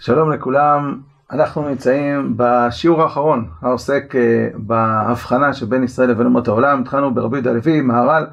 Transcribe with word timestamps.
שלום 0.00 0.32
לכולם, 0.32 1.00
אנחנו 1.32 1.68
נמצאים 1.68 2.34
בשיעור 2.36 3.02
האחרון 3.02 3.48
העוסק 3.62 4.16
אה, 4.16 4.48
בהבחנה 4.54 5.52
שבין 5.52 5.84
ישראל 5.84 6.10
לבין 6.10 6.26
אומות 6.26 6.48
העולם. 6.48 6.80
התחלנו 6.80 7.14
ברבי 7.14 7.36
יהודה 7.36 7.50
הלוי, 7.50 7.80
מהר"ל, 7.80 8.26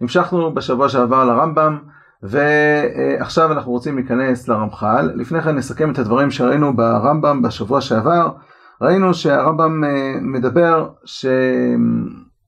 המשכנו 0.00 0.54
בשבוע 0.54 0.88
שעבר 0.88 1.24
לרמב"ם, 1.24 1.78
ועכשיו 2.22 3.52
אנחנו 3.52 3.72
רוצים 3.72 3.96
להיכנס 3.96 4.48
לרמח"ל. 4.48 5.10
לפני 5.14 5.42
כן 5.42 5.56
נסכם 5.56 5.90
את 5.90 5.98
הדברים 5.98 6.30
שראינו 6.30 6.76
ברמב"ם 6.76 7.42
בשבוע 7.42 7.80
שעבר. 7.80 8.30
ראינו 8.80 9.14
שהרמב"ם 9.14 9.84
אה, 9.84 10.14
מדבר 10.20 10.88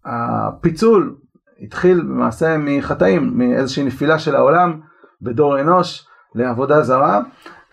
שהפיצול 0.07 1.15
התחיל 1.61 1.99
למעשה 1.99 2.57
מחטאים, 2.59 3.39
מאיזושהי 3.39 3.85
נפילה 3.85 4.19
של 4.19 4.37
העולם 4.37 4.81
בדור 5.23 5.61
אנוש 5.61 6.07
לעבודה 6.35 6.83
זרה. 6.83 7.21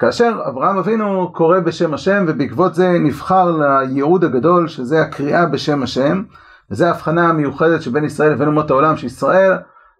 כאשר 0.02 0.42
אברהם 0.48 0.78
אבינו 0.78 1.32
קורא 1.34 1.60
בשם 1.60 1.94
השם 1.94 2.26
ובעקבות 2.28 2.76
זה 2.76 2.92
נבחר 3.00 3.52
לייעוד 3.52 4.24
הגדול 4.24 4.68
שזה 4.68 5.02
הקריאה 5.02 5.46
בשם 5.46 5.84
השם 5.84 6.24
וזה 6.72 6.88
ההבחנה 6.88 7.30
המיוחדת 7.30 7.82
שבין 7.82 8.06
ישראל 8.06 8.32
לבין 8.32 8.48
אומות 8.48 8.72
העולם 8.72 8.98
שישראל 8.98 9.54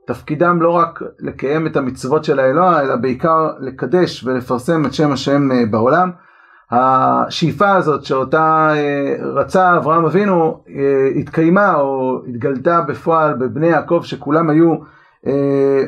תפקידם 0.08 0.62
לא 0.62 0.70
רק 0.70 1.02
לקיים 1.20 1.68
את 1.68 1.78
המצוות 1.78 2.24
של 2.24 2.40
האלוה 2.40 2.82
אלא 2.82 2.96
בעיקר 2.96 3.50
לקדש 3.60 4.24
ולפרסם 4.24 4.86
את 4.86 4.94
שם 4.94 5.12
השם 5.12 5.52
אה, 5.52 5.66
בעולם. 5.72 6.12
השאיפה 6.72 7.72
הזאת 7.72 8.04
שאותה 8.04 8.70
אה, 8.76 9.16
רצה 9.22 9.78
אברהם 9.78 10.06
אבינו 10.06 10.64
אה, 10.70 11.20
התקיימה 11.20 11.76
או 11.76 12.22
התגלתה 12.28 12.82
בפועל 12.82 13.34
בבני 13.34 13.68
יעקב 13.68 14.02
שכולם 14.04 14.50
היו 14.50 14.76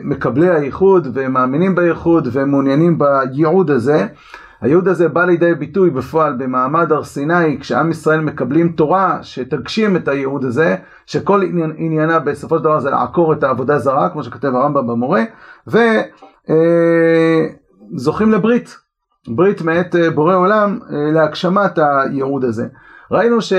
מקבלי 0.04 0.50
הייחוד 0.50 1.08
ומאמינים 1.14 1.76
בייחוד 1.76 2.28
ומעוניינים 2.32 3.00
בייעוד 3.00 3.72
הזה. 3.72 4.08
הייעוד 4.64 4.88
הזה 4.88 5.10
בא 5.10 5.26
לידי 5.26 5.56
ביטוי 5.56 5.90
בפועל 5.90 6.34
במעמד 6.38 6.92
הר 6.92 7.04
סיני 7.04 7.60
כשעם 7.60 7.92
ישראל 7.92 8.22
מקבלים 8.22 8.70
תורה 8.72 9.18
שתגשים 9.22 9.96
את 9.96 10.08
הייעוד 10.08 10.46
הזה 10.46 10.76
שכל 11.06 11.44
עניין, 11.44 11.74
עניינה 11.78 12.20
בסופו 12.20 12.58
של 12.58 12.64
דבר 12.64 12.80
זה 12.80 12.90
לעקור 12.90 13.34
את 13.34 13.44
העבודה 13.44 13.80
זרה 13.80 14.10
כמו 14.10 14.24
שכתב 14.24 14.56
הרמב"ם 14.56 14.88
במורה 14.88 15.24
וזוכים 17.92 18.34
אה, 18.34 18.38
לברית 18.38 18.78
ברית 19.28 19.62
מאת 19.62 19.96
אה, 19.96 20.10
בורא 20.10 20.36
עולם 20.36 20.80
להגשמת 20.90 21.78
הייעוד 21.78 22.46
הזה 22.46 22.68
ראינו 23.12 23.42
ש... 23.42 23.54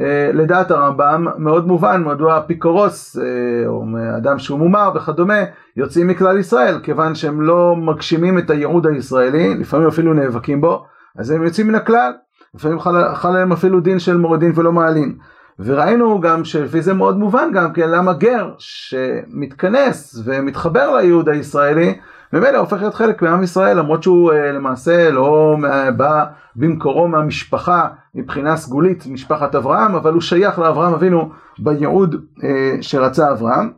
אה, 0.00 0.30
לדעת 0.34 0.70
הרמב"ם 0.70 1.26
מאוד 1.38 1.66
מובן 1.66 2.02
מדוע 2.04 2.38
אפיקורוס 2.38 3.18
אה, 3.18 3.22
או 3.66 3.84
אדם 4.16 4.38
שהוא 4.38 4.58
מומר 4.58 4.90
וכדומה 4.94 5.38
יוצאים 5.76 6.08
מכלל 6.08 6.38
ישראל 6.38 6.78
כיוון 6.82 7.14
שהם 7.14 7.42
לא 7.42 7.76
מגשימים 7.76 8.38
את 8.38 8.50
הייעוד 8.50 8.86
הישראלי 8.86 9.54
לפעמים 9.54 9.88
אפילו 9.88 10.14
נאבקים 10.14 10.60
בו 10.60 10.84
אז 11.18 11.30
הם 11.30 11.44
יוצאים 11.44 11.68
מן 11.68 11.74
הכלל. 11.74 12.12
לפעמים 12.54 12.80
חל, 12.80 12.96
עליהם 13.28 13.52
אפילו 13.52 13.80
דין 13.80 13.98
של 13.98 14.16
מורידין 14.16 14.52
ולא 14.54 14.72
מעלין 14.72 15.14
וראינו 15.64 16.20
גם 16.20 16.44
שלפי 16.44 16.82
זה 16.82 16.94
מאוד 16.94 17.18
מובן 17.18 17.50
גם 17.54 17.72
כן 17.72 17.90
למה 17.90 18.12
גר 18.12 18.50
שמתכנס 18.58 20.22
ומתחבר 20.24 20.94
לייעוד 20.96 21.28
הישראלי 21.28 21.98
ממילא 22.32 22.58
הופך 22.58 22.80
להיות 22.80 22.94
חלק 22.94 23.22
מעם 23.22 23.42
ישראל 23.42 23.78
למרות 23.78 24.02
שהוא 24.02 24.32
אה, 24.32 24.52
למעשה 24.52 25.10
לא 25.10 25.56
בא 25.96 26.24
במקורו 26.56 27.08
מהמשפחה 27.08 27.88
מבחינה 28.14 28.56
סגולית 28.56 29.06
משפחת 29.06 29.54
אברהם 29.54 29.94
אבל 29.94 30.12
הוא 30.12 30.20
שייך 30.20 30.58
לאברהם 30.58 30.94
אבינו 30.94 31.30
בייעוד 31.58 32.24
אה, 32.44 32.76
שרצה 32.80 33.32
אברהם. 33.32 33.72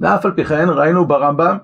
ואף 0.00 0.26
על 0.26 0.32
פי 0.32 0.44
כן 0.44 0.68
ראינו 0.68 1.06
ברמב"ם 1.06 1.56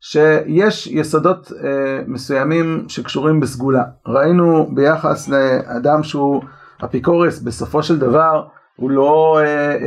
שיש 0.00 0.86
יסודות 0.86 1.52
אה, 1.64 2.02
מסוימים 2.06 2.84
שקשורים 2.88 3.40
בסגולה. 3.40 3.82
ראינו 4.06 4.70
ביחס 4.74 5.28
לאדם 5.28 6.02
שהוא 6.02 6.42
אפיקורס 6.84 7.40
בסופו 7.40 7.82
של 7.82 7.98
דבר 7.98 8.44
הוא 8.76 8.90
לא 8.90 9.40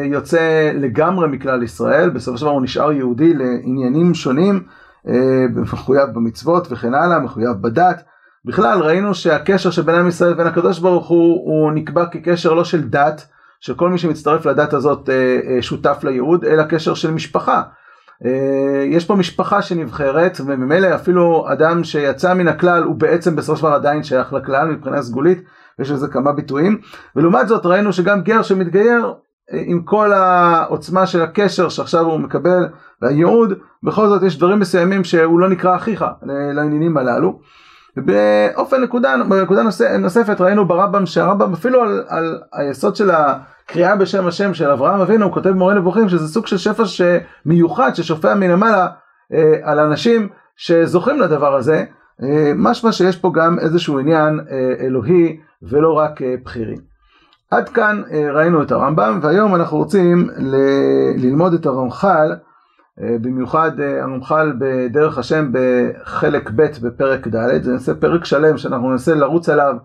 יוצא 0.04 0.72
לגמרי 0.74 1.28
מכלל 1.28 1.64
ישראל, 1.64 2.10
בסופו 2.10 2.38
של 2.38 2.46
דבר 2.46 2.54
הוא 2.54 2.62
נשאר 2.62 2.92
יהודי 2.92 3.34
לעניינים 3.34 4.14
שונים 4.14 4.64
אה, 5.08 5.46
מחויב 5.56 6.10
במצוות 6.14 6.68
וכן 6.72 6.94
הלאה, 6.94 7.20
מחויב 7.20 7.52
בדת. 7.62 8.04
בכלל 8.46 8.80
ראינו 8.80 9.14
שהקשר 9.14 9.72
שבין 9.72 9.96
עם 9.96 10.08
ישראל 10.08 10.32
לבין 10.32 10.48
הקדוש 10.48 10.80
ברוך 10.80 11.08
הוא, 11.08 11.34
הוא 11.46 11.72
נקבע 11.72 12.06
כקשר 12.06 12.54
לא 12.54 12.64
של 12.64 12.90
דת, 12.90 13.28
שכל 13.60 13.90
מי 13.90 13.98
שמצטרף 13.98 14.46
לדת 14.46 14.74
הזאת 14.74 15.10
אה, 15.10 15.40
אה, 15.48 15.62
שותף 15.62 16.00
לייעוד, 16.04 16.46
אלא 16.46 16.64
קשר 16.64 16.94
של 16.94 17.12
משפחה. 17.12 17.62
יש 18.90 19.06
פה 19.06 19.16
משפחה 19.16 19.62
שנבחרת 19.62 20.38
וממילא 20.46 20.96
אפילו 20.96 21.46
אדם 21.52 21.84
שיצא 21.84 22.34
מן 22.34 22.48
הכלל 22.48 22.84
הוא 22.84 22.96
בעצם 22.96 23.36
בסופו 23.36 23.58
של 23.58 23.64
דבר 23.64 23.74
עדיין 23.74 24.04
שייך 24.04 24.34
לכלל 24.34 24.68
מבחינה 24.68 25.02
סגולית 25.02 25.44
ויש 25.80 25.92
לזה 25.92 26.08
כמה 26.08 26.32
ביטויים 26.32 26.78
ולעומת 27.16 27.48
זאת 27.48 27.66
ראינו 27.66 27.94
שגם 27.94 28.22
גר 28.22 28.42
שמתגייר 28.42 29.14
עם 29.52 29.82
כל 29.82 30.14
העוצמה 30.14 31.08
של 31.08 31.22
הקשר 31.22 31.70
שעכשיו 31.70 32.06
הוא 32.06 32.20
מקבל 32.20 32.68
והייעוד, 33.02 33.54
בכל 33.84 34.08
זאת 34.08 34.24
יש 34.24 34.38
דברים 34.38 34.60
מסוימים 34.60 35.04
שהוא 35.04 35.40
לא 35.40 35.50
נקרא 35.50 35.76
אחיך 35.76 36.06
לעניינים 36.56 36.98
הללו. 36.98 37.40
ובאופן 37.98 38.82
נקודה, 38.82 39.16
בנקודה 39.30 39.62
נוספת 40.00 40.42
ראינו 40.42 40.68
ברמב"ם 40.68 41.06
שהרמב"ם 41.06 41.54
אפילו 41.54 41.82
על, 41.82 42.04
על 42.08 42.42
היסוד 42.54 42.96
של 42.96 43.12
הקריאה 43.12 43.96
בשם 43.96 44.28
השם 44.28 44.54
של 44.54 44.70
אברהם 44.70 45.02
אבינו 45.02 45.26
הוא 45.26 45.34
כותב 45.34 45.50
מורה 45.50 45.74
נבוכים 45.74 46.10
שזה 46.10 46.28
סוג 46.28 46.48
של 46.48 46.58
שפע 46.58 46.84
מיוחד 47.46 47.96
ששופע 47.96 48.36
מלמעלה 48.36 48.88
אה, 49.34 49.54
על 49.64 49.80
אנשים 49.80 50.30
שזוכים 50.56 51.20
לדבר 51.20 51.56
הזה 51.56 51.84
אה, 52.24 52.52
משמע 52.56 52.92
שיש 52.92 53.18
פה 53.18 53.32
גם 53.36 53.60
איזשהו 53.60 54.00
עניין 54.00 54.40
אה, 54.52 54.86
אלוהי 54.86 55.38
ולא 55.64 55.94
רק 55.94 56.22
אה, 56.22 56.36
בכירי. 56.46 56.76
עד 57.52 57.70
כאן 57.70 58.02
אה, 58.12 58.32
ראינו 58.32 58.64
את 58.64 58.72
הרמב"ם 58.72 59.20
והיום 59.22 59.56
אנחנו 59.56 59.78
רוצים 59.78 60.30
ללמוד 61.18 61.54
את 61.54 61.66
הרמח"ל 61.66 62.32
אה, 63.02 63.16
במיוחד 63.22 63.72
הרמח"ל 63.80 64.54
בדרך 64.60 65.18
השם 65.18 65.52
בחלק 65.52 66.50
ב' 66.56 66.68
בפרק 66.82 67.28
ד', 67.28 67.64
זה 67.64 67.72
נעשה 67.72 67.94
פרק 67.96 68.26
שלם 68.26 68.58
שאנחנו 68.58 68.92
ננסה 68.92 69.16
לרוץ 69.16 69.50
עליו 69.50 69.76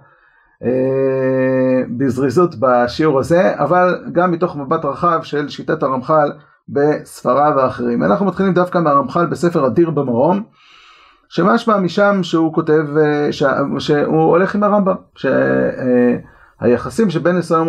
בזריזות 1.98 2.54
בשיעור 2.60 3.18
הזה, 3.18 3.54
אבל 3.58 4.04
גם 4.12 4.30
מתוך 4.30 4.56
מבט 4.56 4.84
רחב 4.84 5.22
של 5.22 5.48
שיטת 5.48 5.82
הרמח"ל 5.82 6.32
בספריו 6.68 7.60
האחרים. 7.60 8.02
אנחנו 8.02 8.26
מתחילים 8.26 8.52
דווקא 8.52 8.78
מהרמח"ל 8.78 9.26
בספר 9.26 9.66
אדיר 9.66 9.90
במרום, 9.90 10.42
שמשמע 11.28 11.76
משם 11.76 12.22
שהוא 12.22 12.54
כותב, 12.54 12.84
שהוא 13.78 14.22
הולך 14.22 14.54
עם 14.54 14.62
הרמב"ם, 14.62 14.94
היחסים 16.60 17.10
שבין 17.10 17.38
ישראל 17.38 17.60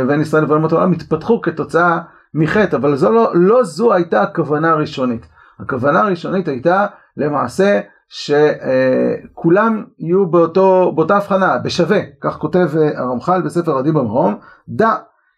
לבין 0.00 0.20
ישראל 0.20 0.42
לבין 0.42 0.56
אומות 0.56 0.72
העולם 0.72 0.92
התפתחו 0.92 1.40
כתוצאה 1.40 1.98
מחטא, 2.34 2.76
אבל 2.76 2.96
זו 2.96 3.12
לא, 3.12 3.30
לא 3.34 3.64
זו 3.64 3.92
הייתה 3.92 4.22
הכוונה 4.22 4.70
הראשונית. 4.70 5.26
הכוונה 5.60 6.00
הראשונית 6.00 6.48
הייתה 6.48 6.86
למעשה 7.16 7.80
שכולם 8.08 9.84
יהיו 9.98 10.26
באותו, 10.26 10.92
באותה 10.94 11.16
הבחנה, 11.16 11.58
בשווה, 11.58 12.00
כך 12.20 12.36
כותב 12.36 12.68
אה, 12.76 13.00
הרמח"ל 13.00 13.42
בספר 13.42 13.78
עדי 13.78 13.92
במרום, 13.92 14.36
דע 14.68 14.94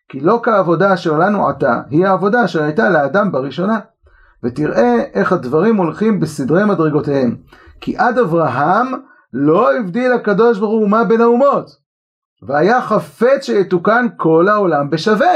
כי 0.08 0.20
לא 0.20 0.40
כעבודה 0.42 0.94
אשר 0.94 1.18
לנו 1.18 1.48
עתה, 1.48 1.80
היא 1.90 2.06
העבודה 2.06 2.44
אשר 2.44 2.62
הייתה 2.62 2.90
לאדם 2.90 3.32
בראשונה. 3.32 3.78
ותראה 4.44 5.04
איך 5.14 5.32
הדברים 5.32 5.76
הולכים 5.76 6.20
בסדרי 6.20 6.64
מדרגותיהם. 6.64 7.36
כי 7.84 7.96
עד 7.96 8.18
אברהם 8.18 8.86
לא 9.32 9.76
הבדיל 9.76 10.12
הקדוש 10.12 10.58
ברוך 10.58 10.80
הוא 10.80 10.88
מה 10.88 11.04
בין 11.04 11.20
האומות. 11.20 11.70
והיה 12.42 12.80
חפץ 12.80 13.46
שיתוקן 13.46 14.06
כל 14.16 14.48
העולם 14.48 14.90
בשווה. 14.90 15.34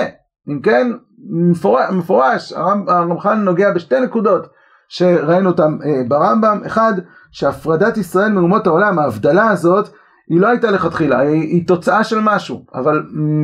אם 0.48 0.60
כן, 0.60 0.92
מפורש, 1.30 1.90
מפורש 1.90 2.52
הרמח"ל 2.52 3.34
נוגע 3.34 3.72
בשתי 3.72 4.00
נקודות 4.00 4.46
שראינו 4.88 5.50
אותן 5.50 5.78
אה, 5.84 6.02
ברמב"ם. 6.08 6.60
אחד, 6.66 6.92
שהפרדת 7.30 7.96
ישראל 7.96 8.32
מאומות 8.32 8.66
העולם, 8.66 8.98
ההבדלה 8.98 9.50
הזאת, 9.50 9.88
היא 10.28 10.40
לא 10.40 10.46
הייתה 10.46 10.70
לכתחילה, 10.70 11.18
היא, 11.18 11.42
היא 11.42 11.66
תוצאה 11.66 12.04
של 12.04 12.18
משהו, 12.22 12.64
אבל 12.74 13.02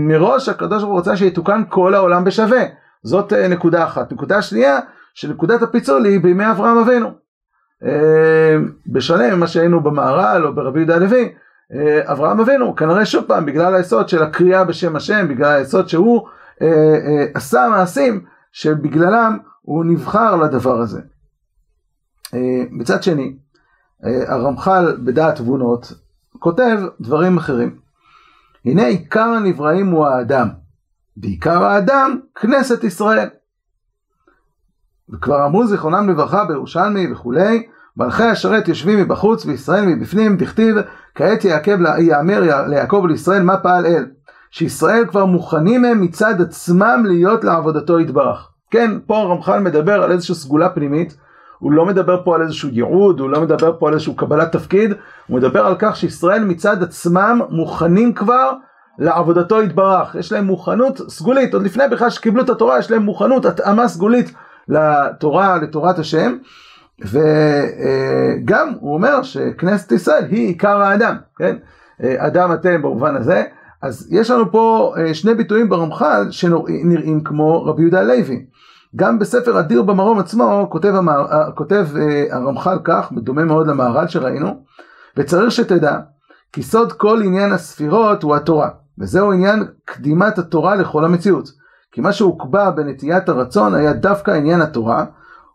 מראש 0.08 0.48
הקדוש 0.48 0.82
ברוך 0.82 0.92
הוא 0.92 0.98
רוצה 0.98 1.16
שיתוקן 1.16 1.62
כל 1.68 1.94
העולם 1.94 2.24
בשווה. 2.24 2.62
זאת 3.02 3.32
אה, 3.32 3.48
נקודה 3.48 3.84
אחת. 3.84 4.12
נקודה 4.12 4.42
שנייה, 4.42 4.78
שנקודת 5.14 5.62
הפיצול 5.62 6.04
היא 6.04 6.20
בימי 6.20 6.50
אברהם 6.50 6.78
אבינו. 6.78 7.23
אה, 7.84 8.56
בשונה 8.86 9.36
ממה 9.36 9.46
שהיינו 9.46 9.81
במהר"ל 9.81 10.46
או 10.46 10.54
ברבי 10.54 10.78
יהודה 10.78 10.96
הלוי, 10.96 11.32
אה, 11.72 12.12
אברהם 12.12 12.40
אבינו, 12.40 12.76
כנראה 12.76 13.06
שוב 13.06 13.25
פעם, 13.25 13.46
בגלל 13.46 13.75
היסוד 13.75 14.08
של 14.08 14.22
הקריאה 14.22 14.64
בשם 14.64 14.96
השם, 14.96 15.28
בגלל 15.28 15.56
היסוד 15.56 15.88
שהוא 15.88 16.28
אה, 16.62 17.25
עשה 17.34 17.69
מעשים 17.70 18.25
שבגללם 18.52 19.38
הוא 19.62 19.84
נבחר 19.84 20.36
לדבר 20.36 20.81
הזה. 20.81 21.00
מצד 22.70 23.02
שני, 23.02 23.36
הרמח"ל 24.02 24.96
בדעת 25.04 25.36
תבונות 25.36 25.92
כותב 26.38 26.78
דברים 27.00 27.36
אחרים. 27.36 27.78
הנה 28.64 28.86
עיקר 28.86 29.20
הנבראים 29.20 29.90
הוא 29.90 30.06
האדם, 30.06 30.48
בעיקר 31.16 31.64
האדם 31.64 32.20
כנסת 32.34 32.84
ישראל. 32.84 33.28
וכבר 35.12 35.46
אמרו 35.46 35.66
זיכרונם 35.66 36.10
לברכה 36.10 36.44
בירושלמי 36.44 37.12
וכולי, 37.12 37.66
מלכי 37.96 38.22
השרת 38.22 38.68
יושבים 38.68 38.98
מבחוץ 38.98 39.46
וישראל 39.46 39.86
מבפנים, 39.86 40.36
דכתיב 40.36 40.76
כעת 41.14 41.44
יעקב, 41.44 41.76
יאמר 41.98 42.66
ליעקב 42.68 43.00
ולישראל 43.04 43.42
מה 43.42 43.56
פעל 43.56 43.86
אל. 43.86 44.06
שישראל 44.50 45.06
כבר 45.06 45.24
מוכנים 45.24 45.84
הם 45.84 46.00
מצד 46.00 46.40
עצמם 46.40 47.04
להיות 47.06 47.44
לעבודתו 47.44 48.00
יתברך. 48.00 48.48
כן, 48.70 48.90
פה 49.06 49.16
הרמח"ל 49.18 49.60
מדבר 49.60 50.02
על 50.02 50.12
איזושהי 50.12 50.34
סגולה 50.34 50.68
פנימית, 50.68 51.16
הוא 51.58 51.72
לא 51.72 51.86
מדבר 51.86 52.24
פה 52.24 52.34
על 52.34 52.42
איזשהו 52.42 52.68
ייעוד, 52.72 53.20
הוא 53.20 53.30
לא 53.30 53.40
מדבר 53.40 53.72
פה 53.78 53.88
על 53.88 53.94
איזשהו 53.94 54.16
קבלת 54.16 54.52
תפקיד, 54.52 54.92
הוא 55.26 55.36
מדבר 55.36 55.66
על 55.66 55.74
כך 55.78 55.96
שישראל 55.96 56.44
מצד 56.44 56.82
עצמם 56.82 57.40
מוכנים 57.50 58.12
כבר 58.12 58.52
לעבודתו 58.98 59.62
יתברך. 59.62 60.14
יש 60.14 60.32
להם 60.32 60.44
מוכנות 60.44 61.00
סגולית, 61.08 61.54
עוד 61.54 61.62
לפני 61.62 61.84
בכלל 61.90 62.10
שקיבלו 62.10 62.42
את 62.42 62.48
התורה, 62.48 62.78
יש 62.78 62.90
להם 62.90 63.02
מוכנות, 63.02 63.44
התאמה 63.44 63.88
סגולית 63.88 64.34
לתורה, 64.69 65.58
לתורת 65.58 65.99
השם. 65.99 66.37
וגם 67.00 68.72
הוא 68.81 68.94
אומר 68.94 69.22
שכנסת 69.22 69.93
ישראל 69.93 70.25
היא 70.31 70.46
עיקר 70.46 70.82
האדם, 70.82 71.16
כן? 71.37 71.56
אדם 72.02 72.52
אתם 72.52 72.82
במובן 72.82 73.16
הזה. 73.16 73.44
אז 73.82 74.08
יש 74.11 74.31
לנו 74.31 74.52
פה 74.52 74.94
שני 75.12 75.34
ביטויים 75.34 75.69
ברמח"ל 75.69 76.26
שנראים 76.31 77.25
כמו 77.25 77.64
רבי 77.64 77.82
יהודה 77.82 78.00
הלוי. 78.00 78.46
גם 78.96 79.19
בספר 79.19 79.61
אדיר 79.61 79.82
במרום 79.82 80.19
עצמו 80.19 80.67
כותב, 80.70 80.94
המר... 80.94 81.26
כותב 81.55 81.87
הרמח"ל 82.31 82.78
כך, 82.84 83.12
דומה 83.12 83.44
מאוד 83.44 83.67
למהר"ל 83.67 84.08
שראינו, 84.08 84.64
וצריך 85.17 85.50
שתדע 85.50 85.99
כי 86.52 86.62
סוד 86.62 86.93
כל 86.93 87.22
עניין 87.25 87.52
הספירות 87.52 88.22
הוא 88.22 88.34
התורה, 88.37 88.69
וזהו 88.99 89.32
עניין 89.32 89.64
קדימת 89.84 90.38
התורה 90.38 90.75
לכל 90.75 91.05
המציאות. 91.05 91.63
כי 91.94 92.00
מה 92.00 92.12
שהוקבע 92.12 92.70
בנטיית 92.70 93.29
הרצון 93.29 93.75
היה 93.75 93.93
דווקא 93.93 94.31
עניין 94.31 94.61
התורה, 94.61 95.05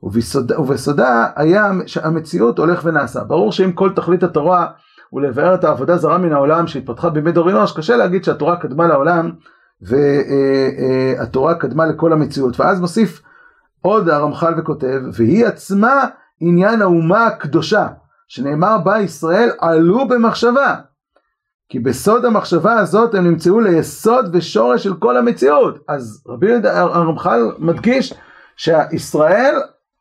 וביסודה, 0.03 0.61
ובסודה 0.61 1.27
היה 1.35 1.71
המציאות 2.03 2.59
הולך 2.59 2.81
ונעשה. 2.83 3.23
ברור 3.23 3.51
שאם 3.51 3.71
כל 3.71 3.89
תכלית 3.95 4.23
התורה 4.23 4.67
הוא 5.09 5.21
לבאר 5.21 5.53
את 5.53 5.63
העבודה 5.63 5.97
זרה 5.97 6.17
מן 6.17 6.33
העולם 6.33 6.67
שהתפתחה 6.67 7.09
בימי 7.09 7.31
דור 7.31 7.49
אנוש, 7.49 7.77
קשה 7.77 7.97
להגיד 7.97 8.23
שהתורה 8.23 8.55
קדמה 8.57 8.87
לעולם 8.87 9.31
והתורה 9.81 11.55
קדמה 11.55 11.85
לכל 11.85 12.13
המציאות. 12.13 12.59
ואז 12.59 12.79
מוסיף 12.79 13.21
עוד 13.81 14.09
הרמח"ל 14.09 14.53
וכותב, 14.57 15.01
והיא 15.13 15.45
עצמה 15.45 16.05
עניין 16.39 16.81
האומה 16.81 17.25
הקדושה, 17.25 17.87
שנאמר 18.27 18.77
בה 18.77 18.99
ישראל 18.99 19.49
עלו 19.59 20.07
במחשבה. 20.07 20.75
כי 21.69 21.79
בסוד 21.79 22.25
המחשבה 22.25 22.73
הזאת 22.73 23.15
הם 23.15 23.27
נמצאו 23.27 23.59
ליסוד 23.59 24.29
ושורש 24.35 24.83
של 24.83 24.93
כל 24.93 25.17
המציאות. 25.17 25.79
אז 25.87 26.23
רבי 26.27 26.47
הרמח"ל 26.63 27.51
מדגיש 27.57 28.13
שישראל 28.57 29.55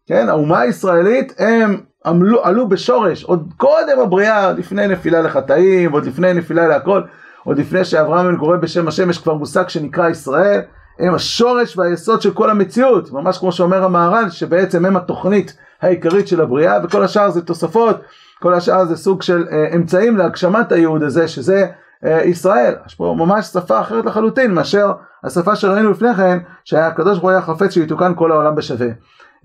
כן, 0.06 0.28
האומה 0.28 0.60
הישראלית 0.60 1.34
הם 1.38 1.80
עמלו, 2.06 2.44
עלו 2.44 2.68
בשורש, 2.68 3.24
עוד 3.24 3.52
קודם 3.56 4.00
הבריאה, 4.02 4.52
לפני 4.52 4.88
נפילה 4.88 5.22
לחטאים, 5.22 5.92
עוד 5.92 6.06
לפני 6.06 6.34
נפילה 6.34 6.68
להכל, 6.68 7.02
עוד 7.44 7.58
לפני 7.58 7.84
שאברהם 7.84 8.36
קורא 8.36 8.56
בשם 8.56 8.88
השם, 8.88 9.10
יש 9.10 9.18
כבר 9.18 9.34
מושג 9.34 9.68
שנקרא 9.68 10.08
ישראל, 10.08 10.60
הם 10.98 11.14
השורש 11.14 11.78
והיסוד 11.78 12.22
של 12.22 12.30
כל 12.30 12.50
המציאות, 12.50 13.12
ממש 13.12 13.38
כמו 13.38 13.52
שאומר 13.52 13.84
המהר"ל, 13.84 14.30
שבעצם 14.30 14.84
הם 14.84 14.96
התוכנית 14.96 15.56
העיקרית 15.82 16.28
של 16.28 16.40
הבריאה, 16.40 16.78
וכל 16.84 17.04
השאר 17.04 17.30
זה 17.30 17.42
תוספות, 17.42 17.96
כל 18.42 18.54
השאר 18.54 18.84
זה 18.84 18.96
סוג 18.96 19.22
של 19.22 19.46
אה, 19.52 19.74
אמצעים 19.74 20.16
להגשמת 20.16 20.72
הייעוד 20.72 21.02
הזה, 21.02 21.28
שזה 21.28 21.66
אה, 22.04 22.22
ישראל. 22.24 22.74
יש 22.86 22.94
פה 22.94 23.14
ממש 23.18 23.46
שפה 23.46 23.80
אחרת 23.80 24.04
לחלוטין 24.04 24.54
מאשר 24.54 24.92
השפה 25.24 25.56
שראינו 25.56 25.90
לפני 25.90 26.14
כן, 26.14 26.38
שהקדוש 26.64 27.12
ברוך 27.12 27.22
הוא 27.22 27.30
היה 27.30 27.42
חפץ 27.42 27.70
שיתוקן 27.70 28.12
כל 28.16 28.32
העולם 28.32 28.54
בשווה. 28.54 28.88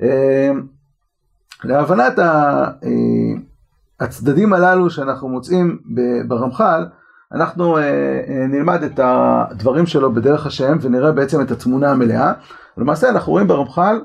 אמ, 0.02 0.64
להבנת 1.64 2.20
אה, 2.20 2.66
הצדדים 4.00 4.54
הללו 4.54 4.90
שאנחנו 4.90 5.30
מוצאים 5.30 5.80
ברמח"ל, 6.28 6.86
אנחנו 7.32 7.78
אה, 7.78 7.82
אה, 8.28 8.48
נלמד 8.48 8.84
את 8.84 9.00
הדברים 9.04 9.86
שלו 9.86 10.14
בדרך 10.14 10.46
השם 10.46 10.78
ונראה 10.82 11.12
בעצם 11.12 11.42
את 11.42 11.52
התמונה 11.52 11.92
המלאה. 11.92 12.34
למעשה 12.78 13.10
אנחנו 13.10 13.32
רואים 13.32 13.48
ברמח"ל 13.48 14.02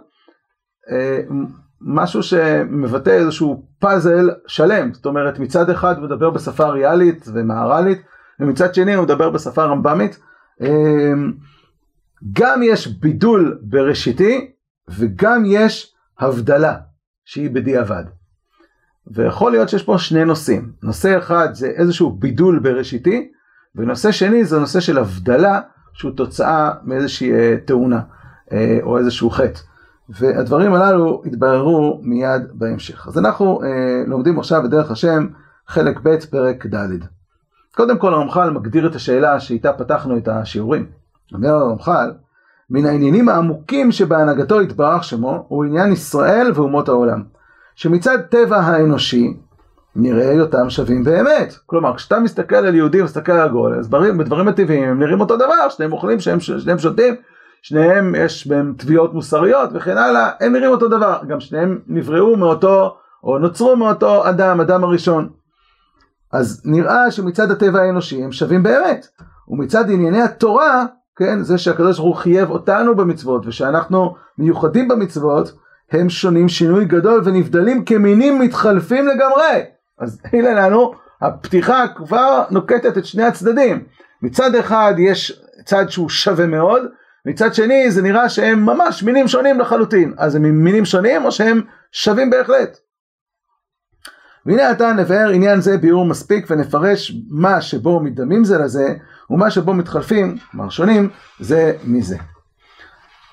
משהו 1.80 2.22
שמבטא 2.22 3.10
איזשהו 3.10 3.66
פאזל 3.78 4.30
שלם, 4.46 4.92
זאת 4.94 5.06
אומרת 5.06 5.38
מצד 5.38 5.70
אחד 5.70 5.96
הוא 5.96 6.04
מדבר 6.04 6.30
בשפה 6.30 6.69
ריאלית 6.69 7.28
ומהר"לית, 7.34 8.02
ומצד 8.40 8.75
שני 8.75 8.94
הוא 8.94 9.04
מדבר 9.04 9.30
בשפה 9.30 9.64
רמב"מית. 9.64 10.19
אמ, 10.60 11.32
גם 12.32 12.60
יש 12.62 12.86
בידול 12.86 13.58
בראשיתי 13.62 14.50
וגם 14.88 15.42
יש 15.46 15.94
הבדלה 16.19 16.76
שהיא 17.25 17.50
בדיעבד. 17.50 18.04
ויכול 19.06 19.50
להיות 19.50 19.69
שיש 19.69 19.82
פה 19.82 19.98
שני 19.98 20.25
נושאים. 20.25 20.72
נושא 20.82 21.19
אחד 21.19 21.48
זה 21.52 21.66
איזשהו 21.66 22.10
בידול 22.10 22.58
בראשיתי, 22.58 23.30
ונושא 23.75 24.12
שני 24.12 24.44
זה 24.44 24.58
נושא 24.58 24.80
של 24.80 24.98
הבדלה 24.98 25.60
שהוא 25.92 26.12
תוצאה 26.12 26.72
מאיזושהי 26.84 27.32
אה, 27.32 27.56
תאונה 27.64 28.00
אה, 28.52 28.78
או 28.82 28.98
איזשהו 28.98 29.30
חטא. 29.30 29.60
והדברים 30.08 30.75
הללו 30.75 31.22
יתבררו 31.26 32.00
מיד 32.02 32.43
בהמשך. 32.52 33.08
אז 33.08 33.19
אנחנו 33.19 33.60
אה, 33.62 33.69
לומדים 34.06 34.38
עכשיו 34.38 34.62
בדרך 34.62 34.90
השם 34.90 35.26
חלק 35.66 36.00
ב' 36.02 36.16
פרק 36.31 36.66
ד'. 36.66 37.05
קודם 37.76 37.99
כל 37.99 38.14
הרמח"ל 38.14 38.50
מגדיר 38.50 38.87
את 38.87 38.94
השאלה 38.94 39.40
שאיתה 39.40 39.72
פתחנו 39.72 40.16
את 40.16 40.28
השיעורים. 40.28 40.87
אומר 41.34 41.49
הרמח"ל, 41.49 42.12
מן 42.70 42.87
העניינים 42.87 43.28
העמוקים 43.28 43.93
שבהנהגתו 43.93 44.62
יתברך 44.62 45.05
שמו, 45.05 45.44
הוא 45.49 45.64
עניין 45.64 45.93
ישראל 45.93 46.52
ואומות 46.54 46.88
העולם. 46.88 47.22
שמצד 47.75 48.19
טבע 48.20 48.56
האנושי, 48.56 49.37
נראה 49.96 50.31
היותם 50.31 50.70
שווים 50.70 51.04
באמת. 51.04 51.54
כלומר, 51.66 51.96
כשאתה 51.96 52.20
מסתכל 52.20 52.56
על 52.56 52.75
יהודי 52.75 53.00
ומסתכל 53.00 53.32
על 53.32 53.49
הגול, 53.49 53.78
אז 53.78 53.88
בדברים 53.88 54.49
הטבעיים 54.49 54.88
הם 54.88 54.99
נראים 54.99 55.20
אותו 55.20 55.37
דבר, 55.37 55.69
שניהם 55.69 55.93
אוכלים, 55.93 56.20
שניהם 56.20 56.78
שותים, 56.78 57.14
שניהם 57.62 58.14
יש 58.14 58.46
בהם 58.46 58.75
תביעות 58.78 59.14
מוסריות 59.14 59.70
וכן 59.75 59.99
הלאה, 59.99 60.31
הם 60.40 60.52
נראים 60.52 60.70
אותו 60.70 60.88
דבר. 60.88 61.19
גם 61.28 61.40
שניהם 61.40 61.78
נבראו 61.87 62.37
מאותו, 62.37 62.96
או 63.25 63.38
נוצרו 63.38 63.76
מאותו 63.76 64.28
אדם, 64.28 64.61
אדם 64.61 64.85
הראשון. 64.85 65.28
אז 66.32 66.62
נראה 66.64 67.11
שמצד 67.11 67.50
הטבע 67.50 67.80
האנושי 67.80 68.23
הם 68.25 68.32
שווים 68.32 68.62
באמת. 68.62 69.06
ומצד 69.49 69.90
ענייני 69.90 70.23
התורה, 70.23 70.87
כן, 71.16 71.42
זה 71.42 71.59
שהקדוש 71.59 71.99
ברוך 71.99 72.16
הוא 72.16 72.23
חייב 72.23 72.50
אותנו 72.50 72.97
במצוות 72.97 73.47
ושאנחנו 73.47 74.14
מיוחדים 74.38 74.88
במצוות, 74.88 75.52
הם 75.92 76.09
שונים 76.09 76.49
שינוי 76.49 76.85
גדול 76.85 77.23
ונבדלים 77.25 77.85
כמינים 77.85 78.38
מתחלפים 78.38 79.09
לגמרי. 79.09 79.62
אז 79.99 80.21
הנה 80.32 80.52
לנו, 80.52 80.92
הפתיחה 81.23 81.85
כבר 81.97 82.44
נוקטת 82.50 82.99
את 82.99 83.06
שני 83.06 83.25
הצדדים. 83.25 83.85
מצד 84.23 84.54
אחד 84.54 84.94
יש 84.99 85.42
צד 85.64 85.90
שהוא 85.90 86.09
שווה 86.09 86.47
מאוד, 86.47 86.82
מצד 87.28 87.54
שני 87.54 87.90
זה 87.90 88.02
נראה 88.02 88.28
שהם 88.28 88.66
ממש 88.66 89.02
מינים 89.02 89.28
שונים 89.28 89.61
לחלוטין. 89.61 90.14
אז 90.18 90.35
הם 90.35 90.64
מינים 90.64 90.85
שונים 90.85 91.25
או 91.25 91.32
שהם 91.32 91.61
שווים 91.92 92.30
בהחלט. 92.30 92.78
והנה 94.47 94.70
עתה 94.70 94.92
נבהר 94.92 95.28
עניין 95.28 95.61
זה 95.61 95.78
ביאור 95.78 96.04
מספיק 96.04 96.47
ונפרש 96.50 97.12
מה 97.30 97.61
שבו 97.61 98.00
מדמים 98.00 98.44
זה 98.44 98.58
לזה 98.58 98.94
ומה 99.30 99.50
שבו 99.50 99.75
מתחלפים, 99.75 100.37
כלומר 100.50 100.68
שונים, 100.68 101.08
זה 101.40 101.73
מזה. 101.85 102.16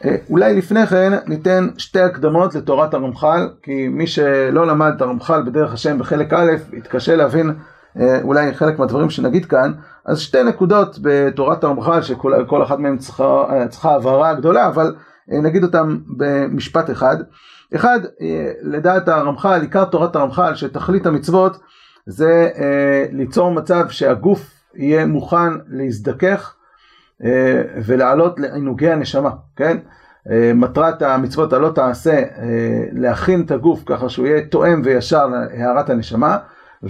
אה, 0.06 0.16
אולי 0.30 0.56
לפני 0.58 0.88
כן 0.88 1.14
ניתן 1.28 1.70
שתי 1.78 2.00
הקדמות 2.00 2.56
לתורת 2.56 2.94
הרמח"ל, 2.94 3.50
כי 3.64 3.88
מי 3.88 4.08
שלא 4.08 4.68
למד 4.68 4.92
את 4.96 5.02
הרמח"ל 5.02 5.44
בדרך 5.46 5.74
השם 5.74 6.00
בחלק 6.00 6.34
א', 6.34 6.52
יתקשה 6.74 7.16
להבין 7.16 7.54
אולי 8.24 8.54
חלק 8.54 8.80
מהדברים 8.80 9.10
שנגיד 9.10 9.46
כאן, 9.46 9.72
אז 10.06 10.20
שתי 10.20 10.44
נקודות 10.44 11.00
בתורת 11.02 11.64
הרמח"ל, 11.64 12.02
שכל 12.02 12.64
אחת 12.64 12.80
מהן 12.80 12.98
צריכה, 12.98 13.24
אה, 13.24 13.68
צריכה 13.68 13.96
הבהרה 13.96 14.34
גדולה, 14.34 14.68
אבל 14.68 14.96
נגיד 15.28 15.64
אותן 15.64 15.98
במשפט 16.18 16.90
אחד. 16.90 17.18
אחד, 17.75 18.00
לדעת 18.62 19.08
הרמח"ל, 19.08 19.62
עיקר 19.62 19.86
תורת 19.86 20.16
הרמח"ל, 20.16 20.56
שתכלית 20.56 21.06
המצוות 21.06 21.58
זה 22.06 22.50
ליצור 23.12 23.52
מצב 23.52 23.90
שהגוף 23.90 24.56
יהיה 24.75 25.06
מוכן 25.06 25.54
להזדכך 25.68 26.56
אה, 27.24 27.62
ולעלות 27.86 28.40
לעינוגי 28.40 28.90
הנשמה, 28.90 29.30
כן? 29.56 29.78
אה, 30.32 30.52
מטרת 30.56 31.02
המצוות 31.02 31.54
הלא 31.54 31.72
תעשה, 31.75 32.14
אה, 32.14 32.84
להכין 32.92 33.42
את 33.42 33.52
הגוף 33.52 33.84
ככה 33.86 34.10
שהוא 34.10 34.28
יהיה 34.28 34.46
תואם 34.46 34.82
וישר 34.86 35.28
להארת 35.28 35.90
הנשמה, 35.90 36.38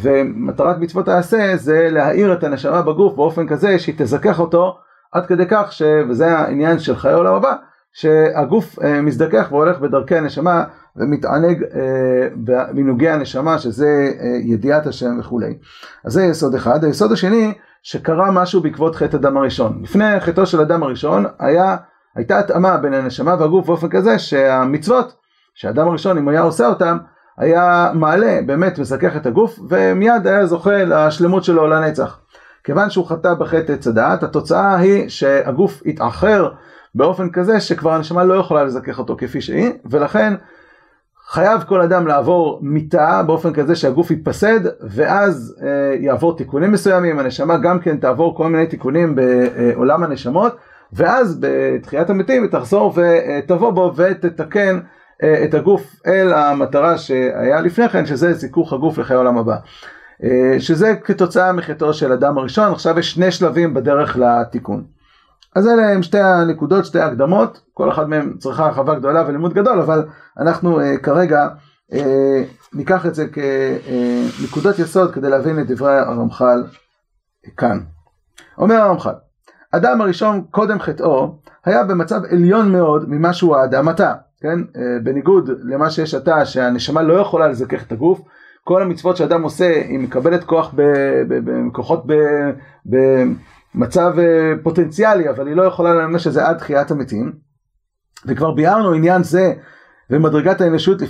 ומטרת 0.01 0.77
מצוות 0.77 1.07
העשה 1.07 1.57
זה 1.57 1.87
להאיר 1.91 2.33
את 2.33 2.43
הנשמה 2.43 2.81
בגוף 2.81 3.15
באופן 3.15 3.47
כזה 3.47 3.79
שהיא 3.79 3.95
תזכך 3.97 4.39
אותו 4.39 4.77
עד 5.11 5.25
כדי 5.25 5.45
כך, 5.49 5.71
ש... 5.71 5.81
וזה 6.09 6.37
העניין 6.37 6.79
של 6.79 6.95
חיי 6.95 7.11
העולם 7.11 7.33
הבא, 7.33 7.53
שהגוף 7.93 8.79
מזדכך 9.03 9.47
והולך 9.51 9.79
בדרכי 9.79 10.15
הנשמה 10.15 10.63
ומתענג 10.95 11.63
במנהוגי 12.35 13.09
הנשמה 13.09 13.57
שזה 13.57 14.11
ידיעת 14.43 14.87
השם 14.87 15.19
וכולי. 15.19 15.57
אז 16.05 16.13
זה 16.13 16.23
יסוד 16.23 16.55
אחד. 16.55 16.83
היסוד 16.83 17.11
השני 17.11 17.53
שקרה 17.83 18.31
משהו 18.31 18.61
בעקבות 18.61 18.95
חטא 18.95 19.17
אדם 19.17 19.37
הראשון. 19.37 19.79
לפני 19.83 20.19
חטאו 20.19 20.45
של 20.45 20.61
אדם 20.61 20.83
הראשון 20.83 21.25
היה, 21.39 21.75
הייתה 22.15 22.39
התאמה 22.39 22.77
בין 22.77 22.93
הנשמה 22.93 23.35
והגוף 23.39 23.65
באופן 23.65 23.89
כזה 23.89 24.19
שהמצוות, 24.19 25.15
שהאדם 25.55 25.87
הראשון 25.87 26.17
אם 26.17 26.27
היה 26.27 26.41
עושה 26.41 26.67
אותם, 26.67 26.97
היה 27.37 27.91
מעלה, 27.93 28.39
באמת 28.45 28.79
מזכך 28.79 29.15
את 29.15 29.25
הגוף, 29.25 29.59
ומיד 29.69 30.27
היה 30.27 30.45
זוכה 30.45 30.83
לשלמות 30.83 31.43
שלו 31.43 31.67
לנצח. 31.67 32.19
כיוון 32.63 32.89
שהוא 32.89 33.05
חטא 33.05 33.33
בחטא 33.33 33.71
עץ 33.71 33.87
הדעת, 33.87 34.23
התוצאה 34.23 34.75
היא 34.75 35.09
שהגוף 35.09 35.81
התאחר 35.85 36.49
באופן 36.95 37.29
כזה 37.29 37.59
שכבר 37.59 37.93
הנשמה 37.93 38.23
לא 38.23 38.33
יכולה 38.33 38.63
לזכך 38.63 38.99
אותו 38.99 39.15
כפי 39.17 39.41
שהיא, 39.41 39.71
ולכן 39.85 40.33
חייב 41.27 41.63
כל 41.63 41.81
אדם 41.81 42.07
לעבור 42.07 42.59
מיתה 42.61 43.23
באופן 43.23 43.53
כזה 43.53 43.75
שהגוף 43.75 44.11
יתפסד, 44.11 44.59
ואז 44.81 45.55
אה, 45.63 45.95
יעבור 45.99 46.37
תיקונים 46.37 46.71
מסוימים, 46.71 47.19
הנשמה 47.19 47.57
גם 47.57 47.79
כן 47.79 47.97
תעבור 47.97 48.35
כל 48.37 48.47
מיני 48.49 48.67
תיקונים 48.67 49.15
בעולם 49.15 50.03
הנשמות, 50.03 50.55
ואז 50.93 51.39
בתחיית 51.39 52.09
המתים 52.09 52.43
היא 52.43 52.51
תחזור 52.51 52.93
ותבוא 52.95 53.71
בו 53.71 53.93
ותתקן 53.95 54.79
את 55.24 55.53
הגוף 55.53 55.95
אל 56.07 56.34
המטרה 56.34 56.98
שהיה 56.98 57.62
לפני 57.62 57.89
כן, 57.89 58.05
שזה 58.05 58.34
זיכוך 58.34 58.74
הגוף 58.74 58.98
לחיי 58.98 59.15
העולם 59.15 59.38
הבא. 59.38 59.55
אה, 60.24 60.60
שזה 60.60 60.95
כתוצאה 61.03 61.53
מחטאו 61.53 61.93
של 61.93 62.12
אדם 62.12 62.38
הראשון, 62.38 62.72
עכשיו 62.72 63.00
יש 63.00 63.12
שני 63.12 63.31
שלבים 63.31 63.74
בדרך 63.74 64.17
לתיקון. 64.17 64.84
אז 65.55 65.67
אלה 65.67 65.89
הם 65.89 66.03
שתי 66.03 66.19
הנקודות, 66.19 66.86
שתי 66.86 67.00
הקדמות, 67.00 67.62
כל 67.74 67.89
אחת 67.89 68.07
מהן 68.07 68.34
צריכה 68.39 68.65
הרחבה 68.65 68.95
גדולה 68.95 69.24
ולימוד 69.27 69.53
גדול, 69.53 69.81
אבל 69.81 70.05
אנחנו 70.39 70.79
uh, 70.79 70.98
כרגע 70.98 71.48
ניקח 72.74 73.05
את 73.05 73.15
זה 73.15 73.25
כנקודות 73.27 74.79
יסוד 74.79 75.13
כדי 75.13 75.29
להבין 75.29 75.60
את 75.60 75.67
דברי 75.67 75.98
הרמח"ל 75.98 76.63
כאן. 77.57 77.79
אומר 78.57 78.75
הרמח"ל, 78.75 79.13
אדם 79.72 80.01
הראשון 80.01 80.43
קודם 80.51 80.79
חטאו 80.79 81.39
היה 81.65 81.84
במצב 81.84 82.22
עליון 82.31 82.72
מאוד 82.72 83.10
ממה 83.10 83.34
שהוא 83.34 83.55
האדם 83.55 83.88
עתה, 83.88 84.13
כן? 84.41 84.59
Uh, 84.59 84.79
בניגוד 85.03 85.49
למה 85.63 85.89
שיש 85.89 86.13
עתה 86.13 86.45
שהנשמה 86.45 87.01
לא 87.01 87.13
יכולה 87.13 87.47
לזכך 87.47 87.83
את 87.83 87.91
הגוף, 87.91 88.21
כל 88.63 88.81
המצוות 88.81 89.17
שאדם 89.17 89.43
עושה 89.43 89.81
היא 89.87 89.99
מקבלת 89.99 90.43
כוח 90.43 90.73
בכוחות 91.27 92.03
במצב 92.85 94.13
פוטנציאלי 94.63 95.29
אבל 95.29 95.47
היא 95.47 95.55
לא 95.55 95.63
יכולה 95.63 95.93
לממש 95.93 96.27
את 96.27 96.33
זה 96.33 96.47
עד 96.47 96.57
תחיית 96.57 96.91
המתים 96.91 97.33
וכבר 98.25 98.51
ביארנו 98.51 98.93
עניין 98.93 99.23
זה 99.23 99.53
ומדרגת 100.09 100.61
האנושיות, 100.61 101.01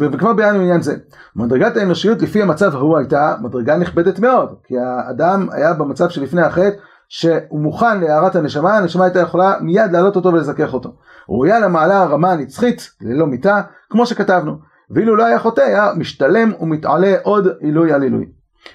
וכבר 0.00 0.32
ביארנו 0.32 0.60
עניין 0.60 0.82
זה. 0.82 0.96
מדרגת 1.36 1.76
האנושיות 1.76 2.22
לפי 2.22 2.42
המצב 2.42 2.74
ההוא 2.74 2.98
הייתה 2.98 3.36
מדרגה 3.42 3.76
נכבדת 3.76 4.18
מאוד, 4.18 4.54
כי 4.64 4.74
האדם 4.78 5.48
היה 5.52 5.74
במצב 5.74 6.08
שלפני 6.08 6.42
החטא 6.42 6.76
שהוא 7.16 7.60
מוכן 7.60 8.00
להערת 8.00 8.36
הנשמה, 8.36 8.76
הנשמה 8.76 9.04
הייתה 9.04 9.20
יכולה 9.20 9.54
מיד 9.60 9.92
להעלות 9.92 10.16
אותו 10.16 10.28
ולזכך 10.28 10.74
אותו. 10.74 10.94
ראויה 11.28 11.60
למעלה 11.60 12.02
הרמה 12.02 12.32
הנצחית, 12.32 12.90
ללא 13.00 13.26
מיתה, 13.26 13.60
כמו 13.90 14.06
שכתבנו. 14.06 14.58
ואילו 14.90 15.16
לא 15.16 15.24
היה 15.24 15.38
חוטא, 15.38 15.60
היה 15.60 15.92
משתלם 15.96 16.52
ומתעלה 16.60 17.16
עוד 17.22 17.48
עילוי 17.60 17.92
על 17.92 18.02
עילוי. 18.02 18.26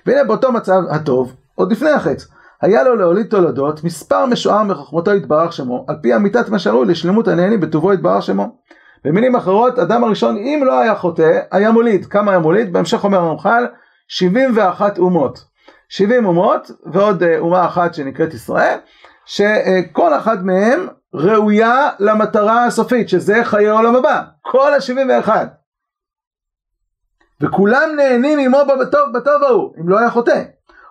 והנה 0.05 0.23
באותו 0.23 0.51
מצב 0.51 0.81
הטוב, 0.89 1.33
עוד 1.55 1.71
לפני 1.71 1.89
החץ, 1.89 2.27
היה 2.61 2.83
לו 2.83 2.95
להוליד 2.95 3.27
תולדות, 3.27 3.83
מספר 3.83 4.25
משוער 4.25 4.63
מחוכמתו 4.63 5.13
יתברך 5.13 5.53
שמו, 5.53 5.85
על 5.87 5.95
פי 6.01 6.15
אמיתת 6.15 6.49
מה 6.49 6.59
שראוי 6.59 6.85
לשלמות 6.85 7.27
הנהנים 7.27 7.59
בטובו 7.59 7.93
יתברך 7.93 8.23
שמו. 8.23 8.55
במילים 9.05 9.35
אחרות, 9.35 9.79
אדם 9.79 10.03
הראשון, 10.03 10.37
אם 10.37 10.63
לא 10.65 10.79
היה 10.79 10.95
חוטא, 10.95 11.39
היה 11.51 11.71
מוליד. 11.71 12.05
כמה 12.05 12.31
היה 12.31 12.39
מוליד? 12.39 12.73
בהמשך 12.73 13.03
אומר 13.03 13.17
הרמח"ל, 13.17 13.65
71 14.07 14.97
אומות. 14.97 15.48
70 15.89 16.25
אומות, 16.25 16.71
ועוד 16.85 17.23
אה, 17.23 17.39
אומה 17.39 17.65
אחת 17.65 17.93
שנקראת 17.93 18.33
ישראל, 18.33 18.77
שכל 19.25 20.17
אחת 20.17 20.39
מהן 20.43 20.87
ראויה 21.13 21.89
למטרה 21.99 22.65
הסופית, 22.65 23.09
שזה 23.09 23.41
חיי 23.43 23.69
העולם 23.69 23.95
הבא. 23.95 24.23
כל 24.41 24.73
ה-71. 24.73 25.29
וכולם 27.41 27.89
נהנים 27.95 28.39
עמו 28.39 28.57
בטוב, 28.81 29.01
בטוב 29.13 29.43
ההוא, 29.43 29.73
אם 29.79 29.89
לא 29.89 29.99
היה 29.99 30.09
חוטא. 30.09 30.43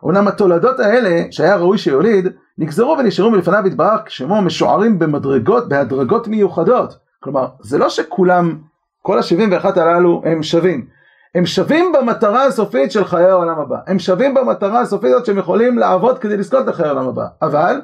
אמנם 0.05 0.28
התולדות 0.28 0.81
האלה, 0.81 1.23
שהיה 1.31 1.57
ראוי 1.57 1.78
שיוליד, 1.78 2.28
נגזרו 2.59 2.97
ונשארו 2.99 3.31
מלפניו 3.31 3.67
יתברך 3.67 4.00
כשמו 4.07 4.43
משוערים 4.43 4.99
במדרגות, 4.99 5.69
בהדרגות 5.69 6.28
מיוחדות. 6.28 6.95
כלומר, 7.21 7.47
זה 7.61 7.78
לא 7.78 7.88
שכולם, 7.88 8.59
כל 9.02 9.19
ה-71 9.19 9.81
הללו 9.81 10.23
הם 10.25 10.43
שווים. 10.43 10.87
הם 11.35 11.47
שווים 11.47 11.93
במטרה 11.93 12.45
הסופית 12.45 12.93
של 12.93 13.05
חיי 13.05 13.25
העולם 13.25 13.59
הבא. 13.59 13.77
הם 13.87 13.99
שווים 13.99 14.35
במטרה 14.35 14.81
הסופית 14.81 15.11
הזאת 15.11 15.27
שהם 15.27 15.39
יכולים 15.39 15.79
לעבוד 15.79 16.19
כדי 16.19 16.37
לזכות 16.37 16.67
לחיי 16.67 16.87
העולם 16.87 17.09
הבא. 17.09 17.27
אבל, 17.43 17.81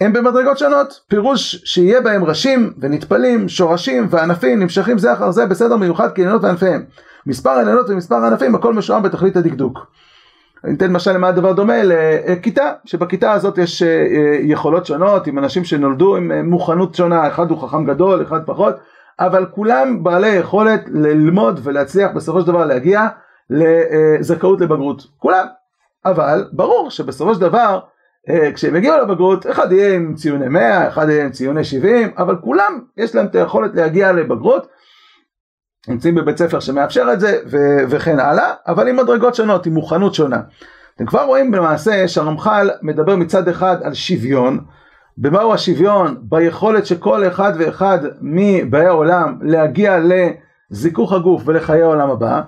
הם 0.00 0.12
במדרגות 0.12 0.58
שונות, 0.58 1.00
פירוש 1.08 1.62
שיהיה 1.64 2.00
בהם 2.00 2.24
ראשים 2.24 2.72
ונטפלים, 2.78 3.48
שורשים 3.48 4.06
וענפים 4.10 4.60
נמשכים 4.60 4.98
זה 4.98 5.12
אחר 5.12 5.30
זה 5.30 5.46
בסדר 5.46 5.76
מיוחד 5.76 6.14
כעניינות 6.14 6.44
וענפיהם. 6.44 6.84
מספר 7.26 7.50
עניינות 7.50 7.86
ומספר 7.88 8.24
ענפים 8.24 8.54
הכל 8.54 8.74
משוער 8.74 9.00
בתכלית 9.00 9.36
הדקדוק. 9.36 9.86
אני 10.64 10.74
אתן 10.74 10.92
משל 10.92 11.12
למה 11.12 11.28
הדבר 11.28 11.52
דומה 11.52 11.74
לכיתה, 11.82 12.72
שבכיתה 12.84 13.32
הזאת 13.32 13.58
יש 13.58 13.82
אה, 13.82 13.88
יכולות 14.42 14.86
שונות 14.86 15.26
עם 15.26 15.38
אנשים 15.38 15.64
שנולדו 15.64 16.16
עם 16.16 16.32
אה, 16.32 16.42
מוכנות 16.42 16.94
שונה, 16.94 17.28
אחד 17.28 17.50
הוא 17.50 17.62
חכם 17.62 17.84
גדול, 17.84 18.22
אחד 18.22 18.40
פחות, 18.46 18.76
אבל 19.20 19.46
כולם 19.50 20.02
בעלי 20.02 20.28
יכולת 20.28 20.84
ללמוד 20.86 21.60
ולהצליח 21.62 22.10
בסופו 22.14 22.40
של 22.40 22.46
דבר 22.46 22.64
להגיע 22.64 23.06
לזכאות 23.50 24.60
לבגרות, 24.60 25.06
כולם. 25.18 25.46
אבל 26.04 26.48
ברור 26.52 26.90
שבסופו 26.90 27.34
של 27.34 27.40
דבר 27.40 27.80
כשהם 28.54 28.76
יגיעו 28.76 28.98
לבגרות, 28.98 29.46
אחד 29.46 29.72
יהיה 29.72 29.94
עם 29.94 30.14
ציוני 30.14 30.48
100, 30.48 30.88
אחד 30.88 31.08
יהיה 31.08 31.24
עם 31.24 31.30
ציוני 31.30 31.64
70, 31.64 32.10
אבל 32.18 32.36
כולם 32.36 32.80
יש 32.96 33.14
להם 33.14 33.26
את 33.26 33.34
היכולת 33.34 33.70
להגיע 33.74 34.12
לבגרות 34.12 34.66
נמצאים 35.88 36.14
בבית 36.14 36.38
ספר 36.38 36.60
שמאפשר 36.60 37.12
את 37.12 37.20
זה 37.20 37.40
ו- 37.50 37.90
וכן 37.90 38.18
הלאה, 38.20 38.54
אבל 38.66 38.88
עם 38.88 38.96
מדרגות 38.96 39.34
שונות, 39.34 39.66
עם 39.66 39.72
מוכנות 39.72 40.14
שונה. 40.14 40.40
אתם 40.96 41.06
כבר 41.06 41.22
רואים 41.22 41.54
למעשה 41.54 42.08
שהרמח"ל 42.08 42.70
מדבר 42.82 43.16
מצד 43.16 43.48
אחד 43.48 43.76
על 43.82 43.94
שוויון, 43.94 44.64
במהו 45.18 45.54
השוויון? 45.54 46.16
ביכולת 46.22 46.86
שכל 46.86 47.26
אחד 47.26 47.52
ואחד 47.58 47.98
מבאי 48.20 48.86
העולם 48.86 49.38
להגיע 49.42 49.98
לזיכוך 50.70 51.12
הגוף 51.12 51.42
ולחיי 51.46 51.82
העולם 51.82 52.10
הבא, 52.10 52.40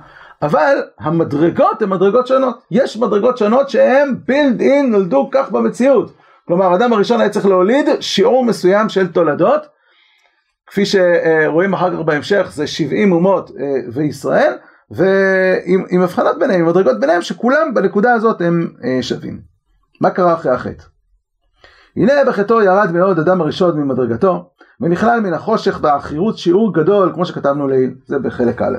אבל 0.43 0.83
המדרגות 1.01 1.83
הן 1.83 1.89
מדרגות 1.89 2.27
שונות. 2.27 2.59
יש 2.71 2.97
מדרגות 2.97 3.39
שונות 3.39 3.69
שהן 3.69 4.15
בילד 4.27 4.61
אין 4.61 4.91
נולדו 4.91 5.29
כך 5.33 5.51
במציאות. 5.51 6.13
כלומר, 6.47 6.73
האדם 6.73 6.93
הראשון 6.93 7.21
היה 7.21 7.31
צריך 7.31 7.47
להוליד 7.47 7.87
שיעור 8.01 8.45
מסוים 8.45 8.89
של 8.89 9.13
תולדות, 9.13 9.67
כפי 10.67 10.83
שרואים 10.87 11.75
אחר 11.75 11.97
כך 11.97 12.01
בהמשך 12.01 12.47
זה 12.51 12.67
70 12.67 13.13
אומות 13.13 13.51
אה, 13.61 13.65
וישראל 13.93 14.53
ועם 14.91 16.03
הבחנות 16.03 16.39
ביניהם, 16.39 16.61
עם 16.61 16.69
מדרגות 16.69 17.01
ביניהם 17.01 17.23
שכולם 17.23 17.75
בנקודה 17.75 18.13
הזאת 18.13 18.41
הם 18.41 18.73
אה, 18.85 18.99
שווים. 19.03 19.41
מה 20.01 20.11
קרה 20.11 20.35
אחרי 20.35 20.53
החטא? 20.53 20.85
הנה 21.99 22.13
בחטאו 22.27 22.63
ירד 22.63 22.91
מאוד 22.93 23.19
אדם 23.19 23.41
הראשון 23.41 23.81
ממדרגתו 23.81 24.51
ונכלל 24.81 25.21
מן 25.21 25.35
החושך 25.35 25.81
בעכירות 25.81 26.39
שיעור 26.39 26.75
גדול 26.75 27.11
כמו 27.15 27.27
שכתבנו 27.27 27.69
לעיל, 27.69 27.95
זה 28.07 28.19
בחלק 28.19 28.63
א'. 28.63 28.79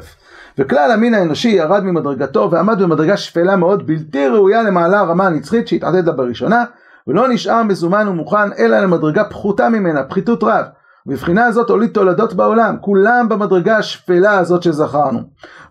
וכלל 0.57 0.91
המין 0.91 1.13
האנושי 1.13 1.49
ירד 1.49 1.83
ממדרגתו 1.83 2.51
ועמד 2.51 2.81
במדרגה 2.81 3.17
שפלה 3.17 3.55
מאוד 3.55 3.88
בלתי 3.88 4.27
ראויה 4.27 4.63
למעלה 4.63 4.99
הרמה 4.99 5.27
הנצחית 5.27 5.67
שהתעדד 5.67 6.05
לה 6.05 6.13
בראשונה 6.13 6.63
ולא 7.07 7.27
נשאר 7.27 7.63
מזומן 7.63 8.07
ומוכן 8.07 8.53
אלא 8.59 8.79
למדרגה 8.79 9.23
פחותה 9.23 9.69
ממנה, 9.69 10.03
פחיתות 10.03 10.43
רב 10.43 10.65
מבחינה 11.05 11.45
הזאת 11.45 11.69
הוליד 11.69 11.89
תולדות 11.89 12.33
בעולם, 12.33 12.75
כולם 12.81 13.29
במדרגה 13.29 13.77
השפלה 13.77 14.39
הזאת 14.39 14.63
שזכרנו. 14.63 15.19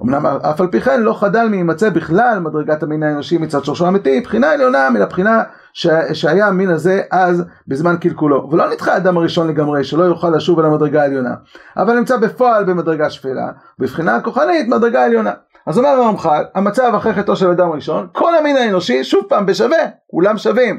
אמנם 0.03 0.27
אף 0.27 0.61
על 0.61 0.67
פי 0.67 0.81
כן 0.81 1.03
לא 1.03 1.21
חדל 1.21 1.45
להימצא 1.45 1.91
בכלל 1.91 2.39
מדרגת 2.39 2.83
המין 2.83 3.03
האנושי 3.03 3.39
מצד 3.39 3.65
שורשו 3.65 3.87
האמיתי, 3.87 4.21
בחינה 4.21 4.51
עליונה 4.51 4.91
מן 4.91 5.03
הבחינה 5.03 5.43
ש... 5.73 5.87
שהיה 6.13 6.47
המין 6.47 6.71
הזה 6.71 7.03
אז 7.11 7.45
בזמן 7.69 7.97
קלקולו. 8.01 8.49
ולא 8.53 8.71
נדחה 8.71 8.95
האדם 8.95 9.17
הראשון 9.17 9.49
לגמרי, 9.49 9.85
שלא 9.85 10.05
יוכל 10.05 10.31
לשוב 10.31 10.59
אל 10.59 10.65
המדרגה 10.65 11.03
העליונה. 11.03 11.35
אבל 11.77 11.99
נמצא 11.99 12.17
בפועל 12.17 12.65
במדרגה 12.65 13.11
שפלה, 13.11 13.51
בבחינה 13.79 14.21
כוחנית 14.21 14.69
מדרגה 14.69 15.05
עליונה. 15.05 15.33
אז 15.67 15.79
אומר 15.79 15.89
הרמח"ל, 15.89 16.45
המצב 16.55 16.93
אחרי 16.97 17.15
חטאו 17.15 17.37
של 17.37 17.51
אדם 17.51 17.71
ראשון, 17.71 18.07
כל 18.13 18.35
המין 18.35 18.57
האנושי 18.57 19.05
שוב 19.05 19.25
פעם 19.29 19.47
בשווה, 19.47 19.79
כולם 20.07 20.39
שווים. 20.39 20.79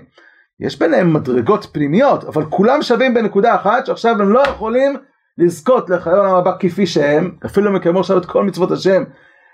יש 0.60 0.80
ביניהם 0.80 1.14
מדרגות 1.14 1.68
פנימיות, 1.74 2.24
אבל 2.24 2.46
כולם 2.46 2.82
שווים 2.82 3.14
בנקודה 3.14 3.56
אחת, 3.56 3.86
שעכשיו 3.86 4.22
הם 4.22 4.34
לא 4.34 4.40
יכולים 4.40 4.98
לזכות 5.38 5.90
לחיי 5.90 6.14
העולם 6.14 6.36
הבא 6.36 6.52
כפי 6.60 6.88
שהם, 6.88 7.32
אפילו 7.46 7.72
אם 7.72 7.76
יקיימו 7.76 8.00
עכשיו 8.00 8.18
את 8.18 8.26
כל 8.26 8.44
מצוות 8.44 8.72
השם, 8.72 9.04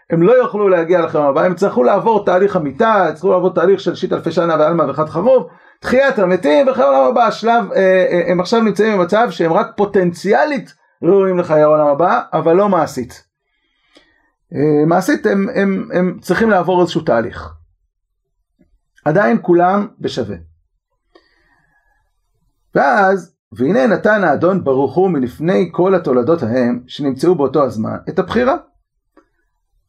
הם 0.09 0.21
לא 0.21 0.31
יוכלו 0.31 0.69
להגיע 0.69 0.99
העולם 0.99 1.29
הבא, 1.29 1.41
הם 1.41 1.51
יצטרכו 1.51 1.83
לעבור 1.83 2.25
תהליך 2.25 2.55
אמיתה, 2.55 3.07
יצטרכו 3.09 3.31
לעבור 3.31 3.53
תהליך 3.53 3.79
של 3.79 3.95
שיט 3.95 4.13
אלפי 4.13 4.31
שנה 4.31 4.55
ועלמא 4.59 4.83
וחד 4.83 5.09
חרוב, 5.09 5.47
תחיית 5.79 6.19
המתים 6.19 6.67
וחיי 6.67 6.83
העולם 6.83 7.09
הבא, 7.11 7.23
השלב, 7.27 7.71
אה, 7.71 8.05
אה, 8.11 8.31
הם 8.31 8.39
עכשיו 8.39 8.61
נמצאים 8.61 8.97
במצב 8.97 9.27
שהם 9.29 9.53
רק 9.53 9.67
פוטנציאלית 9.77 10.73
ראויים 11.03 11.39
לחיי 11.39 11.61
העולם 11.61 11.87
הבא, 11.87 12.21
אבל 12.33 12.55
לא 12.55 12.69
מעשית. 12.69 13.23
אה, 14.53 14.85
מעשית 14.85 15.25
הם, 15.25 15.47
הם, 15.55 15.89
הם 15.93 16.17
צריכים 16.21 16.49
לעבור 16.49 16.81
איזשהו 16.81 17.01
תהליך. 17.01 17.53
עדיין 19.05 19.37
כולם 19.41 19.87
בשווה. 19.99 20.35
ואז, 22.75 23.35
והנה 23.51 23.87
נתן 23.87 24.23
האדון 24.23 24.63
ברוך 24.63 24.95
הוא 24.95 25.09
מלפני 25.09 25.69
כל 25.71 25.95
התולדות 25.95 26.43
ההם, 26.43 26.83
שנמצאו 26.87 27.35
באותו 27.35 27.63
הזמן, 27.63 27.97
את 28.09 28.19
הבחירה. 28.19 28.55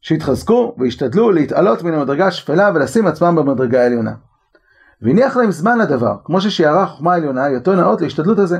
שיתחזקו 0.01 0.75
וישתדלו 0.77 1.31
להתעלות 1.31 1.83
מן 1.83 1.93
המדרגה 1.93 2.27
השפלה 2.27 2.71
ולשים 2.75 3.07
עצמם 3.07 3.35
במדרגה 3.35 3.81
העליונה. 3.81 4.13
והניח 5.01 5.37
להם 5.37 5.51
זמן 5.51 5.79
לדבר, 5.79 6.15
כמו 6.23 6.41
ששיערה 6.41 6.83
החוכמה 6.83 7.13
העליונה 7.13 7.43
היותו 7.43 7.75
נאות 7.75 8.01
להשתדלות 8.01 8.39
הזה. 8.39 8.57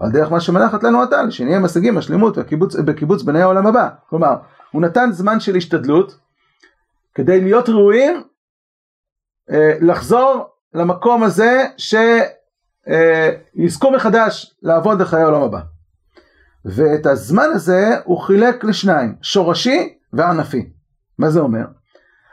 על 0.00 0.10
דרך 0.10 0.32
מה 0.32 0.40
שמנחת 0.40 0.82
לנו 0.82 1.02
עתה, 1.02 1.30
שנהיה 1.30 1.58
משגים 1.58 1.98
השלימות 1.98 2.38
בקיבוץ, 2.38 2.76
בקיבוץ 2.76 3.22
בני 3.22 3.42
העולם 3.42 3.66
הבא. 3.66 3.88
כלומר, 4.08 4.34
הוא 4.70 4.82
נתן 4.82 5.12
זמן 5.12 5.40
של 5.40 5.56
השתדלות 5.56 6.18
כדי 7.14 7.40
להיות 7.40 7.68
ראויים 7.68 8.22
אה, 9.50 9.76
לחזור 9.80 10.46
למקום 10.74 11.22
הזה 11.22 11.64
שיזכו 11.76 12.18
אה, 13.88 13.92
מחדש 13.92 14.54
לעבוד 14.62 15.00
לחיי 15.00 15.22
העולם 15.22 15.42
הבא. 15.42 15.60
ואת 16.64 17.06
הזמן 17.06 17.48
הזה 17.52 17.96
הוא 18.04 18.20
חילק 18.20 18.64
לשניים, 18.64 19.14
שורשי 19.22 19.94
וענפי. 20.12 20.70
מה 21.20 21.30
זה 21.30 21.40
אומר? 21.40 21.64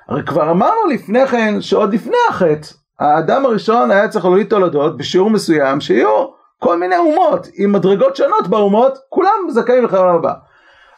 הרי 0.08 0.24
כבר 0.24 0.52
אמרנו 0.52 0.88
לפני 0.94 1.28
כן, 1.28 1.62
שעוד 1.62 1.94
לפני 1.94 2.18
החטא, 2.30 2.68
האדם 3.00 3.46
הראשון 3.46 3.92
היה 3.92 4.08
צריך 4.08 4.26
להוליד 4.26 4.48
תולדות 4.48 4.98
בשיעור 4.98 5.30
מסוים 5.30 5.82
שיהיו 5.82 6.28
כל 6.60 6.80
מיני 6.80 6.98
אומות 6.98 7.48
עם 7.54 7.72
מדרגות 7.72 8.16
שונות 8.16 8.48
באומות, 8.48 8.98
כולם 9.10 9.50
זכאים 9.50 9.86
העולם 9.92 10.16
הבא. 10.16 10.34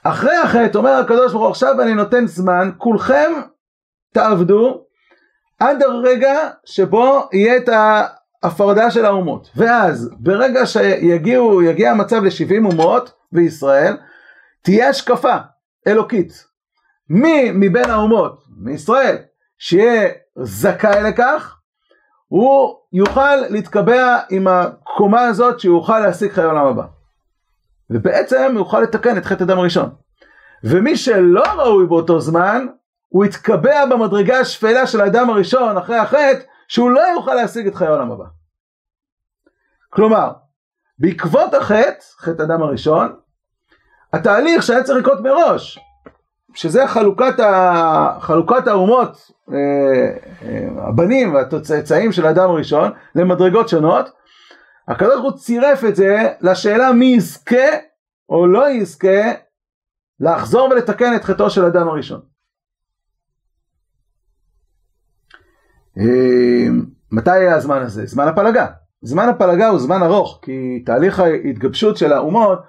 אחרי 0.03 0.35
החטא 0.35 0.77
אומר 0.77 0.89
הקדוש 0.89 1.31
ברוך 1.31 1.43
הוא 1.43 1.51
עכשיו 1.51 1.81
אני 1.81 1.93
נותן 1.93 2.27
זמן, 2.27 2.71
כולכם 2.77 3.31
תעבדו 4.13 4.83
עד 5.59 5.83
הרגע 5.83 6.49
שבו 6.65 7.29
יהיה 7.33 7.57
את 7.57 7.69
ההפרדה 7.69 8.91
של 8.91 9.05
האומות. 9.05 9.49
ואז 9.55 10.09
ברגע 10.19 10.65
שיגיעו, 10.65 11.61
יגיע 11.61 11.91
המצב 11.91 12.23
ל-70 12.23 12.65
אומות 12.65 13.13
בישראל, 13.31 13.97
תהיה 14.61 14.89
השקפה 14.89 15.35
אלוקית. 15.87 16.48
מי 17.09 17.51
מבין 17.51 17.89
האומות, 17.89 18.43
מישראל, 18.57 19.17
שיהיה 19.57 20.09
זכאי 20.35 21.03
לכך, 21.03 21.55
הוא 22.27 22.75
יוכל 22.93 23.35
להתקבע 23.35 24.19
עם 24.29 24.47
הקומה 24.47 25.21
הזאת 25.21 25.59
שהוא 25.59 25.77
יוכל 25.77 25.99
להשיג 25.99 26.31
חיי 26.31 26.43
עולם 26.43 26.65
הבא. 26.65 26.83
ובעצם 27.89 28.53
יוכל 28.55 28.79
לתקן 28.81 29.17
את 29.17 29.25
חטא 29.25 29.43
הדם 29.43 29.57
הראשון. 29.57 29.89
ומי 30.63 30.97
שלא 30.97 31.43
ראוי 31.57 31.87
באותו 31.87 32.19
זמן, 32.19 32.67
הוא 33.07 33.25
יתקבע 33.25 33.85
במדרגה 33.85 34.39
השפלה 34.39 34.87
של 34.87 35.01
האדם 35.01 35.29
הראשון 35.29 35.77
אחרי 35.77 35.97
החטא, 35.97 36.39
שהוא 36.67 36.91
לא 36.91 37.01
יוכל 37.01 37.33
להשיג 37.33 37.67
את 37.67 37.75
חיי 37.75 37.87
העולם 37.87 38.11
הבא. 38.11 38.25
כלומר, 39.89 40.31
בעקבות 40.99 41.53
החטא, 41.53 42.03
חטא 42.17 42.41
הדם 42.41 42.61
הראשון, 42.61 43.15
התהליך 44.13 44.63
שהיה 44.63 44.83
צריך 44.83 44.99
לקרות 44.99 45.19
מראש, 45.19 45.79
שזה 46.53 46.87
חלוקת, 46.87 47.39
ה... 47.39 48.17
חלוקת 48.19 48.67
האומות, 48.67 49.31
אה, 49.51 49.55
אה, 50.41 50.87
הבנים 50.87 51.33
והצאצאים 51.33 52.11
של 52.11 52.25
האדם 52.25 52.49
הראשון, 52.49 52.91
למדרגות 53.15 53.69
שונות, 53.69 54.09
הקדוש 54.87 55.13
ברוך 55.13 55.33
הוא 55.33 55.39
צירף 55.39 55.83
את 55.83 55.95
זה 55.95 56.27
לשאלה 56.41 56.91
מי 56.91 57.05
יזכה 57.05 57.67
או 58.29 58.47
לא 58.47 58.69
יזכה 58.69 59.31
לחזור 60.19 60.69
ולתקן 60.69 61.15
את 61.15 61.23
חטאו 61.23 61.49
של 61.49 61.65
האדם 61.65 61.87
הראשון. 61.87 62.21
אה, 65.97 66.67
מתי 67.11 67.47
הזמן 67.47 67.81
הזה? 67.81 68.05
זמן 68.05 68.27
הפלגה. 68.27 68.67
זמן 69.01 69.29
הפלגה 69.29 69.67
הוא 69.67 69.79
זמן 69.79 70.03
ארוך, 70.03 70.39
כי 70.41 70.83
תהליך 70.85 71.19
ההתגבשות 71.19 71.97
של 71.97 72.13
האומות 72.13 72.59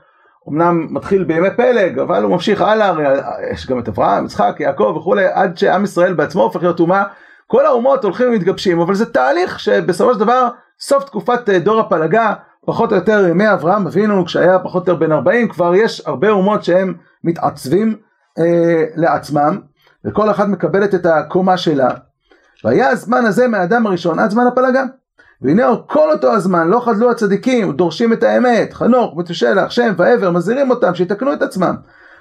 אמנם 0.50 0.86
מתחיל 0.90 1.24
בימי 1.24 1.50
פלג, 1.56 1.98
אבל 1.98 2.22
הוא 2.22 2.32
ממשיך 2.32 2.62
הלאה, 2.62 2.88
הרי 2.88 3.04
יש 3.52 3.66
גם 3.66 3.78
את 3.78 3.88
אברהם, 3.88 4.24
יצחק, 4.24 4.56
יעקב 4.60 4.94
וכולי, 4.96 5.24
עד 5.32 5.58
שעם 5.58 5.84
ישראל 5.84 6.14
בעצמו 6.14 6.42
הופך 6.42 6.62
להיות 6.62 6.80
אומה, 6.80 7.04
כל 7.46 7.66
האומות 7.66 8.04
הולכים 8.04 8.28
ומתגבשים, 8.28 8.80
אבל 8.80 8.94
זה 8.94 9.12
תהליך 9.12 9.60
שבסופו 9.60 10.14
של 10.14 10.20
דבר, 10.20 10.48
סוף 10.80 11.04
תקופת 11.04 11.48
אה, 11.48 11.58
דור 11.58 11.80
הפלגה, 11.80 12.34
פחות 12.66 12.92
או 12.92 12.96
יותר 12.96 13.28
ימי 13.28 13.52
אברהם 13.52 13.86
אבינו, 13.86 14.24
כשהיה 14.24 14.58
פחות 14.58 14.88
או 14.88 14.92
יותר 14.92 15.06
בן 15.06 15.12
40, 15.12 15.48
כבר 15.48 15.74
יש 15.74 16.02
הרבה 16.06 16.30
אומות 16.30 16.64
שהם 16.64 16.94
מתעצבים 17.24 17.96
אה, 18.38 18.84
לעצמם, 18.96 19.60
וכל 20.04 20.30
אחת 20.30 20.48
מקבלת 20.48 20.94
את 20.94 21.06
הקומה 21.06 21.56
שלה. 21.56 21.90
והיה 22.64 22.88
הזמן 22.88 23.26
הזה 23.26 23.48
מהאדם 23.48 23.86
הראשון 23.86 24.18
עד 24.18 24.30
זמן 24.30 24.46
הפלגה. 24.46 24.84
והנה 25.42 25.76
כל 25.86 26.10
אותו 26.10 26.32
הזמן 26.32 26.68
לא 26.68 26.80
חדלו 26.80 27.10
הצדיקים, 27.10 27.72
דורשים 27.72 28.12
את 28.12 28.22
האמת, 28.22 28.72
חנוך, 28.72 29.14
מתושלח, 29.16 29.70
שם 29.70 29.92
ועבר, 29.96 30.30
מזהירים 30.30 30.70
אותם 30.70 30.94
שיתקנו 30.94 31.32
את 31.32 31.42
עצמם. 31.42 31.74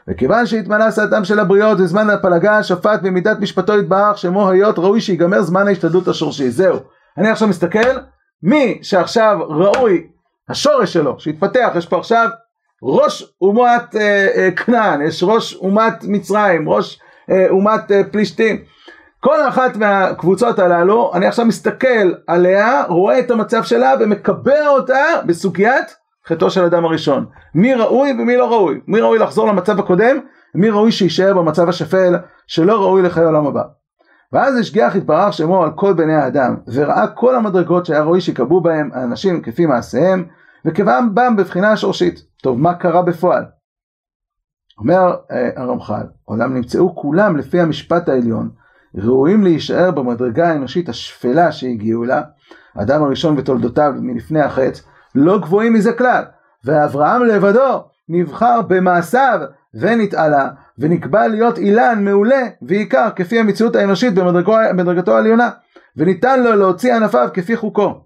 וכיוון 0.08 0.46
שהתמלא 0.46 0.92
סעתם 0.92 1.24
של 1.24 1.40
הבריות 1.40 1.80
וזמן 1.80 2.10
הפלגה, 2.10 2.64
שפט 2.64 3.02
במידת 3.02 3.40
משפטו 3.40 3.80
יתברך, 3.80 4.18
שמו 4.18 4.50
היות 4.50 4.80
ראוי 4.80 5.02
שיגמר 5.02 5.42
זמן 5.42 5.68
ההשתדלות 5.68 6.08
השורשי. 6.08 6.50
זהו. 6.50 6.78
אני 7.18 7.30
עכשיו 7.30 7.48
מסתכל, 7.48 7.98
מי 8.44 8.80
שעכשיו 8.82 9.38
ראוי, 9.50 10.08
השורש 10.50 10.94
שלו, 10.94 11.20
שהתפתח, 11.20 11.72
יש 11.76 11.86
פה 11.86 11.98
עכשיו 11.98 12.28
ראש 12.84 13.34
אומת 13.42 13.96
אה, 13.96 14.28
אה, 14.36 14.52
כנען, 14.52 15.02
יש 15.02 15.24
ראש 15.24 15.56
אומת 15.56 16.04
מצרים, 16.04 16.70
ראש 16.70 17.00
אה, 17.32 17.50
אומת 17.50 17.92
אה, 17.92 18.02
פלישתים. 18.12 18.58
כל 19.20 19.48
אחת 19.48 19.76
מהקבוצות 19.76 20.60
הללו, 20.60 21.12
אני 21.14 21.28
עכשיו 21.28 21.46
מסתכל 21.46 22.14
עליה, 22.28 22.84
רואה 22.88 23.20
את 23.20 23.32
המצב 23.32 23.64
שלה 23.64 23.94
ומקבע 24.00 24.68
אותה 24.68 25.04
בסוגיית 25.26 25.96
חטאו 26.28 26.50
של 26.50 26.64
אדם 26.64 26.86
הראשון. 26.86 27.26
מי 27.56 27.74
ראוי 27.74 28.12
ומי 28.12 28.38
לא 28.38 28.52
ראוי. 28.52 28.80
מי 28.88 29.02
ראוי 29.02 29.20
לחזור 29.20 29.48
למצב 29.48 29.80
הקודם, 29.80 30.18
ומי 30.56 30.70
ראוי 30.70 30.92
שיישאר 30.92 31.34
במצב 31.34 31.70
השפל 31.70 32.16
שלא 32.48 32.82
ראוי 32.82 33.02
לחיי 33.02 33.24
העולם 33.24 33.48
הבא. 33.48 33.64
ואז 34.34 34.58
השגיח 34.58 34.96
יתברך 34.96 35.34
שמו 35.34 35.64
על 35.64 35.72
כל 35.76 35.94
בני 35.94 36.16
האדם, 36.16 36.56
וראה 36.74 37.08
כל 37.08 37.36
המדרגות 37.36 37.86
שהיה 37.86 38.04
ראוי 38.04 38.22
שיקבעו 38.22 38.62
בהם 38.62 38.90
האנשים 38.94 39.42
כפי 39.42 39.66
מעשיהם, 39.66 40.26
וקבעם 40.66 41.16
בם 41.16 41.36
בבחינה 41.36 41.72
השורשית. 41.72 42.20
טוב, 42.44 42.60
מה 42.60 42.74
קרה 42.74 43.02
בפועל? 43.02 43.46
אומר 44.80 45.16
אה, 45.32 45.50
הרמח"ל, 45.56 46.04
עולם 46.26 46.54
נמצאו 46.54 46.96
כולם 46.96 47.38
לפי 47.38 47.60
המשפט 47.60 48.10
העליון, 48.10 48.50
ראויים 48.96 49.44
להישאר 49.44 49.92
במדרגה 49.92 50.50
האנושית 50.50 50.90
השפלה 50.90 51.52
שהגיעו 51.52 52.06
לה, 52.06 52.22
האדם 52.76 53.04
הראשון 53.04 53.36
בתולדותיו 53.36 53.94
מלפני 54.00 54.42
החטא, 54.42 54.80
לא 55.16 55.40
גבוהים 55.40 55.74
מזה 55.74 55.94
כלל. 55.94 56.24
ואברהם 56.66 57.26
לבדו 57.26 57.84
נבחר 58.10 58.62
במעשיו 58.62 59.40
ונתעלה, 59.74 60.50
ונקבע 60.78 61.28
להיות 61.28 61.58
אילן 61.58 62.06
מעולה 62.06 62.42
ועיקר 62.62 63.10
כפי 63.16 63.40
המציאות 63.40 63.76
האנושית 63.76 64.14
במדרגו, 64.14 64.56
במדרגתו 64.70 65.16
העליונה, 65.16 65.50
וניתן 65.98 66.44
לו 66.44 66.56
להוציא 66.56 66.96
ענפיו 66.96 67.30
כפי 67.34 67.56
חוקו. 67.56 68.04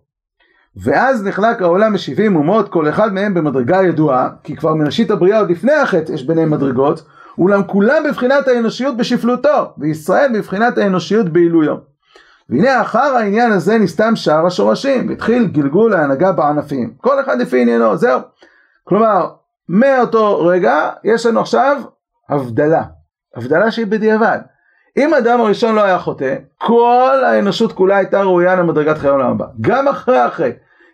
ואז 0.75 1.27
נחלק 1.27 1.61
העולם 1.61 1.93
בשבעים 1.93 2.35
אומות, 2.35 2.69
כל 2.69 2.89
אחד 2.89 3.13
מהם 3.13 3.33
במדרגה 3.33 3.83
ידועה, 3.83 4.29
כי 4.43 4.55
כבר 4.55 4.73
מראשית 4.75 5.11
הבריאה 5.11 5.39
עוד 5.39 5.51
לפני 5.51 5.73
החטא 5.73 6.11
יש 6.11 6.27
ביניהם 6.27 6.49
מדרגות, 6.49 7.05
אולם 7.37 7.63
כולם 7.63 8.03
בבחינת 8.07 8.47
האנושיות 8.47 8.97
בשפלותו, 8.97 9.73
וישראל 9.77 10.31
בבחינת 10.33 10.77
האנושיות 10.77 11.29
בעילויו. 11.29 11.75
והנה 12.49 12.81
אחר 12.81 13.15
העניין 13.15 13.51
הזה 13.51 13.77
נסתם 13.77 14.15
שער 14.15 14.45
השורשים, 14.45 15.09
והתחיל 15.09 15.45
גלגול 15.45 15.93
ההנהגה 15.93 16.31
בענפים. 16.31 16.93
כל 16.97 17.19
אחד 17.19 17.41
לפי 17.41 17.61
עניינו, 17.61 17.97
זהו. 17.97 18.19
כלומר, 18.83 19.29
מאותו 19.69 20.45
רגע 20.45 20.89
יש 21.03 21.25
לנו 21.25 21.39
עכשיו 21.39 21.81
הבדלה. 22.29 22.83
הבדלה 23.35 23.71
שהיא 23.71 23.85
בדיעבד. 23.85 24.39
אם 24.97 25.13
האדם 25.13 25.41
הראשון 25.41 25.75
לא 25.75 25.81
היה 25.81 25.99
חוטא, 25.99 26.35
כל 26.57 27.23
האנושות 27.25 27.73
כולה 27.73 27.97
הייתה 27.97 28.21
ראויה 28.21 28.55
למדרגת 28.55 28.97
חיי 28.97 29.09
העולם 29.09 29.31
הבא. 29.31 29.45
גם 29.61 29.87
אחרי 29.87 30.27
אחרי. 30.27 30.51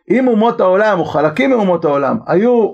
אם 0.09 0.27
אומות 0.27 0.61
העולם, 0.61 0.99
או 0.99 1.05
חלקים 1.05 1.49
מאומות 1.49 1.85
העולם, 1.85 2.17
היו 2.27 2.73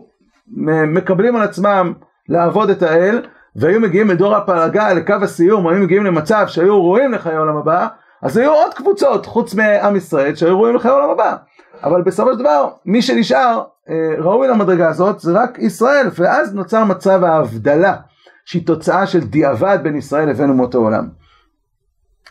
מקבלים 0.87 1.35
על 1.35 1.41
עצמם 1.41 1.93
לעבוד 2.29 2.69
את 2.69 2.83
האל, 2.83 3.21
והיו 3.55 3.79
מגיעים 3.81 4.09
לדור 4.09 4.35
הפלגה, 4.35 4.93
לקו 4.93 5.13
הסיום, 5.21 5.67
היו 5.67 5.83
מגיעים 5.83 6.05
למצב 6.05 6.45
שהיו 6.47 6.81
רואים 6.81 7.11
לחיי 7.11 7.35
העולם 7.35 7.57
הבא, 7.57 7.87
אז 8.21 8.37
היו 8.37 8.51
עוד 8.53 8.73
קבוצות 8.73 9.25
חוץ 9.25 9.53
מעם 9.53 9.95
ישראל 9.95 10.35
שהיו 10.35 10.57
רואים 10.57 10.75
לחיי 10.75 10.91
העולם 10.91 11.09
הבא. 11.09 11.35
אבל 11.83 12.01
בסופו 12.01 12.33
של 12.33 12.39
דבר, 12.39 12.69
מי 12.85 13.01
שנשאר 13.01 13.63
אה, 13.89 14.15
ראוי 14.17 14.47
למדרגה 14.47 14.89
הזאת 14.89 15.19
זה 15.19 15.31
רק 15.33 15.59
ישראל, 15.59 16.07
ואז 16.15 16.55
נוצר 16.55 16.83
מצב 16.83 17.23
ההבדלה, 17.23 17.95
שהיא 18.45 18.67
תוצאה 18.67 19.07
של 19.07 19.19
דיעבד 19.19 19.79
בין 19.83 19.95
ישראל 19.95 20.29
לבין 20.29 20.49
אומות 20.49 20.75
העולם. 20.75 21.09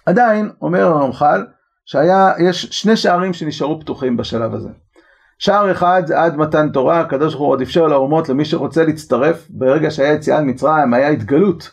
עדיין, 0.07 0.51
אומר 0.63 0.87
הרמח"ל, 0.87 1.47
שיש 1.87 2.67
שני 2.67 2.97
שערים 2.97 3.33
שנשארו 3.33 3.81
פתוחים 3.81 4.17
בשלב 4.17 4.55
הזה. 4.55 4.69
שער 5.39 5.71
אחד 5.71 6.03
זה 6.07 6.21
עד 6.21 6.37
מתן 6.37 6.69
תורה, 6.69 7.01
הקדוש 7.01 7.35
ברוך 7.35 7.45
הוא 7.45 7.53
עוד 7.53 7.61
אפשר 7.61 7.87
לאומות 7.87 8.29
למי 8.29 8.45
שרוצה 8.45 8.85
להצטרף, 8.85 9.47
ברגע 9.51 9.91
שהיה 9.91 10.13
יציאה 10.13 10.41
ממצרים, 10.41 10.95
היה 10.95 11.09
התגלות 11.09 11.71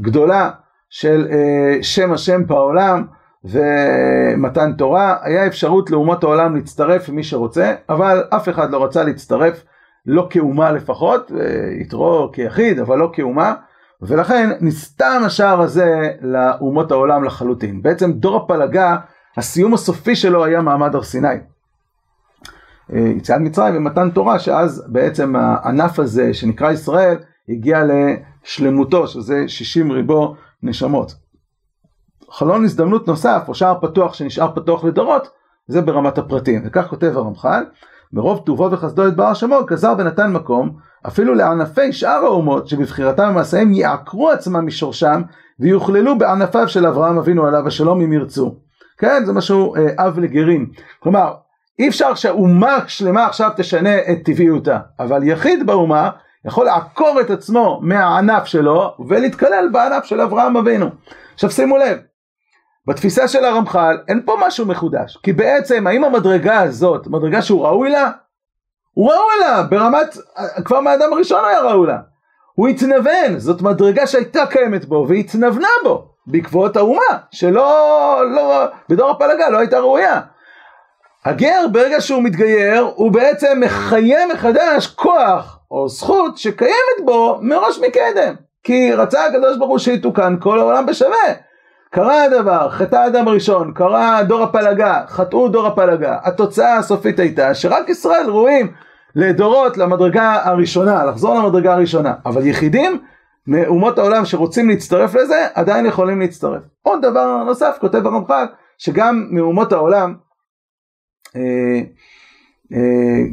גדולה 0.00 0.50
של 0.90 1.26
אה, 1.30 1.82
שם 1.82 2.12
השם 2.12 2.46
בעולם 2.46 3.04
ומתן 3.44 4.72
תורה, 4.72 5.16
היה 5.22 5.46
אפשרות 5.46 5.90
לאומות 5.90 6.24
העולם 6.24 6.56
להצטרף 6.56 7.08
מי 7.08 7.24
שרוצה, 7.24 7.74
אבל 7.88 8.22
אף 8.30 8.48
אחד 8.48 8.70
לא 8.70 8.84
רצה 8.84 9.04
להצטרף, 9.04 9.64
לא 10.06 10.26
כאומה 10.30 10.72
לפחות, 10.72 11.32
יתרו 11.80 12.30
כיחיד, 12.32 12.78
אבל 12.78 12.98
לא 12.98 13.10
כאומה, 13.12 13.54
ולכן 14.02 14.50
נסתם 14.60 15.22
השער 15.26 15.60
הזה 15.60 16.10
לאומות 16.20 16.90
העולם 16.90 17.24
לחלוטין. 17.24 17.82
בעצם 17.82 18.12
דור 18.12 18.36
הפלגה, 18.36 18.96
הסיום 19.36 19.74
הסופי 19.74 20.16
שלו 20.16 20.44
היה 20.44 20.62
מעמד 20.62 20.94
הר 20.94 21.02
סיני. 21.02 21.28
אה, 22.94 22.98
יציאת 22.98 23.40
מצרים 23.40 23.76
ומתן 23.76 24.10
תורה, 24.10 24.38
שאז 24.38 24.84
בעצם 24.86 25.36
הענף 25.36 25.98
הזה 25.98 26.34
שנקרא 26.34 26.70
ישראל, 26.70 27.16
הגיע 27.48 27.82
לשלמותו, 27.84 29.08
שזה 29.08 29.48
60 29.48 29.92
ריבו 29.92 30.34
נשמות. 30.62 31.14
חלון 32.30 32.64
הזדמנות 32.64 33.08
נוסף, 33.08 33.44
או 33.48 33.54
שער 33.54 33.80
פתוח 33.80 34.14
שנשאר 34.14 34.54
פתוח 34.54 34.84
לדורות, 34.84 35.28
זה 35.66 35.80
ברמת 35.80 36.18
הפרטים. 36.18 36.62
וכך 36.64 36.86
כותב 36.86 37.12
הרמח"ל, 37.16 37.64
מרוב 38.12 38.42
טובו 38.46 38.68
וחסדו 38.72 39.08
יתברך 39.08 39.36
שמו, 39.36 39.64
גזר 39.66 39.94
ונתן 39.98 40.32
מקום, 40.32 40.76
אפילו 41.06 41.34
לענפי 41.34 41.92
שאר 41.92 42.24
האומות, 42.24 42.68
שבבחירתם 42.68 43.28
ומעשיהם 43.30 43.72
יעקרו 43.72 44.30
עצמם 44.30 44.66
משורשם, 44.66 45.22
ויוכללו 45.60 46.18
בענפיו 46.18 46.68
של 46.68 46.86
אברהם 46.86 47.18
אבינו 47.18 47.46
עליו 47.46 47.66
השלום 47.66 48.00
אם 48.00 48.12
ירצו. 48.12 48.54
כן, 48.98 49.22
זה 49.24 49.32
משהו 49.32 49.76
אה, 49.76 50.06
אב 50.06 50.18
לגרים. 50.18 50.70
כלומר, 51.00 51.34
אי 51.78 51.88
אפשר 51.88 52.14
שאומה 52.14 52.78
שלמה 52.86 53.26
עכשיו 53.26 53.50
תשנה 53.56 53.96
את 53.98 54.18
טבעיותה, 54.24 54.78
אבל 55.00 55.22
יחיד 55.22 55.66
באומה 55.66 56.10
יכול 56.44 56.66
לעקור 56.66 57.20
את 57.20 57.30
עצמו 57.30 57.80
מהענף 57.82 58.44
שלו 58.44 58.94
ולהתקלל 59.08 59.68
בענף 59.72 60.04
של 60.04 60.20
אברהם 60.20 60.56
אבינו. 60.56 60.86
עכשיו 61.34 61.50
שימו 61.50 61.78
לב, 61.78 61.98
בתפיסה 62.86 63.28
של 63.28 63.44
הרמח"ל 63.44 63.98
אין 64.08 64.22
פה 64.24 64.36
משהו 64.40 64.66
מחודש, 64.66 65.16
כי 65.22 65.32
בעצם 65.32 65.86
האם 65.86 66.04
המדרגה 66.04 66.60
הזאת, 66.60 67.06
מדרגה 67.06 67.42
שהוא 67.42 67.66
ראוי 67.66 67.90
לה? 67.90 68.10
הוא 68.94 69.10
ראוי 69.10 69.34
לה, 69.40 69.62
ברמת, 69.62 70.16
כבר 70.64 70.80
מהאדם 70.80 71.12
הראשון 71.12 71.44
היה 71.44 71.60
ראוי 71.60 71.86
לה. 71.86 71.98
הוא 72.54 72.68
התנוון, 72.68 73.38
זאת 73.38 73.62
מדרגה 73.62 74.06
שהייתה 74.06 74.46
קיימת 74.46 74.84
בו 74.84 75.06
והתנוונה 75.08 75.68
בו 75.84 76.08
בעקבות 76.26 76.76
האומה, 76.76 77.18
שלא, 77.30 78.22
לא, 78.34 78.64
בדור 78.88 79.10
הפלגה 79.10 79.48
לא 79.50 79.58
הייתה 79.58 79.78
ראויה. 79.78 80.20
הגר 81.28 81.66
ברגע 81.72 82.00
שהוא 82.00 82.22
מתגייר 82.22 82.90
הוא 82.94 83.12
בעצם 83.12 83.60
מחיה 83.60 84.26
מחדש 84.34 84.86
כוח 84.86 85.58
או 85.70 85.88
זכות 85.88 86.38
שקיימת 86.38 87.04
בו 87.04 87.38
מראש 87.42 87.78
מקדם. 87.78 88.34
כי 88.62 88.92
רצה 88.92 89.26
הקדוש 89.26 89.56
ברוך 89.58 89.70
הוא 89.70 89.78
שיתוקן 89.78 90.36
כל 90.40 90.58
העולם 90.58 90.86
בשווה. 90.86 91.16
קרה 91.90 92.24
הדבר, 92.24 92.70
חטא 92.70 92.96
האדם 92.96 93.28
הראשון, 93.28 93.72
קרה 93.74 94.22
דור 94.22 94.42
הפלגה, 94.42 95.02
חטאו 95.06 95.48
דור 95.48 95.66
הפלגה, 95.66 96.16
התוצאה 96.22 96.76
הסופית 96.76 97.18
הייתה 97.18 97.54
שרק 97.54 97.88
ישראל 97.88 98.26
ראויים 98.26 98.72
לדורות 99.14 99.76
למדרגה 99.76 100.40
הראשונה, 100.44 101.04
לחזור 101.04 101.34
למדרגה 101.34 101.72
הראשונה, 101.72 102.14
אבל 102.26 102.46
יחידים 102.46 103.00
מאומות 103.46 103.98
העולם 103.98 104.24
שרוצים 104.24 104.68
להצטרף 104.68 105.14
לזה 105.14 105.46
עדיין 105.54 105.86
יכולים 105.86 106.20
להצטרף. 106.20 106.62
עוד 106.82 107.02
דבר 107.02 107.44
נוסף, 107.44 107.76
כותב 107.80 108.06
הרמח"ל, 108.06 108.46
שגם 108.78 109.26
מאומות 109.30 109.72
העולם 109.72 110.14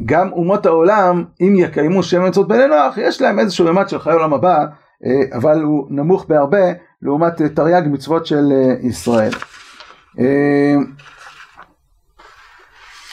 גם 0.04 0.32
אומות 0.32 0.66
העולם, 0.66 1.24
אם 1.40 1.54
יקיימו 1.56 2.02
שם 2.02 2.24
מצוות 2.24 2.48
בני 2.48 2.66
נוח, 2.66 2.98
יש 2.98 3.22
להם 3.22 3.38
איזשהו 3.38 3.64
מימד 3.64 3.88
של 3.88 3.98
חיי 3.98 4.12
עולם 4.12 4.34
הבא, 4.34 4.64
אה, 5.04 5.36
אבל 5.36 5.62
הוא 5.62 5.86
נמוך 5.90 6.24
בהרבה 6.28 6.66
לעומת 7.02 7.42
תרי"ג 7.42 7.82
מצוות 7.86 8.26
של 8.26 8.52
ישראל. 8.80 9.30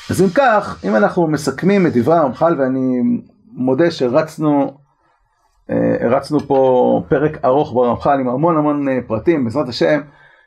אז 0.09 0.21
אם 0.21 0.27
כך, 0.35 0.81
אם 0.87 0.95
אנחנו 0.95 1.27
מסכמים 1.27 1.87
את 1.87 1.97
דברי 1.97 2.17
הרמח"ל, 2.17 2.55
ואני 2.59 3.01
מודה 3.51 3.91
שרצנו 3.91 4.77
הרצנו 5.99 6.39
פה 6.39 7.03
פרק 7.09 7.45
ארוך 7.45 7.73
ברמח"ל 7.73 8.19
עם 8.19 8.29
המון 8.29 8.57
המון 8.57 8.87
פרטים, 9.07 9.43
בעזרת 9.43 9.67
השם, 9.67 10.01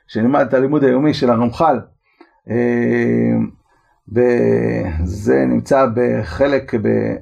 שנלמד 0.07 0.41
את 0.47 0.53
הלימוד 0.53 0.83
היומי 0.83 1.13
של 1.13 1.29
הרמח"ל. 1.29 1.79
וזה 4.11 5.45
נמצא 5.45 5.85
בחלק, 5.95 6.73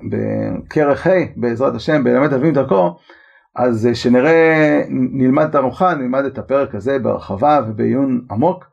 בכרך 0.10 1.08
ה' 1.08 1.12
בעזרת 1.36 1.76
השם, 1.76 2.04
בלמד 2.04 2.34
אביב 2.34 2.54
דרכו, 2.54 2.98
אז 3.56 3.89
שנראה, 3.93 4.82
נלמד 4.89 5.45
את 5.45 5.56
הרמח"ל, 5.56 5.95
נלמד 5.95 6.26
את 6.26 6.38
הפרק 6.38 6.76
הזה 6.76 7.00
בהרחבה 7.00 7.62
ובעיון 7.67 8.21
עמוק, 8.32 8.65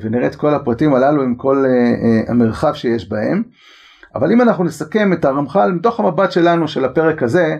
ונראה 0.00 0.26
את 0.26 0.34
כל 0.34 0.54
הפרטים 0.54 0.94
הללו 0.94 1.22
עם 1.22 1.34
כל 1.34 1.64
אה, 1.66 1.70
אה, 1.70 2.20
המרחב 2.28 2.74
שיש 2.74 3.08
בהם. 3.08 3.42
אבל 4.14 4.32
אם 4.32 4.40
אנחנו 4.40 4.64
נסכם 4.64 5.12
את 5.12 5.24
הרמח"ל 5.24 5.72
מתוך 5.72 6.00
המבט 6.00 6.32
שלנו 6.32 6.68
של 6.68 6.84
הפרק 6.84 7.22
הזה, 7.22 7.56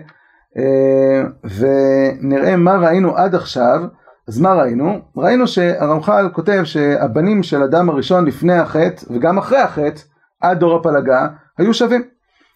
אה, 0.57 1.23
ונראה 1.43 2.55
מה 2.55 2.77
ראינו 2.77 3.17
עד 3.17 3.35
עכשיו, 3.35 3.81
אז 4.27 4.41
מה 4.41 4.53
ראינו? 4.53 4.99
ראינו 5.17 5.47
שהרמח"ל 5.47 6.29
כותב 6.33 6.61
שהבנים 6.63 7.43
של 7.43 7.63
אדם 7.63 7.89
הראשון 7.89 8.25
לפני 8.25 8.53
החטא 8.53 9.05
וגם 9.09 9.37
אחרי 9.37 9.57
החטא 9.57 10.01
עד 10.41 10.59
דור 10.59 10.75
הפלגה 10.75 11.27
היו 11.57 11.73
שווים. 11.73 12.03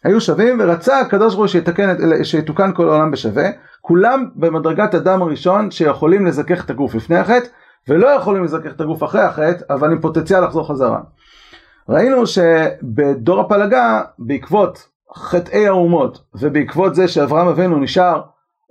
היו 0.03 0.21
שווים 0.21 0.58
ורצה 0.60 0.99
הקדוש 0.99 1.36
ברוך 1.36 1.51
הוא 1.53 2.23
שיתוקן 2.23 2.73
כל 2.73 2.89
העולם 2.89 3.12
בשווה. 3.12 3.49
כולם 3.82 4.29
במדרגת 4.36 4.95
אדם 4.95 5.21
הראשון 5.21 5.71
שיכולים 5.71 6.25
לזכך 6.25 6.65
את 6.65 6.69
הגוף 6.69 6.95
לפני 6.95 7.17
החטא 7.17 7.47
ולא 7.88 8.08
יכולים 8.08 8.43
לזכך 8.43 8.71
את 8.75 8.82
הגוף 8.82 9.03
אחרי 9.03 9.21
החטא 9.21 9.73
אבל 9.73 9.91
עם 9.91 10.01
פוטנציאל 10.01 10.43
לחזור 10.43 10.67
חזרה. 10.67 10.99
ראינו 11.89 12.23
שבדור 12.27 13.39
הפלגה 13.39 14.01
בעקבות 14.19 14.88
חטאי 15.15 15.67
האומות 15.67 16.23
ובעקבות 16.36 16.95
זה 16.95 17.08
שאברהם 17.08 17.47
אבינו 17.47 17.79
נשאר 17.79 18.21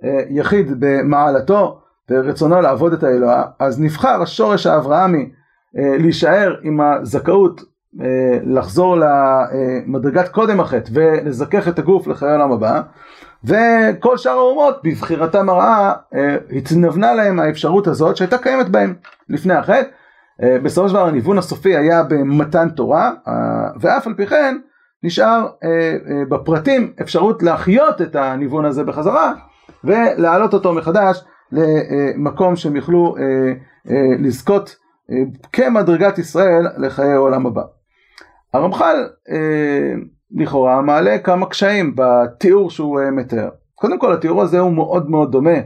אה, 0.03 0.19
יחיד 0.29 0.71
במעלתו 0.79 1.81
ורצונו 2.09 2.61
לעבוד 2.61 2.93
את 2.93 3.03
האלוה, 3.03 3.43
אז 3.59 3.81
נבחר 3.81 4.21
השורש 4.21 4.67
האברהמי 4.67 5.29
אה, 5.77 5.97
להישאר 5.97 6.55
עם 6.63 6.81
הזכאות 6.81 7.61
אה, 8.01 8.39
לחזור 8.43 8.97
למדרגת 8.97 10.29
קודם 10.29 10.59
החטא 10.59 10.91
ולזכך 10.93 11.67
את 11.67 11.79
הגוף 11.79 12.07
לחיי 12.07 12.29
העולם 12.29 12.51
הבא, 12.51 12.81
וכל 13.43 14.17
שאר 14.17 14.31
האומות 14.31 14.81
בבחירתם 14.83 15.49
הרעה 15.49 15.93
אה, 16.15 16.37
התנוונה 16.51 17.13
להם 17.13 17.39
האפשרות 17.39 17.87
הזאת 17.87 18.17
שהייתה 18.17 18.37
קיימת 18.37 18.69
בהם 18.69 18.93
לפני 19.29 19.53
החטא. 19.53 19.89
בסופו 20.63 20.89
של 20.89 20.93
דבר 20.93 21.07
הניוון 21.07 21.37
הסופי 21.37 21.75
היה 21.77 22.03
במתן 22.03 22.69
תורה, 22.69 23.11
ואף 23.79 24.07
על 24.07 24.13
פי 24.13 24.25
כן 24.25 24.57
נשאר 25.03 25.47
בפרטים 26.29 26.93
אפשרות 27.01 27.43
להחיות 27.43 28.01
את 28.01 28.15
הניוון 28.15 28.65
הזה 28.65 28.83
בחזרה 28.83 29.33
ולהעלות 29.83 30.53
אותו 30.53 30.73
מחדש 30.73 31.23
למקום 31.51 32.55
שהם 32.55 32.75
יוכלו 32.75 33.15
אה, 33.17 33.23
אה, 33.89 34.15
לזכות 34.19 34.75
אה, 35.11 35.15
כמדרגת 35.53 36.17
ישראל 36.17 36.67
לחיי 36.77 37.11
העולם 37.11 37.45
הבא. 37.45 37.61
הרמח"ל 38.53 39.07
לכאורה 40.31 40.81
מעלה 40.81 41.17
כמה 41.17 41.45
קשיים 41.45 41.93
בתיאור 41.95 42.69
שהוא 42.69 42.99
מתאר. 43.11 43.49
קודם 43.75 43.99
כל 43.99 44.13
התיאור 44.13 44.41
הזה 44.41 44.59
הוא 44.59 44.73
מאוד 44.73 45.09
מאוד 45.09 45.31
דומה 45.31 45.57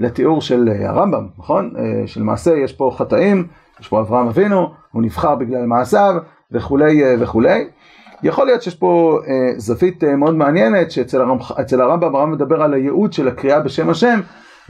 לתיאור 0.00 0.40
של 0.40 0.68
הרמב"ם, 0.84 1.28
נכון? 1.38 1.72
שלמעשה 2.06 2.56
יש 2.56 2.72
פה 2.72 2.94
חטאים, 2.98 3.46
יש 3.80 3.88
פה 3.88 4.00
אברהם 4.00 4.26
אבינו, 4.26 4.68
הוא 4.92 5.02
נבחר 5.02 5.34
בגלל 5.34 5.66
מעשיו 5.66 6.14
וכולי 6.52 7.02
וכולי. 7.18 7.64
יכול 8.22 8.46
להיות 8.46 8.62
שיש 8.62 8.74
פה 8.74 9.18
זווית 9.56 10.04
מאוד 10.04 10.34
מעניינת 10.34 10.90
שאצל 10.90 11.20
הרמב"ם 11.80 12.14
הרמב"ם 12.14 12.32
מדבר 12.32 12.62
על 12.62 12.74
הייעוד 12.74 13.12
של 13.12 13.28
הקריאה 13.28 13.60
בשם 13.60 13.90
השם 13.90 14.20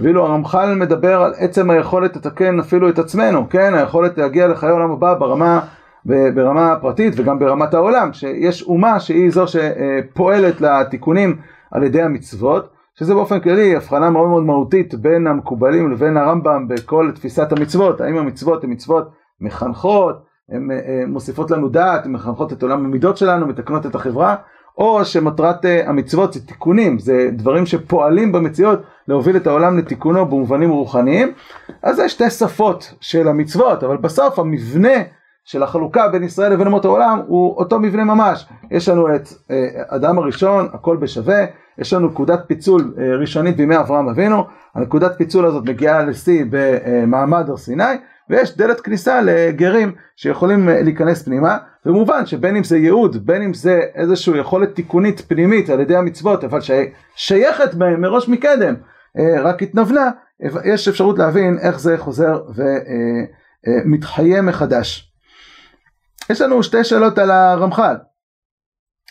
ואילו 0.01 0.27
הרמח"ל 0.27 0.75
מדבר 0.75 1.23
על 1.23 1.33
עצם 1.37 1.71
היכולת 1.71 2.17
לתקן 2.17 2.59
אפילו 2.59 2.89
את 2.89 2.99
עצמנו, 2.99 3.49
כן? 3.51 3.75
היכולת 3.75 4.19
להגיע 4.19 4.49
לחיי 4.49 4.69
העולם 4.69 4.91
הבא 4.91 5.15
ברמה, 5.15 5.61
ברמה 6.05 6.73
הפרטית 6.73 7.15
וגם 7.17 7.39
ברמת 7.39 7.75
העולם, 7.75 8.13
שיש 8.13 8.63
אומה 8.63 9.01
שהיא 9.01 9.31
זו 9.31 9.45
שפועלת 9.47 10.61
לתיקונים 10.61 11.37
על 11.71 11.83
ידי 11.83 12.03
המצוות, 12.03 12.69
שזה 12.99 13.15
באופן 13.15 13.41
כללי 13.41 13.77
הבחנה 13.77 14.11
מאוד 14.11 14.29
מאוד 14.29 14.43
מהותית 14.43 14.95
בין 14.95 15.27
המקובלים 15.27 15.91
לבין 15.91 16.17
הרמב"ם 16.17 16.69
בכל 16.69 17.11
תפיסת 17.15 17.53
המצוות, 17.53 18.01
האם 18.01 18.17
המצוות 18.17 18.65
הן 18.65 18.71
מצוות 18.71 19.11
מחנכות, 19.41 20.17
הן 20.53 20.71
אה, 20.71 21.03
מוסיפות 21.07 21.51
לנו 21.51 21.69
דעת, 21.69 22.07
הן 22.07 22.13
מחנכות 22.13 22.53
את 22.53 22.63
עולם 22.63 22.85
המידות 22.85 23.17
שלנו, 23.17 23.47
מתקנות 23.47 23.87
את 23.87 23.95
החברה, 23.95 24.37
או 24.79 25.05
שמטרת 25.05 25.65
אה, 25.65 25.89
המצוות 25.89 26.33
זה 26.33 26.47
תיקונים, 26.47 26.99
זה 26.99 27.29
דברים 27.33 27.67
שפועלים 27.67 28.33
במציאות 28.33 28.83
להוביל 29.09 29.37
את 29.37 29.47
העולם 29.47 29.79
לתיקונו 29.79 30.27
במובנים 30.27 30.71
רוחניים. 30.71 31.33
אז 31.83 31.97
זה 31.97 32.09
שתי 32.09 32.31
שפות 32.31 32.95
של 33.01 33.29
המצוות, 33.29 33.85
אבל 33.85 33.97
בסוף 33.97 34.39
המבנה 34.39 35.03
של 35.45 35.63
החלוקה 35.63 36.09
בין 36.09 36.23
ישראל 36.23 36.53
לבין 36.53 36.67
אומות 36.67 36.85
העולם 36.85 37.21
הוא 37.27 37.57
אותו 37.57 37.79
מבנה 37.81 38.05
ממש. 38.05 38.47
יש 38.71 38.89
לנו 38.89 39.15
את 39.15 39.29
אה, 39.51 39.67
אדם 39.89 40.19
הראשון, 40.19 40.69
הכל 40.73 40.97
בשווה, 40.97 41.45
יש 41.79 41.93
לנו 41.93 42.09
נקודת 42.09 42.41
פיצול 42.47 42.95
אה, 42.99 43.17
ראשונית 43.17 43.57
בימי 43.57 43.79
אברהם 43.79 44.09
אבינו, 44.09 44.45
הנקודת 44.75 45.19
פיצול 45.19 45.47
הזאת 45.47 45.69
מגיעה 45.69 46.05
לשיא 46.05 46.45
במעמד 46.51 47.49
הר 47.49 47.57
סיני, 47.57 47.85
ויש 48.31 48.57
דלת 48.57 48.81
כניסה 48.81 49.21
לגרים 49.23 49.93
שיכולים 50.17 50.69
אה, 50.69 50.83
להיכנס 50.83 51.23
פנימה, 51.23 51.57
ומובן 51.87 52.27
שבין 52.27 52.57
אם 52.57 52.65
זה 52.65 52.79
ייעוד, 52.79 53.27
בין 53.27 53.43
אם 53.43 53.55
זה 53.55 53.81
איזושהי 53.95 54.39
יכולת 54.39 54.75
תיקונית 54.75 55.21
פנימית 55.21 55.71
על 55.71 55.81
ידי 55.81 55.97
המצוות, 55.97 56.45
אבל 56.45 56.59
ששייכת 56.61 57.75
בהם 57.75 58.01
מראש 58.01 58.29
מקדם, 58.29 58.75
רק 59.43 59.63
התנוונה, 59.63 60.11
יש 60.65 60.89
אפשרות 60.89 61.19
להבין 61.19 61.59
איך 61.59 61.81
זה 61.81 61.99
חוזר 61.99 62.43
ומתחיה 63.87 64.43
מחדש. 64.43 65.13
יש 66.31 66.41
לנו 66.41 66.63
שתי 66.63 66.85
שאלות 66.85 67.19
על 67.19 67.31
הרמח"ל. 67.31 67.97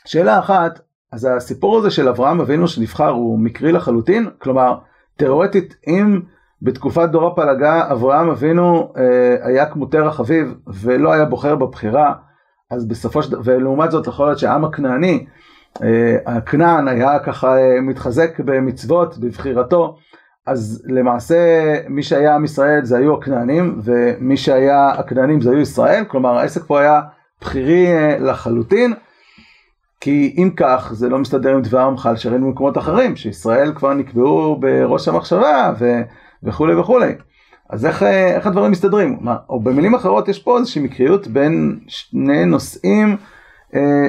שאלה 0.06 0.40
אחת, 0.40 0.80
אז 1.12 1.28
הסיפור 1.38 1.78
הזה 1.78 1.92
של 1.92 2.10
אברהם 2.10 2.42
אבינו 2.42 2.68
שנבחר 2.68 3.10
הוא 3.10 3.40
מקרי 3.40 3.72
לחלוטין? 3.72 4.30
כלומר, 4.38 4.78
תאורטית 5.18 5.76
אם 5.88 6.22
בתקופת 6.62 7.10
דור 7.10 7.28
הפלגה 7.28 7.92
אברהם 7.92 8.30
אבינו 8.30 8.94
אה, 8.98 9.48
היה 9.48 9.66
כמו 9.66 9.86
תרח 9.86 10.20
אביו 10.20 10.48
ולא 10.68 11.14
היה 11.14 11.26
בוחר 11.26 11.56
בבחירה, 11.56 12.14
אז 12.72 12.88
בסופו 12.88 13.24
של 13.24 13.32
דבר, 13.32 13.42
ולעומת 13.46 13.92
זאת 13.92 14.08
יכול 14.08 14.26
להיות 14.26 14.40
שהעם 14.40 14.66
הכנעני, 14.66 15.26
אה, 15.26 15.32
הכנען 16.26 16.88
היה 16.88 17.20
ככה 17.20 17.58
אה, 17.58 17.82
מתחזק 17.82 18.40
במצוות, 18.40 19.18
בבחירתו, 19.18 19.98
אז 20.46 20.84
למעשה 20.86 21.38
מי 21.90 22.04
שהיה 22.04 22.36
עם 22.36 22.46
ישראל 22.46 22.86
זה 22.86 22.98
היו 22.98 23.14
הכנענים, 23.14 23.80
ומי 23.84 24.38
שהיה 24.38 24.90
הכנענים 24.90 25.42
זה 25.42 25.52
היו 25.52 25.60
ישראל, 25.60 26.04
כלומר 26.08 26.38
העסק 26.38 26.64
פה 26.64 26.80
היה 26.80 27.02
בחירי 27.42 27.88
אה, 27.88 28.18
לחלוטין. 28.20 28.94
כי 30.04 30.36
אם 30.38 30.50
כך 30.58 30.90
זה 30.94 31.10
לא 31.10 31.20
מסתדר 31.20 31.54
עם 31.56 31.62
דבר 31.62 31.80
המחל 31.80 32.16
שראינו 32.16 32.48
במקומות 32.48 32.78
אחרים 32.78 33.16
שישראל 33.16 33.74
כבר 33.76 33.94
נקבעו 33.94 34.56
בראש 34.60 35.08
המחשבה 35.08 35.74
ו... 35.80 36.02
וכולי 36.44 36.76
וכולי. 36.76 37.14
אז 37.70 37.86
איך, 37.86 38.04
איך 38.04 38.48
הדברים 38.48 38.72
מסתדרים? 38.72 39.18
מה, 39.22 39.36
או 39.50 39.60
במילים 39.60 39.96
אחרות 39.96 40.28
יש 40.28 40.40
פה 40.40 40.58
איזושהי 40.58 40.82
מקריות 40.82 41.28
בין 41.28 41.80
שני 41.88 42.46
נושאים 42.46 43.10
אה, 43.10 43.16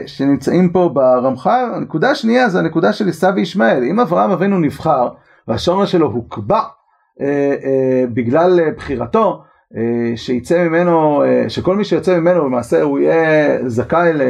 שנמצאים 0.07 0.72
פה 0.72 0.90
ברמח"ל. 0.94 1.72
הנקודה 1.75 2.11
השנייה 2.11 2.48
זה 2.48 2.59
הנקודה 2.59 2.92
של 2.92 3.09
עשיו 3.09 3.33
וישמעאל. 3.37 3.85
אם 3.85 4.01
אברהם 4.01 4.31
אבינו 4.31 4.59
נבחר 4.59 5.09
והשורש 5.48 5.92
שלו 5.92 6.07
הוקבע 6.07 6.61
אה, 7.20 7.55
אה, 7.64 8.05
בגלל 8.14 8.70
בחירתו, 8.77 9.42
אה, 9.77 10.16
שיצא 10.16 10.68
ממנו, 10.68 11.25
אה, 11.25 11.44
שכל 11.48 11.77
מי 11.77 11.85
שיוצא 11.85 12.18
ממנו 12.18 12.46
למעשה 12.46 12.83
הוא 12.83 12.98
יהיה 12.98 13.59
זכאי 13.68 14.12
ל... 14.12 14.22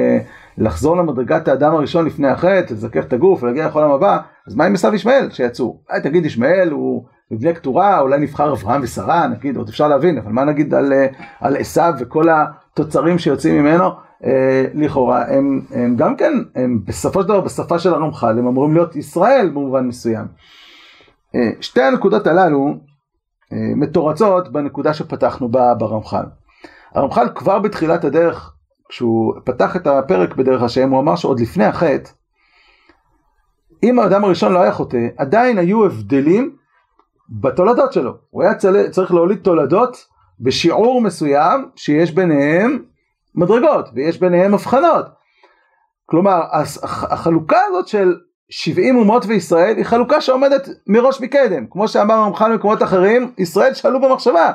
לחזור 0.59 0.97
למדרגת 0.97 1.49
האדם 1.49 1.75
הראשון 1.75 2.07
לפני 2.07 2.29
החטא, 2.29 2.73
לזכך 2.73 3.05
את 3.05 3.12
הגוף 3.12 3.42
ולהגיע 3.42 3.66
לכל 3.66 3.81
העולם 3.81 3.95
הבא, 3.95 4.18
אז 4.49 4.55
מה 4.55 4.64
עם 4.64 4.75
עשיו 4.75 4.95
ישמעאל 4.95 5.31
שיצאו? 5.31 5.81
אולי 5.90 6.01
תגיד 6.01 6.27
ישמעאל 6.27 6.71
הוא 6.71 7.05
מבנה 7.31 7.53
קטורה, 7.53 8.01
אולי 8.01 8.18
נבחר 8.18 8.53
אברהם 8.53 8.81
ושרה, 8.85 9.27
נגיד, 9.27 9.57
עוד 9.57 9.68
אפשר 9.68 9.88
להבין, 9.88 10.18
אבל 10.18 10.33
מה 10.33 10.45
נגיד 10.45 10.75
על, 10.75 10.92
אה, 10.92 11.07
על 11.40 11.57
עשיו 11.57 11.95
וכל 11.99 12.25
התוצרים 12.29 13.18
שיוצאים 13.18 13.62
ממנו? 13.62 13.88
אה, 14.25 14.65
לכאורה, 14.75 15.25
הם, 15.29 15.61
הם 15.71 15.97
גם 15.97 16.17
כן, 16.17 16.33
הם 16.55 16.81
בסופו 16.85 17.23
של 17.23 17.29
דבר 17.29 17.41
בשפה 17.41 17.79
של 17.79 17.95
הרמח"ל, 17.95 18.39
הם 18.39 18.47
אמורים 18.47 18.75
להיות 18.75 18.97
ישראל 18.97 19.49
במובן 19.49 19.87
מסוים. 19.87 20.27
אה, 21.35 21.51
שתי 21.61 21.83
הנקודות 21.83 22.27
הללו 22.27 22.75
אה, 23.53 23.59
מתורצות 23.77 24.53
בנקודה 24.53 24.95
שפתחנו 24.95 25.49
בה 25.49 25.75
ברמח"ל. 25.75 26.25
הרמח"ל 26.95 27.29
כבר 27.35 27.59
בתחילת 27.59 28.05
הדרך 28.05 28.55
כשהוא 28.89 29.35
פתח 29.45 29.77
את 29.77 29.87
הפרק 29.87 30.35
בדרך 30.35 30.63
השם, 30.63 30.91
הוא 30.91 31.01
אמר 31.01 31.17
שעוד 31.17 31.41
לפני 31.41 31.65
החטא, 31.65 32.11
אם 33.83 33.99
האדם 33.99 34.25
הראשון 34.25 34.53
לא 34.53 34.63
היה 34.63 34.73
חוטא, 34.73 35.09
עדיין 35.17 35.59
היו 35.59 35.85
הבדלים 35.85 36.57
בתולדות 37.29 37.93
שלו. 37.93 38.15
הוא 38.31 38.43
היה 38.43 38.55
צריך 38.91 39.15
להוליד 39.15 39.39
תולדות 39.39 40.07
בשיעור 40.41 41.01
מסוים 41.01 41.69
שיש 41.77 42.13
ביניהם 42.13 42.79
מדרגות 43.35 43.88
ויש 43.95 44.21
ביניהם 44.21 44.55
הבחנות. 44.55 45.07
כלומר, 46.07 46.40
החלוקה 47.11 47.59
הזאת 47.68 47.88
של 47.88 48.14
70 48.51 48.97
אומות 48.97 49.25
וישראל 49.27 49.77
היא 49.77 49.85
חלוקה 49.85 50.21
שעומדת 50.21 50.68
מראש 50.87 51.21
מקדם. 51.21 51.66
כמו 51.71 51.88
שאמר 51.88 52.14
הרמח"ל 52.14 52.53
במקומות 52.53 52.83
אחרים, 52.83 53.33
ישראל 53.38 53.75
שאלו 53.75 54.01
במחשבה. 54.01 54.53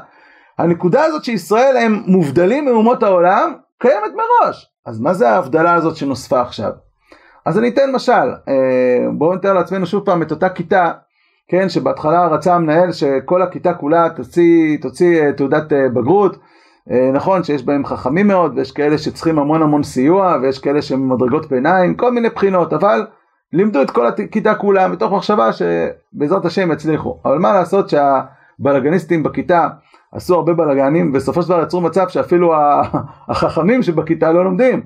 הנקודה 0.57 1.03
הזאת 1.03 1.23
שישראל 1.23 1.77
הם 1.77 2.03
מובדלים 2.05 2.65
מאומות 2.65 3.03
העולם, 3.03 3.53
קיימת 3.79 4.11
מראש. 4.13 4.71
אז 4.85 4.99
מה 4.99 5.13
זה 5.13 5.29
ההבדלה 5.29 5.73
הזאת 5.73 5.95
שנוספה 5.95 6.41
עכשיו? 6.41 6.71
אז 7.45 7.57
אני 7.59 7.69
אתן 7.69 7.91
משל, 7.91 8.29
אה, 8.47 9.05
בואו 9.17 9.35
נתאר 9.35 9.53
לעצמנו 9.53 9.85
שוב 9.85 10.05
פעם 10.05 10.21
את 10.21 10.31
אותה 10.31 10.49
כיתה, 10.49 10.91
כן, 11.49 11.69
שבהתחלה 11.69 12.27
רצה 12.27 12.55
המנהל 12.55 12.91
שכל 12.91 13.41
הכיתה 13.41 13.73
כולה 13.73 14.09
תוציא, 14.15 14.77
תוציא 14.81 15.21
אה, 15.21 15.33
תעודת 15.33 15.73
אה, 15.73 15.89
בגרות, 15.89 16.37
נכון 17.13 17.43
שיש 17.43 17.63
בהם 17.63 17.86
חכמים 17.86 18.28
מאוד 18.28 18.58
ויש 18.58 18.71
כאלה 18.71 18.97
שצריכים 18.97 19.39
המון 19.39 19.62
המון 19.62 19.84
סיוע 19.84 20.38
ויש 20.41 20.60
כאלה 20.60 20.82
שהם 20.82 21.13
מדרגות 21.13 21.50
ביניים, 21.50 21.95
כל 21.95 22.12
מיני 22.12 22.30
בחינות, 22.30 22.73
אבל 22.73 23.06
לימדו 23.54 23.82
את 23.82 23.91
כל 23.91 24.08
הכיתה 24.08 24.56
כולה 24.56 24.88
מתוך 24.88 25.13
מחשבה 25.13 25.50
שבעזרת 25.54 26.45
השם 26.45 26.71
יצליחו, 26.71 27.19
אבל 27.26 27.38
מה 27.38 27.54
לעשות 27.54 27.89
שהבלאגניסטים 27.89 29.23
בכיתה 29.23 29.67
עשו 30.12 30.36
הרבה 30.36 30.54
בלאגנים, 30.54 31.10
ובסופו 31.10 31.41
של 31.41 31.50
דבר 31.50 31.63
יצרו 31.63 31.82
מצב 31.82 32.08
שאפילו 32.08 32.54
החכמים 33.30 33.84
שבכיתה 33.84 34.32
לא 34.32 34.43
לומדים. 34.43 34.82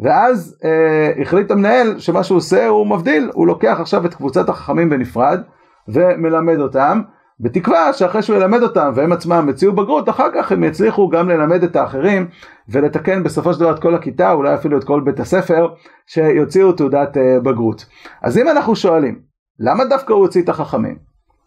ואז 0.00 0.58
אה, 0.64 1.22
החליט 1.22 1.50
המנהל 1.50 1.98
שמה 1.98 2.24
שהוא 2.24 2.38
עושה 2.38 2.66
הוא 2.66 2.86
מבדיל, 2.86 3.30
הוא 3.34 3.46
לוקח 3.46 3.76
עכשיו 3.80 4.06
את 4.06 4.14
קבוצת 4.14 4.48
החכמים 4.48 4.90
בנפרד 4.90 5.40
ומלמד 5.88 6.60
אותם, 6.60 7.00
בתקווה 7.40 7.92
שאחרי 7.92 8.22
שהוא 8.22 8.36
ילמד 8.36 8.62
אותם 8.62 8.92
והם 8.94 9.12
עצמם 9.12 9.46
יציעו 9.50 9.72
בגרות, 9.72 10.08
אחר 10.08 10.28
כך 10.34 10.52
הם 10.52 10.64
יצליחו 10.64 11.08
גם 11.08 11.28
ללמד 11.28 11.62
את 11.62 11.76
האחרים 11.76 12.26
ולתקן 12.68 13.22
בסופו 13.22 13.54
של 13.54 13.60
דבר 13.60 13.70
את 13.70 13.78
כל 13.78 13.94
הכיתה, 13.94 14.32
אולי 14.32 14.54
אפילו 14.54 14.78
את 14.78 14.84
כל 14.84 15.00
בית 15.00 15.20
הספר, 15.20 15.68
שיוציאו 16.06 16.72
תעודת 16.72 17.16
אה, 17.16 17.40
בגרות. 17.40 17.86
אז 18.22 18.38
אם 18.38 18.48
אנחנו 18.48 18.76
שואלים, 18.76 19.18
למה 19.58 19.84
דווקא 19.84 20.12
הוא 20.12 20.20
הוציא 20.20 20.42
את 20.42 20.48
החכמים? 20.48 20.96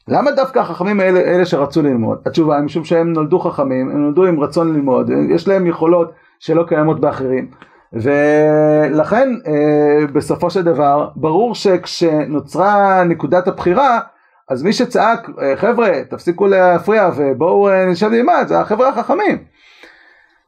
למה 0.08 0.32
דווקא 0.32 0.60
החכמים 0.60 1.00
האלה, 1.00 1.20
אלה 1.20 1.46
שרצו 1.46 1.82
ללמוד? 1.82 2.18
התשובה 2.26 2.56
היא 2.56 2.64
משום 2.64 2.84
שהם 2.84 3.14
נולדו 3.14 3.40
חכמים, 3.40 3.90
הם 3.90 4.02
נולדו 4.02 4.26
עם 4.26 4.40
רצון 4.40 4.74
ללמוד, 4.74 5.10
יש 5.30 5.48
להם 5.48 5.68
יכולות 5.68 6.12
שלא 6.40 6.64
קיימות 6.68 7.00
באחרים. 7.00 7.48
ולכן 7.94 9.30
אה, 9.48 10.08
בסופו 10.14 10.50
של 10.50 10.62
דבר 10.62 11.10
ברור 11.16 11.56
שכשנוצרה 11.56 13.04
נקודת 13.04 13.48
הבחירה 13.48 14.00
אז 14.50 14.64
מי 14.64 14.74
שצעק 14.74 15.30
אה, 15.42 15.58
חבר'ה 15.58 15.90
תפסיקו 16.10 16.48
להפריע 16.48 17.10
ובואו 17.16 17.70
אה, 17.70 17.86
נשב 17.86 18.10
ללמד 18.10 18.46
זה 18.48 18.60
החבר'ה 18.60 18.90
החכמים. 18.90 19.44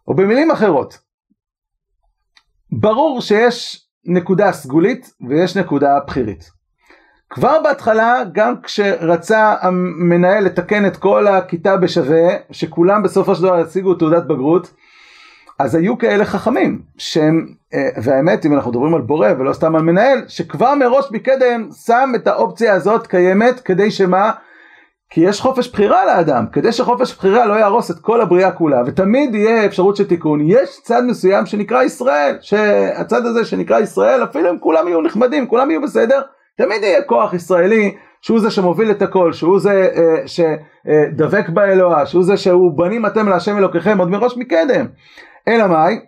או 0.08 0.16
במילים 0.16 0.52
אחרות 0.52 0.98
ברור 2.72 3.22
שיש 3.22 3.86
נקודה 4.06 4.52
סגולית 4.52 5.14
ויש 5.30 5.58
נקודה 5.58 6.00
בחירית. 6.08 6.56
כבר 7.30 7.64
בהתחלה, 7.64 8.24
גם 8.32 8.62
כשרצה 8.62 9.56
המנהל 9.62 10.44
לתקן 10.44 10.86
את 10.86 10.98
כל 10.98 11.28
הכיתה 11.28 11.78
בשווה, 11.78 12.28
שכולם 12.52 13.04
בסופו 13.04 13.36
של 13.36 13.44
דבר 13.44 13.60
ישיגו 13.60 13.94
תעודת 13.94 14.24
בגרות, 14.24 14.74
אז 15.60 15.76
היו 15.76 15.98
כאלה 15.98 16.26
חכמים, 16.26 16.82
שהם, 16.98 17.46
אה, 17.74 17.90
והאמת 18.04 18.46
אם 18.46 18.54
אנחנו 18.54 18.72
מדברים 18.72 18.96
על 18.96 19.02
בורא 19.02 19.30
ולא 19.40 19.54
סתם 19.54 19.76
על 19.76 19.82
מנהל, 19.82 20.22
שכבר 20.28 20.76
מראש 20.76 21.06
מקדם 21.12 21.70
שם 21.86 22.12
את 22.16 22.28
האופציה 22.28 22.74
הזאת 22.74 23.08
קיימת, 23.08 23.60
כדי 23.60 23.92
שמה? 23.92 24.32
כי 25.10 25.22
יש 25.22 25.42
חופש 25.42 25.72
בחירה 25.72 26.06
לאדם, 26.06 26.46
כדי 26.52 26.72
שחופש 26.72 27.16
בחירה 27.18 27.46
לא 27.46 27.54
יהרוס 27.54 27.92
את 27.92 28.00
כל 28.02 28.22
הבריאה 28.22 28.52
כולה, 28.52 28.82
ותמיד 28.86 29.36
יהיה 29.36 29.66
אפשרות 29.66 29.96
של 29.96 30.08
תיקון. 30.08 30.40
יש 30.44 30.80
צד 30.84 31.04
מסוים 31.08 31.46
שנקרא 31.46 31.84
ישראל, 31.84 32.38
שהצד 32.42 33.26
הזה 33.26 33.46
שנקרא 33.46 33.80
ישראל, 33.80 34.24
אפילו 34.24 34.50
אם 34.50 34.60
כולם 34.60 34.88
יהיו 34.88 35.02
נחמדים, 35.02 35.48
כולם 35.48 35.72
יהיו 35.72 35.82
בסדר, 35.82 36.22
תמיד 36.58 36.84
יהיה 36.84 37.02
כוח 37.02 37.34
ישראלי 37.34 37.96
שהוא 38.22 38.40
זה 38.40 38.52
שמוביל 38.52 38.92
את 38.92 39.02
הכל, 39.02 39.34
שהוא 39.34 39.60
זה 39.60 39.90
אה, 39.96 40.28
שדבק 40.28 41.50
באלוה, 41.50 42.06
שהוא 42.06 42.24
זה 42.24 42.38
שהוא 42.38 42.78
בנים 42.78 43.06
אתם 43.06 43.30
להשם 43.30 43.58
אלוקיכם 43.58 43.98
עוד 43.98 44.10
מראש 44.10 44.38
מקדם. 44.38 44.86
אלא 45.48 45.68
מאי? 45.68 46.00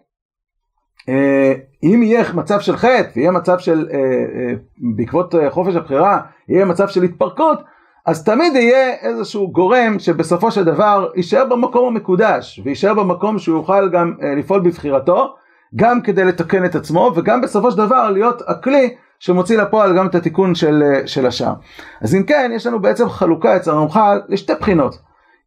אה, 1.10 1.54
אם 1.84 2.04
יהיה 2.04 2.24
מצב 2.34 2.60
של 2.60 2.78
חטא, 2.78 3.10
ויהיה 3.16 3.32
מצב 3.32 3.60
של, 3.60 3.88
אה, 3.94 3.98
אה, 4.00 4.54
בעקבות 4.96 5.36
חופש 5.50 5.76
הבחירה, 5.76 6.20
יהיה 6.50 6.66
מצב 6.66 6.88
של 6.88 7.04
התפרקות, 7.04 7.60
אז 8.06 8.24
תמיד 8.24 8.56
יהיה 8.56 8.94
איזשהו 9.02 9.52
גורם 9.52 10.00
שבסופו 10.00 10.52
של 10.52 10.64
דבר 10.64 11.08
יישאר 11.16 11.46
במקום 11.46 11.88
המקודש, 11.88 12.62
ויישאר 12.64 12.94
במקום 12.94 13.40
שהוא 13.40 13.58
יוכל 13.58 13.90
גם 13.90 14.14
לפעול 14.38 14.60
בבחירתו, 14.60 15.36
גם 15.76 16.02
כדי 16.02 16.26
לתקן 16.26 16.66
את 16.66 16.76
עצמו, 16.76 17.12
וגם 17.16 17.42
בסופו 17.42 17.72
של 17.72 17.78
דבר 17.78 18.10
להיות 18.12 18.42
הכלי 18.48 18.96
שמוציא 19.20 19.58
לפועל 19.62 19.98
גם 19.98 20.08
את 20.08 20.16
התיקון 20.16 20.56
של, 20.56 20.84
של 21.06 21.26
השאר. 21.26 21.54
אז 22.02 22.16
אם 22.16 22.24
כן, 22.24 22.52
יש 22.56 22.68
לנו 22.68 22.80
בעצם 22.80 23.10
חלוקה 23.10 23.56
אצל 23.56 23.72
הרמח"ל 23.72 24.22
לשתי 24.30 24.54
בחינות. 24.60 24.98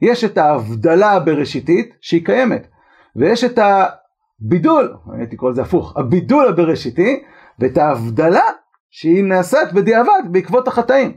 יש 0.03 0.25
את 0.25 0.39
ההבדלה 0.39 1.11
הבראשיתית 1.11 1.95
שהיא 2.01 2.25
קיימת, 2.25 2.67
ויש 3.21 3.45
את 3.45 3.59
הבידול, 3.59 4.97
אני 5.13 5.23
הייתי 5.23 5.37
קורא 5.37 5.51
לזה 5.51 5.63
הפוך, 5.63 5.97
הבידול 5.97 6.49
הבראשיתי, 6.49 7.23
ואת 7.59 7.79
ההבדלה 7.79 8.45
שהיא 8.91 9.25
נעשית 9.25 9.73
בדיעבד 9.73 10.23
בעקבות 10.31 10.69
החטאים. 10.69 11.13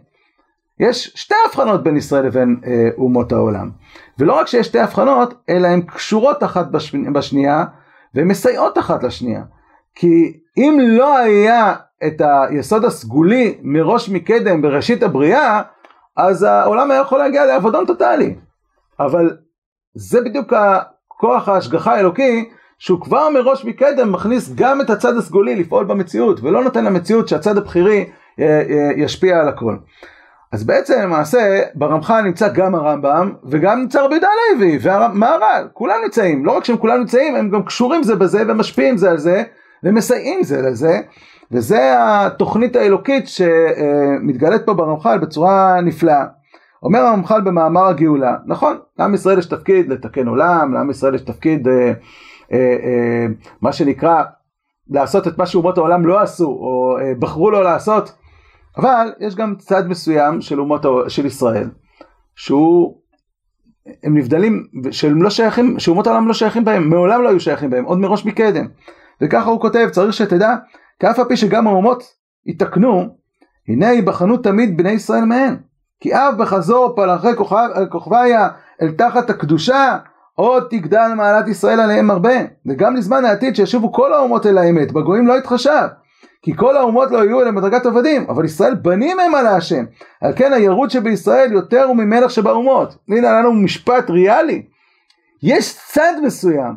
יש 0.80 1.12
שתי 1.16 1.36
הבחנות 1.48 1.84
בין 1.84 1.98
ישראל 1.98 2.26
לבין 2.26 2.60
אה, 2.66 2.90
אומות 2.98 3.32
העולם. 3.32 3.72
ולא 4.20 4.34
רק 4.34 4.48
שיש 4.48 4.68
שתי 4.68 4.80
הבחנות, 4.80 5.34
אלא 5.50 5.68
הן 5.68 5.82
קשורות 5.82 6.44
אחת 6.44 6.68
בשנייה, 7.14 7.66
והן 8.14 8.28
מסייעות 8.28 8.78
אחת 8.78 9.04
לשנייה. 9.04 9.44
כי 9.96 10.40
אם 10.58 10.78
לא 10.82 11.18
היה 11.18 11.74
את 12.08 12.22
היסוד 12.22 12.86
הסגולי 12.86 13.58
מראש 13.62 14.10
מקדם 14.10 14.62
בראשית 14.62 15.04
הבריאה, 15.04 15.62
אז 16.18 16.44
העולם 16.44 16.92
היה 16.92 17.02
יכול 17.02 17.20
להגיע 17.20 17.46
לאבדון 17.46 17.86
טוטאלי. 17.86 18.36
אבל 19.00 19.38
זה 19.96 20.22
בדיוק 20.22 20.54
הכוח 21.24 21.50
ההשגחה 21.50 21.96
האלוקי, 21.96 22.50
שהוא 22.80 23.02
כבר 23.02 23.30
מראש 23.30 23.66
מקדם 23.66 24.12
מכניס 24.12 24.54
גם 24.56 24.82
את 24.82 24.90
הצד 24.90 25.18
הסגולי 25.18 25.56
לפעול 25.56 25.86
במציאות, 25.86 26.44
ולא 26.44 26.64
נותן 26.64 26.86
למציאות 26.86 27.28
שהצד 27.28 27.58
הבכירי 27.58 28.06
אה, 28.40 28.46
אה, 28.46 28.90
ישפיע 28.96 29.40
על 29.40 29.48
הכל. 29.48 29.76
אז 30.52 30.64
בעצם 30.64 30.94
למעשה 31.04 31.62
ברמח"ל 31.76 32.22
נמצא 32.22 32.48
גם 32.54 32.76
הרמב"ם 32.76 33.34
וגם 33.44 33.80
נמצא 33.80 34.02
רבי 34.02 34.14
יהודה 34.14 34.28
הלוי 34.52 34.80
והמהר"ל, 34.82 35.68
כולם 35.74 35.96
נמצאים, 36.04 36.46
לא 36.46 36.52
רק 36.58 36.66
שהם 36.66 36.78
כולם 36.78 37.00
נמצאים, 37.00 37.36
הם 37.36 37.50
גם 37.50 37.64
קשורים 37.64 38.04
זה 38.04 38.16
בזה 38.16 38.44
ומשפיעים 38.48 38.98
זה 38.98 39.12
על 39.12 39.18
זה 39.18 39.44
ומסייעים 39.84 40.44
זה 40.44 40.62
לזה 40.62 41.00
וזה 41.52 41.94
התוכנית 41.98 42.76
האלוקית 42.76 43.28
שמתגלית 43.28 44.62
פה 44.66 44.74
ברמח"ל 44.74 45.18
בצורה 45.18 45.82
נפלאה. 45.82 46.26
אומר 46.84 47.00
הרמח"ל 47.00 47.42
במאמר 47.42 47.86
הגאולה, 47.86 48.36
נכון, 48.46 48.78
לעם 49.00 49.14
ישראל 49.14 49.40
יש 49.40 49.46
תפקיד 49.46 49.90
לתקן 49.90 50.28
עולם, 50.28 50.74
לעם 50.74 50.90
ישראל 50.90 51.16
יש 51.16 51.22
תפקיד 51.22 51.68
אה, 51.68 51.94
אה, 52.54 52.78
אה, 52.84 53.26
מה 53.62 53.74
שנקרא 53.74 54.24
לעשות 54.90 55.28
את 55.28 55.38
מה 55.38 55.46
שאומות 55.46 55.78
העולם 55.78 56.06
לא 56.06 56.22
עשו 56.22 56.46
או 56.46 56.98
אה, 57.02 57.14
בחרו 57.20 57.52
לא 57.52 57.64
לעשות 57.64 58.14
אבל 58.78 59.14
יש 59.20 59.36
גם 59.36 59.56
צד 59.56 59.88
מסוים 59.88 60.42
של 60.42 60.60
אומות 60.60 60.86
של 61.08 61.26
ישראל, 61.26 61.70
שהוא, 62.36 62.98
הם 64.04 64.18
נבדלים, 64.18 64.68
שהם 64.92 65.24
לא 65.24 65.30
שייכים, 65.30 65.80
שאומות 65.80 66.08
העולם 66.08 66.28
לא 66.28 66.34
שייכים 66.34 66.66
בהם, 66.66 66.90
מעולם 66.90 67.24
לא 67.24 67.30
היו 67.30 67.40
שייכים 67.40 67.70
בהם, 67.70 67.86
עוד 67.86 68.00
מראש 68.00 68.26
מקדם. 68.26 68.68
וככה 69.22 69.50
הוא 69.50 69.62
כותב, 69.62 69.88
צריך 69.92 70.14
שתדע, 70.14 70.56
כי 71.00 71.10
אף 71.10 71.20
על 71.20 71.26
פי 71.26 71.38
שגם 71.38 71.68
האומות 71.68 72.04
יתקנו, 72.46 73.18
הנה 73.68 73.92
ייבחנו 73.92 74.38
תמיד 74.38 74.78
בני 74.78 74.92
ישראל 74.92 75.26
מהן. 75.26 75.56
כי 76.04 76.14
אף 76.14 76.34
בחזור 76.38 76.94
פלחי 76.96 77.32
כוכביה 77.90 78.48
אל 78.82 78.92
תחת 78.92 79.30
הקדושה, 79.30 79.98
עוד 80.36 80.68
תגדל 80.70 81.12
מעלת 81.16 81.48
ישראל 81.48 81.80
עליהם 81.80 82.12
הרבה. 82.12 82.34
וגם 82.66 82.96
לזמן 82.96 83.26
העתיד 83.26 83.56
שישובו 83.56 83.92
כל 83.92 84.14
האומות 84.14 84.46
אל 84.46 84.58
האמת, 84.58 84.92
בגויים 84.92 85.28
לא 85.28 85.34
יתחשב. 85.34 85.88
כי 86.42 86.56
כל 86.56 86.78
האומות 86.78 87.12
לא 87.12 87.18
יהיו 87.18 87.42
אלה 87.42 87.52
מדרגת 87.52 87.86
עבדים, 87.86 88.26
אבל 88.30 88.46
ישראל 88.46 88.76
בנים 88.76 89.20
הם 89.20 89.36
על 89.36 89.48
השם. 89.48 89.86
על 90.22 90.34
כן 90.36 90.54
הירוד 90.54 90.90
שבישראל 90.90 91.52
יותר 91.52 91.84
הוא 91.84 91.96
ממלך 91.96 92.32
שבאומות. 92.32 92.98
הנה 93.10 93.32
לנו 93.32 93.54
משפט 93.54 94.10
ריאלי. 94.10 94.66
יש 95.44 95.80
צד 95.88 96.14
מסוים, 96.24 96.76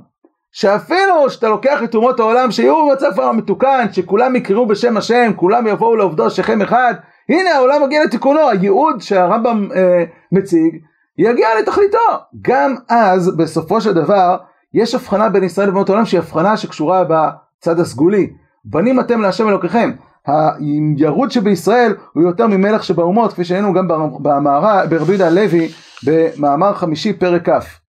שאפילו 0.52 1.30
שאתה 1.30 1.48
לוקח 1.48 1.82
את 1.84 1.94
אומות 1.94 2.20
העולם 2.20 2.50
שיהיו 2.50 2.86
במצב 2.88 3.12
כבר 3.12 3.32
מתוקן, 3.32 3.86
שכולם 3.92 4.36
יקראו 4.36 4.66
בשם 4.66 4.96
השם, 4.96 5.30
כולם 5.36 5.66
יבואו 5.66 5.96
לעובדו 5.96 6.30
שכם 6.30 6.62
אחד, 6.62 6.94
הנה 7.28 7.50
העולם 7.50 7.82
מגיע 7.82 8.04
לתיקונו, 8.04 8.48
הייעוד 8.48 9.00
שהרמב"ם 9.00 9.68
אה, 9.76 10.04
מציג, 10.32 10.78
יגיע 11.18 11.48
לתכליתו. 11.60 11.98
גם 12.42 12.74
אז, 12.88 13.36
בסופו 13.36 13.80
של 13.80 13.92
דבר, 13.92 14.36
יש 14.74 14.94
הבחנה 14.94 15.28
בין 15.28 15.44
ישראל 15.44 15.68
ואומות 15.68 15.88
העולם 15.88 16.04
שהיא 16.04 16.20
הבחנה 16.20 16.56
שקשורה 16.56 17.04
בצד 17.04 17.80
הסגולי. 17.80 18.30
בנים 18.64 19.00
אתם 19.00 19.20
להשם 19.20 19.48
אלוקיכם. 19.48 19.90
הירוד 20.26 21.30
שבישראל 21.30 21.94
הוא 22.12 22.22
יותר 22.22 22.46
ממלך 22.46 22.84
שבאומות, 22.84 23.32
כפי 23.32 23.44
שהיינו 23.44 23.72
גם 23.72 23.88
במערה, 24.22 24.86
ברבי 24.86 25.12
יהודה 25.12 25.26
הלוי, 25.26 25.68
במאמר 26.06 26.74
חמישי 26.74 27.12
פרק 27.12 27.48
כ'. 27.48 27.85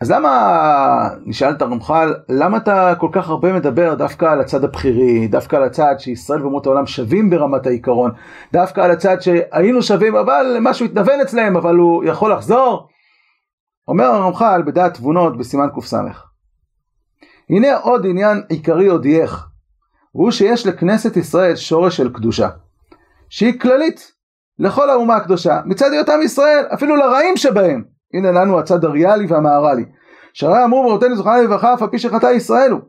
אז 0.00 0.10
למה, 0.10 1.08
נשאל 1.26 1.52
את 1.52 1.62
הרמח"ל, 1.62 2.14
למה 2.28 2.56
אתה 2.56 2.94
כל 2.98 3.08
כך 3.12 3.28
הרבה 3.28 3.52
מדבר 3.52 3.94
דווקא 3.94 4.24
על 4.24 4.40
הצד 4.40 4.64
הבכירי, 4.64 5.28
דווקא 5.28 5.56
על 5.56 5.64
הצד 5.64 5.94
שישראל 5.98 6.42
ואומות 6.42 6.66
העולם 6.66 6.86
שווים 6.86 7.30
ברמת 7.30 7.66
העיקרון, 7.66 8.10
דווקא 8.52 8.80
על 8.80 8.90
הצד 8.90 9.20
שהיינו 9.20 9.82
שווים 9.82 10.16
אבל 10.16 10.56
משהו 10.60 10.86
התנוון 10.86 11.20
אצלם 11.20 11.56
אבל 11.56 11.76
הוא 11.76 12.04
יכול 12.04 12.32
לחזור? 12.32 12.88
אומר 13.88 14.04
הרמח"ל 14.04 14.62
בדעת 14.66 14.94
תבונות 14.94 15.38
בסימן 15.38 15.68
קס 15.76 15.94
הנה 17.50 17.76
עוד 17.76 18.06
עניין 18.06 18.42
עיקרי 18.48 18.86
הודיעך, 18.86 19.48
והוא 20.14 20.30
שיש 20.30 20.66
לכנסת 20.66 21.16
ישראל 21.16 21.56
שורש 21.56 21.96
של 21.96 22.12
קדושה, 22.12 22.48
שהיא 23.28 23.60
כללית 23.60 24.12
לכל 24.58 24.90
האומה 24.90 25.16
הקדושה, 25.16 25.60
מצד 25.64 25.92
היותם 25.92 26.20
ישראל, 26.24 26.64
אפילו 26.74 26.96
לרעים 26.96 27.36
שבהם. 27.36 27.97
הנה 28.14 28.32
לנו 28.32 28.58
הצד 28.58 28.84
הריאלי 28.84 29.26
והמהר"לי. 29.26 29.84
שהרי 30.32 30.64
אמרו 30.64 30.82
ברותינו 30.82 31.16
זכרונה 31.16 31.42
לברכה 31.42 31.74
אף 31.74 31.82
על 31.82 31.88
פי 31.88 31.98
שחטא 31.98 32.26
ישראל 32.26 32.70
הוא. 32.70 32.80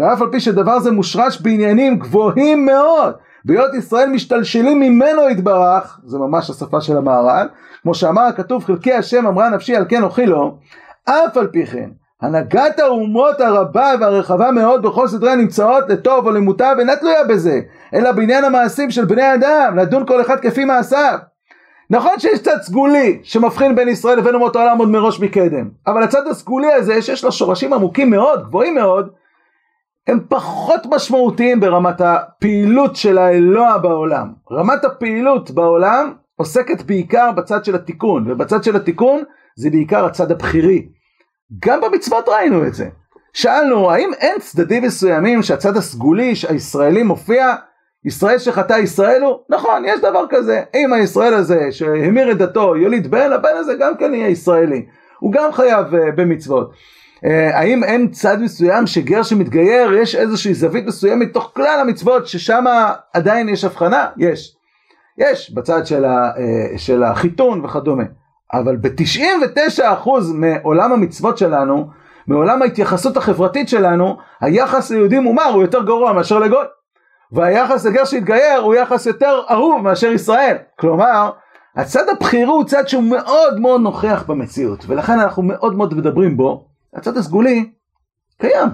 ואף 0.00 0.22
על 0.22 0.28
פי 0.32 0.40
שדבר 0.40 0.78
זה 0.78 0.90
מושרש 0.90 1.40
בעניינים 1.40 1.98
גבוהים 1.98 2.66
מאוד, 2.66 3.14
בהיות 3.44 3.74
ישראל 3.74 4.10
משתלשלים 4.10 4.80
ממנו 4.80 5.28
יתברך, 5.30 6.00
זה 6.04 6.18
ממש 6.18 6.50
השפה 6.50 6.80
של 6.80 6.96
המהר"ל, 6.96 7.48
כמו 7.82 7.94
שאמר 7.94 8.22
הכתוב 8.22 8.64
חלקי 8.64 8.92
השם 8.92 9.26
אמרה 9.26 9.48
נפשי 9.48 9.76
על 9.76 9.84
כן 9.88 10.02
אוכי 10.02 10.26
לו, 10.26 10.58
אף 11.04 11.36
על 11.36 11.46
פי 11.46 11.66
כן 11.66 11.90
הנהגת 12.22 12.78
האומות 12.78 13.40
הרבה 13.40 13.92
והרחבה 14.00 14.50
מאוד 14.50 14.82
בכל 14.82 15.08
סדרי 15.08 15.30
הנמצאות 15.30 15.84
לטוב 15.88 16.26
או 16.26 16.32
למוטב 16.32 16.76
אינה 16.78 16.96
תלויה 16.96 17.24
בזה, 17.24 17.60
אלא 17.94 18.12
בעניין 18.12 18.44
המעשים 18.44 18.90
של 18.90 19.04
בני 19.04 19.34
אדם, 19.34 19.76
לדון 19.78 20.06
כל 20.06 20.20
אחד 20.20 20.40
כפי 20.40 20.64
מעשיו. 20.64 21.18
נכון 21.90 22.18
שיש 22.18 22.42
צד 22.42 22.56
סגולי 22.62 23.18
שמבחין 23.22 23.74
בין 23.74 23.88
ישראל 23.88 24.18
לבין 24.18 24.34
אומות 24.34 24.56
העולם 24.56 24.78
עוד 24.78 24.88
מראש 24.88 25.20
מקדם, 25.20 25.70
אבל 25.86 26.02
הצד 26.02 26.26
הסגולי 26.26 26.72
הזה 26.72 27.02
שיש 27.02 27.24
לו 27.24 27.32
שורשים 27.32 27.72
עמוקים 27.72 28.10
מאוד, 28.10 28.44
גבוהים 28.44 28.74
מאוד, 28.74 29.10
הם 30.06 30.20
פחות 30.28 30.80
משמעותיים 30.90 31.60
ברמת 31.60 32.00
הפעילות 32.00 32.96
של 32.96 33.18
האלוה 33.18 33.78
בעולם. 33.78 34.32
רמת 34.52 34.84
הפעילות 34.84 35.50
בעולם 35.50 36.12
עוסקת 36.36 36.82
בעיקר 36.82 37.32
בצד 37.32 37.64
של 37.64 37.74
התיקון, 37.74 38.30
ובצד 38.30 38.64
של 38.64 38.76
התיקון 38.76 39.22
זה 39.56 39.70
בעיקר 39.70 40.04
הצד 40.04 40.30
הבכירי. 40.30 40.88
גם 41.66 41.80
במצוות 41.80 42.28
ראינו 42.28 42.66
את 42.66 42.74
זה. 42.74 42.88
שאלנו, 43.32 43.90
האם 43.90 44.10
אין 44.18 44.40
צדדים 44.40 44.82
מסוימים 44.82 45.42
שהצד 45.42 45.76
הסגולי 45.76 46.32
הישראלי 46.48 47.02
מופיע? 47.02 47.54
ישראל 48.04 48.38
שחטא 48.38 48.72
ישראל 48.72 49.22
הוא? 49.22 49.38
נכון, 49.48 49.82
יש 49.86 50.00
דבר 50.00 50.24
כזה. 50.30 50.62
אם 50.74 50.92
הישראל 50.92 51.34
הזה 51.34 51.66
שהמיר 51.70 52.30
את 52.30 52.38
דתו 52.38 52.76
יוליד 52.76 53.10
בן, 53.10 53.32
הבן 53.32 53.56
הזה 53.56 53.74
גם 53.74 53.96
כן 53.96 54.14
יהיה 54.14 54.28
ישראלי. 54.28 54.86
הוא 55.18 55.32
גם 55.32 55.52
חייב 55.52 55.86
uh, 55.94 55.96
במצוות. 56.16 56.70
Uh, 56.70 57.28
האם 57.54 57.84
אין 57.84 58.10
צד 58.10 58.40
מסוים 58.40 58.86
שגר 58.86 59.22
שמתגייר, 59.22 59.92
יש 59.92 60.14
איזושהי 60.14 60.54
זווית 60.54 60.86
מסוימת 60.86 61.28
מתוך 61.28 61.52
כלל 61.54 61.78
המצוות 61.80 62.26
ששם 62.26 62.64
עדיין 63.12 63.48
יש 63.48 63.64
הבחנה? 63.64 64.06
יש. 64.16 64.56
יש 65.18 65.54
בצד 65.54 65.86
של, 65.86 66.04
ה, 66.04 66.30
uh, 66.34 66.78
של 66.78 67.02
החיתון 67.02 67.64
וכדומה. 67.64 68.04
אבל 68.52 68.76
ב-99% 68.76 70.08
מעולם 70.34 70.92
המצוות 70.92 71.38
שלנו, 71.38 71.86
מעולם 72.26 72.62
ההתייחסות 72.62 73.16
החברתית 73.16 73.68
שלנו, 73.68 74.16
היחס 74.40 74.90
ליהודים 74.90 75.22
מומר 75.22 75.50
הוא 75.52 75.62
יותר 75.62 75.82
גרוע 75.82 76.12
מאשר 76.12 76.38
לגוי. 76.38 76.64
והיחס 77.34 77.86
לגר 77.86 78.04
שהתגייר 78.04 78.60
הוא 78.60 78.74
יחס 78.74 79.06
יותר 79.06 79.40
אהוב 79.50 79.82
מאשר 79.82 80.12
ישראל. 80.12 80.56
כלומר, 80.80 81.30
הצד 81.76 82.08
הבכירי 82.08 82.50
הוא 82.50 82.64
צד 82.64 82.88
שהוא 82.88 83.02
מאוד 83.02 83.60
מאוד 83.60 83.80
נוכח 83.80 84.24
במציאות, 84.28 84.84
ולכן 84.88 85.20
אנחנו 85.20 85.42
מאוד 85.42 85.74
מאוד 85.76 85.94
מדברים 85.94 86.36
בו. 86.36 86.68
הצד 86.94 87.16
הסגולי 87.16 87.70
קיים, 88.40 88.68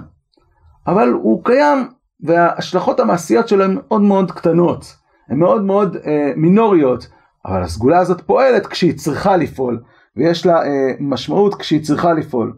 אבל 0.87 1.09
הוא 1.09 1.43
קיים 1.43 1.87
וההשלכות 2.23 2.99
המעשיות 2.99 3.47
שלו 3.47 3.63
הן 3.63 3.73
מאוד 3.75 4.01
מאוד 4.01 4.31
קטנות, 4.31 4.95
הן 5.29 5.39
מאוד 5.39 5.63
מאוד 5.63 5.97
אה, 6.05 6.31
מינוריות. 6.35 7.07
אבל 7.45 7.63
הסגולה 7.63 7.99
הזאת 7.99 8.21
פועלת 8.21 8.67
כשהיא 8.67 8.97
צריכה 8.97 9.37
לפעול, 9.37 9.83
ויש 10.17 10.45
לה 10.45 10.63
אה, 10.63 10.91
משמעות 10.99 11.55
כשהיא 11.55 11.83
צריכה 11.83 12.13
לפעול. 12.13 12.53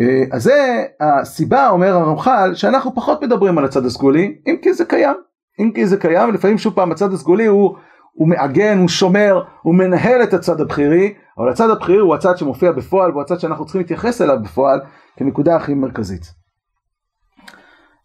אה, 0.00 0.24
אז 0.32 0.42
זה 0.42 0.84
הסיבה, 1.00 1.68
אומר 1.68 1.96
הרמח"ל, 1.96 2.54
שאנחנו 2.54 2.94
פחות 2.94 3.22
מדברים 3.22 3.58
על 3.58 3.64
הצד 3.64 3.84
הסגולי, 3.84 4.38
אם 4.46 4.56
כי 4.62 4.72
זה 4.74 4.84
קיים. 4.84 5.16
אם 5.60 5.72
כי 5.74 5.86
זה 5.86 5.96
קיים, 5.96 6.28
ולפעמים 6.28 6.58
שוב 6.58 6.74
פעם 6.74 6.92
הצד 6.92 7.12
הסגולי 7.12 7.46
הוא, 7.46 7.76
הוא 8.12 8.28
מעגן, 8.28 8.78
הוא 8.78 8.88
שומר, 8.88 9.42
הוא 9.62 9.74
מנהל 9.74 10.22
את 10.22 10.34
הצד 10.34 10.60
הבכירי, 10.60 11.14
אבל 11.38 11.48
הצד 11.48 11.70
הבכירי 11.70 11.98
הוא 11.98 12.14
הצד 12.14 12.38
שמופיע 12.38 12.72
בפועל, 12.72 13.10
והוא 13.10 13.22
הצד 13.22 13.40
שאנחנו 13.40 13.64
צריכים 13.64 13.80
להתייחס 13.80 14.22
אליו 14.22 14.36
בפועל 14.42 14.80
כנקודה 15.16 15.56
הכי 15.56 15.74
מרכזית. 15.74 16.32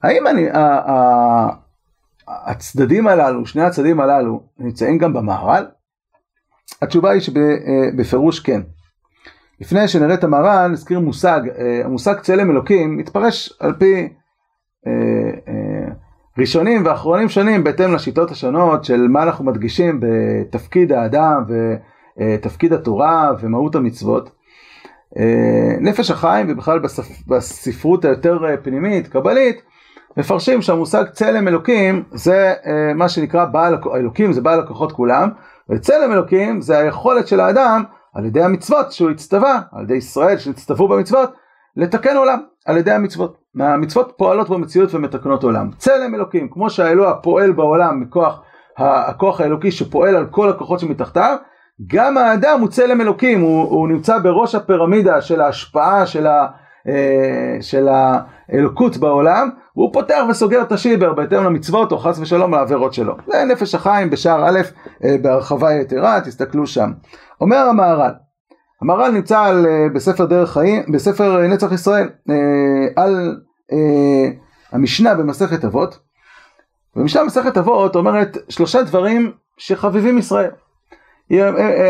האם 0.04 0.28
אני, 0.28 0.48
הצדדים 2.28 3.08
הללו, 3.08 3.46
שני 3.46 3.64
הצדדים 3.64 4.00
הללו, 4.00 4.44
נמצאים 4.60 4.98
גם 4.98 5.14
במהר"ל? 5.14 5.66
התשובה 6.82 7.12
היא 7.12 7.22
שבפירוש 7.22 8.40
כן. 8.40 8.62
לפני 9.62 9.88
שנראה 9.88 10.14
את 10.14 10.24
המהר"ל, 10.24 10.68
נזכיר 10.68 11.00
מושג, 11.00 11.42
אה, 11.58 11.82
המושג 11.86 12.20
צלם 12.20 12.52
אלוקים 12.52 12.98
מתפרש 12.98 13.54
על 13.60 13.74
פי 13.74 14.10
אה, 14.88 14.92
אה, 15.48 15.94
ראשונים 16.38 16.86
ואחרונים 16.86 17.30
שונים 17.30 17.64
בהתאם 17.64 17.94
לשיטות 17.94 18.32
השונות 18.32 18.86
של 18.86 19.08
מה 19.08 19.24
אנחנו 19.24 19.46
מדגישים 19.46 20.00
בתפקיד 20.02 20.92
האדם 20.92 21.44
ותפקיד 22.18 22.74
התורה 22.74 23.32
ומהות 23.40 23.76
המצוות. 23.76 24.30
נפש 25.82 26.12
החיים 26.12 26.48
ובכלל 26.50 26.80
בספרות 27.28 28.06
היותר 28.06 28.40
פנימית, 28.64 29.08
קבלית, 29.08 29.62
מפרשים 30.18 30.62
שהמושג 30.62 31.04
צלם 31.12 31.48
אלוקים 31.48 32.04
זה 32.12 32.54
מה 32.96 33.10
שנקרא 33.10 33.46
בעל, 33.46 33.78
אלוקים 33.96 34.34
זה 34.34 34.42
בעל 34.42 34.60
הכוחות 34.60 34.92
כולם, 34.92 35.30
וצלם 35.70 36.12
אלוקים 36.12 36.62
זה 36.62 36.78
היכולת 36.78 37.28
של 37.28 37.40
האדם 37.40 37.84
על 38.16 38.26
ידי 38.26 38.44
המצוות 38.44 38.92
שהוא 38.92 39.10
הצטווה, 39.10 39.62
על 39.72 39.84
ידי 39.84 39.94
ישראל 39.94 40.38
שהצטוו 40.38 40.88
במצוות, 40.88 41.30
לתקן 41.76 42.18
עולם 42.18 42.40
על 42.66 42.78
ידי 42.78 42.92
המצוות. 42.92 43.38
המצוות 43.60 44.14
פועלות 44.18 44.50
במציאות 44.50 44.94
ומתקנות 44.94 45.44
עולם. 45.44 45.70
צלם 45.78 46.16
אלוקים, 46.16 46.50
כמו 46.50 46.70
שהאלוה 46.70 47.14
פועל 47.14 47.52
בעולם 47.52 48.02
מכוח 48.02 48.42
הכוח 48.78 49.42
האלוקי 49.42 49.72
שפועל 49.72 50.16
על 50.16 50.26
כל 50.26 50.50
הכוחות 50.50 50.80
שמתחתיו, 50.80 51.38
גם 51.88 52.18
האדם 52.18 52.60
הוא 52.62 52.70
צלם 52.70 53.02
אלוקים, 53.02 53.42
הוא, 53.42 53.64
הוא 53.64 53.88
נמצא 53.88 54.20
בראש 54.20 54.56
הפירמידה 54.56 55.22
של 55.22 55.42
ההשפעה 55.42 56.06
של, 56.06 56.28
ה, 56.28 56.48
של 57.62 57.88
האלוקות 57.88 58.98
בעולם, 58.98 59.50
והוא 59.76 59.94
פותח 59.94 60.24
וסוגר 60.30 60.62
את 60.62 60.72
השיבר 60.72 61.14
בהתאם 61.14 61.44
למצוות 61.44 61.92
או 61.92 61.98
חס 61.98 62.20
ושלום 62.20 62.52
לעבירות 62.52 62.94
שלו. 62.94 63.16
זה 63.28 63.44
נפש 63.46 63.76
החיים 63.76 64.10
בשער 64.10 64.46
א' 64.50 64.60
אה, 65.04 65.16
בהרחבה 65.22 65.74
יתרה, 65.74 66.22
תסתכלו 66.22 66.68
שם. 66.68 66.92
אומר 67.42 67.58
המהר"ל, 67.58 68.12
המהר"ל 68.82 69.12
נמצא 69.12 69.40
על, 69.40 69.66
אה, 69.66 69.88
בספר 69.96 70.26
דרך 70.26 70.52
חיים, 70.52 70.84
בספר 70.92 71.48
נצח 71.48 71.72
ישראל, 71.72 72.10
על 72.96 73.36
המשנה 74.72 75.16
במסכת 75.16 75.66
אבות, 75.66 76.00
ומשנה 76.96 77.24
במסכת 77.24 77.58
אבות 77.58 77.96
אומרת 77.96 78.38
שלושה 78.50 78.84
דברים 78.84 79.32
שחביבים 79.58 80.18
ישראל. 80.18 80.52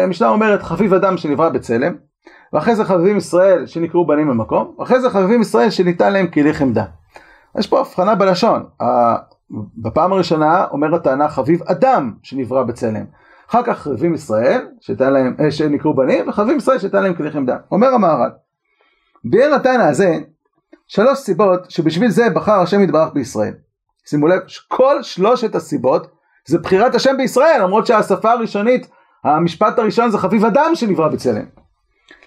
המשנה 0.04 0.30
אומרת 0.30 0.64
חביב 0.64 0.94
אדם 0.94 1.18
שנברא 1.18 1.50
בצלם, 1.50 1.96
ואחרי 2.56 2.76
זה 2.76 2.86
חביבים 2.86 3.18
ישראל 3.18 3.66
שנקראו 3.66 4.08
בנים 4.08 4.28
במקום, 4.28 4.76
ואחרי 4.80 5.02
זה 5.02 5.10
חביבים 5.10 5.42
ישראל 5.42 5.70
שניתן 5.70 6.14
להם 6.14 6.28
כלי 6.28 6.54
חמדה. 6.54 6.86
יש 7.58 7.68
פה 7.68 7.80
הבחנה 7.80 8.16
בלשון, 8.16 8.66
בפעם 9.78 10.14
הראשונה 10.14 10.66
אומר 10.72 10.96
הטענה 10.96 11.30
חביב 11.30 11.64
אדם 11.64 12.14
שנברא 12.24 12.64
בצלם, 12.64 13.06
אחר 13.50 13.64
כך 13.64 13.80
חביבים 13.80 14.14
ישראל 14.14 14.68
להם, 15.00 15.36
אה, 15.40 15.52
שנקראו 15.52 15.96
בנים, 15.96 16.30
וחביבים 16.30 16.58
ישראל 16.58 16.80
שניתן 16.80 17.04
להם 17.04 17.14
כלי 17.14 17.32
חמדה. 17.32 17.58
אומר 17.72 17.88
המהר"ל, 17.88 18.32
ביאר 19.24 19.54
הטענה 19.54 19.90
הזה 19.90 20.16
שלוש 20.88 21.20
סיבות 21.20 21.72
שבשביל 21.72 22.10
זה 22.10 22.30
בחר 22.30 22.60
השם 22.60 22.82
יתברך 22.82 23.14
בישראל. 23.14 23.54
שימו 24.06 24.28
לב, 24.28 24.40
כל 24.68 25.04
שלושת 25.04 25.56
הסיבות 25.56 26.08
זה 26.48 26.58
בחירת 26.60 26.96
השם 26.96 27.18
בישראל, 27.18 27.62
למרות 27.64 27.88
שהשפה 27.88 28.32
הראשונית 28.32 28.88
המשפט 29.24 29.80
הראשון 29.80 30.10
זה 30.10 30.18
חביב 30.18 30.46
אדם 30.46 30.72
שנברא 30.74 31.08
בצלם. 31.08 31.65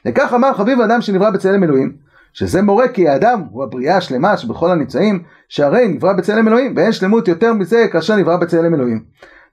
לכך 0.09 0.33
אמר 0.35 0.53
חביב 0.53 0.81
אדם 0.81 1.01
שנברא 1.01 1.31
בצלם 1.31 1.65
אלוהים, 1.65 1.97
שזה 2.33 2.63
מורה 2.63 2.89
כי 2.89 3.09
האדם 3.09 3.43
הוא 3.51 3.65
הבריאה 3.65 3.97
השלמה 3.97 4.37
שבכל 4.37 4.71
הנמצאים, 4.71 5.23
שהרי 5.49 5.89
נברא 5.89 6.13
בצלם 6.13 6.49
אלוהים, 6.49 6.75
ואין 6.77 6.93
שלמות 6.93 7.29
יותר 7.29 7.53
מזה 7.53 7.87
כאשר 7.93 8.17
נברא 8.17 8.37
בצלם 8.37 8.75
אלוהים. 8.75 9.05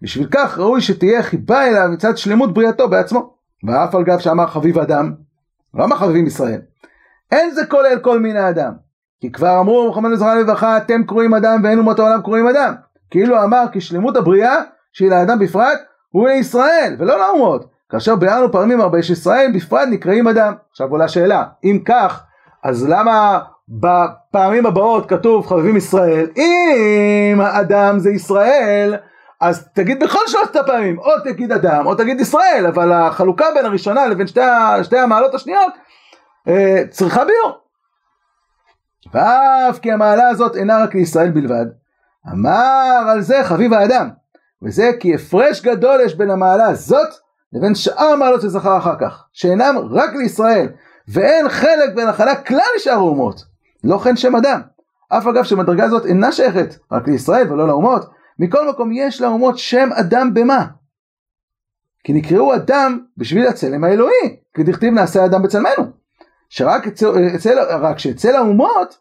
בשביל 0.02 0.28
כך 0.32 0.60
ראוי 0.60 0.82
שתהיה 0.82 1.24
חיבה 1.24 1.68
אליו 1.68 1.90
מצד 1.92 2.18
שלמות 2.18 2.54
בריאתו 2.54 2.90
בעצמו. 2.90 3.36
ואף 3.68 3.96
על 3.96 4.04
גב 4.04 4.20
שאמר 4.20 4.48
חביב 4.48 4.80
אדם, 4.80 5.14
לא 5.74 5.84
אמר 5.84 5.96
חביבים 5.96 6.28
ישראל. 6.28 6.62
אין 7.32 7.52
זה 7.52 7.66
כולל 7.66 8.00
כל 8.00 8.20
מין 8.20 8.38
האדם. 8.38 8.74
כי 9.22 9.32
כבר 9.32 9.60
אמרו 9.60 9.88
מוחמד 9.88 10.16
זכרונה 10.16 10.36
לברכה 10.36 10.78
אתם 10.78 11.04
קרואים 11.04 11.34
אדם 11.34 11.62
ואין 11.64 11.80
אומות 11.80 12.00
העולם 12.00 12.22
קרואים 12.22 12.48
אדם. 12.48 12.74
כאילו 13.12 13.44
אמר 13.44 13.64
כי 13.72 13.82
שלמות 13.82 14.18
הבריאה 14.18 14.56
שהיא 14.94 15.10
לאדם 15.10 15.40
בפרט 15.40 15.80
הוא 16.10 16.28
לישראל 16.28 16.96
ולא 17.00 17.18
לאומות. 17.18 17.75
כאשר 17.90 18.16
ביארנו 18.16 18.52
פעמים 18.52 18.82
הרבה 18.82 19.04
שישראל 19.04 19.52
בפרט 19.56 19.88
נקראים 19.92 20.28
אדם. 20.28 20.54
עכשיו 20.72 20.88
עולה 20.90 21.08
שאלה, 21.08 21.44
אם 21.64 21.80
כך, 21.86 22.24
אז 22.64 22.90
למה 22.90 23.40
בפעמים 23.70 24.66
הבאות 24.66 25.10
כתוב 25.10 25.48
חביבים 25.48 25.78
ישראל? 25.78 26.28
אם 26.38 27.42
האדם 27.42 28.00
זה 28.00 28.10
ישראל, 28.10 28.96
אז 29.42 29.68
תגיד 29.74 30.04
בכל 30.04 30.28
שלושת 30.28 30.56
הפעמים, 30.56 31.00
או 31.00 31.12
תגיד 31.24 31.52
אדם 31.52 31.86
או 31.86 31.96
תגיד 31.96 32.20
ישראל, 32.20 32.66
אבל 32.74 32.92
החלוקה 32.92 33.46
בין 33.56 33.66
הראשונה 33.66 34.08
לבין 34.08 34.28
שתי, 34.28 34.42
שתי 34.84 34.98
המעלות 34.98 35.34
השניות 35.34 35.74
אה, 36.48 36.84
צריכה 36.90 37.26
ביור. 37.26 37.58
ואף 39.14 39.80
כי 39.80 39.92
המעלה 39.92 40.28
הזאת 40.28 40.56
אינה 40.56 40.84
רק 40.84 40.96
לישראל 40.96 41.32
בלבד, 41.32 41.66
אמר 42.34 43.06
על 43.10 43.22
זה 43.22 43.44
חביב 43.44 43.74
האדם. 43.74 44.10
וזה 44.64 44.92
כי 45.00 45.16
הפרש 45.16 45.62
גדול 45.62 46.00
יש 46.02 46.16
בין 46.16 46.30
המעלה 46.30 46.66
הזאת 46.66 47.25
לבין 47.54 47.76
שאר 47.76 48.06
המעלות 48.06 48.42
שזכר 48.42 48.78
אחר 48.78 48.96
כך, 49.00 49.24
שאינם 49.34 49.76
רק 49.92 50.14
לישראל, 50.14 50.68
ואין 51.08 51.50
חלק 51.50 51.90
ונחלה 51.98 52.36
כלל 52.36 52.60
לשאר 52.76 52.94
האומות, 52.94 53.42
לא 53.84 53.98
כן 53.98 54.16
שם 54.16 54.36
אדם. 54.36 54.62
אף 55.10 55.28
אגב 55.28 55.44
שמדרגה 55.44 55.84
הזאת 55.84 56.06
אינה 56.06 56.32
שייכת 56.32 56.76
רק 56.92 57.08
לישראל 57.08 57.52
ולא 57.52 57.68
לאומות, 57.68 58.06
מכל 58.40 58.70
מקום 58.70 58.92
יש 58.94 59.22
לאומות 59.22 59.58
שם 59.58 59.90
אדם 59.94 60.34
במה? 60.34 60.66
כי 62.04 62.14
נקראו 62.14 62.56
אדם 62.56 63.00
בשביל 63.18 63.48
הצלם 63.48 63.84
האלוהי, 63.84 64.38
כי 64.56 64.64
דכתיב 64.64 64.94
נעשה 64.94 65.26
אדם 65.26 65.44
בצלמנו. 65.44 65.84
שרק 66.50 66.88
אצל, 66.88 67.08
אצל, 67.36 67.60
רק 67.60 68.00
שאצל 68.00 68.36
האומות 68.36 68.98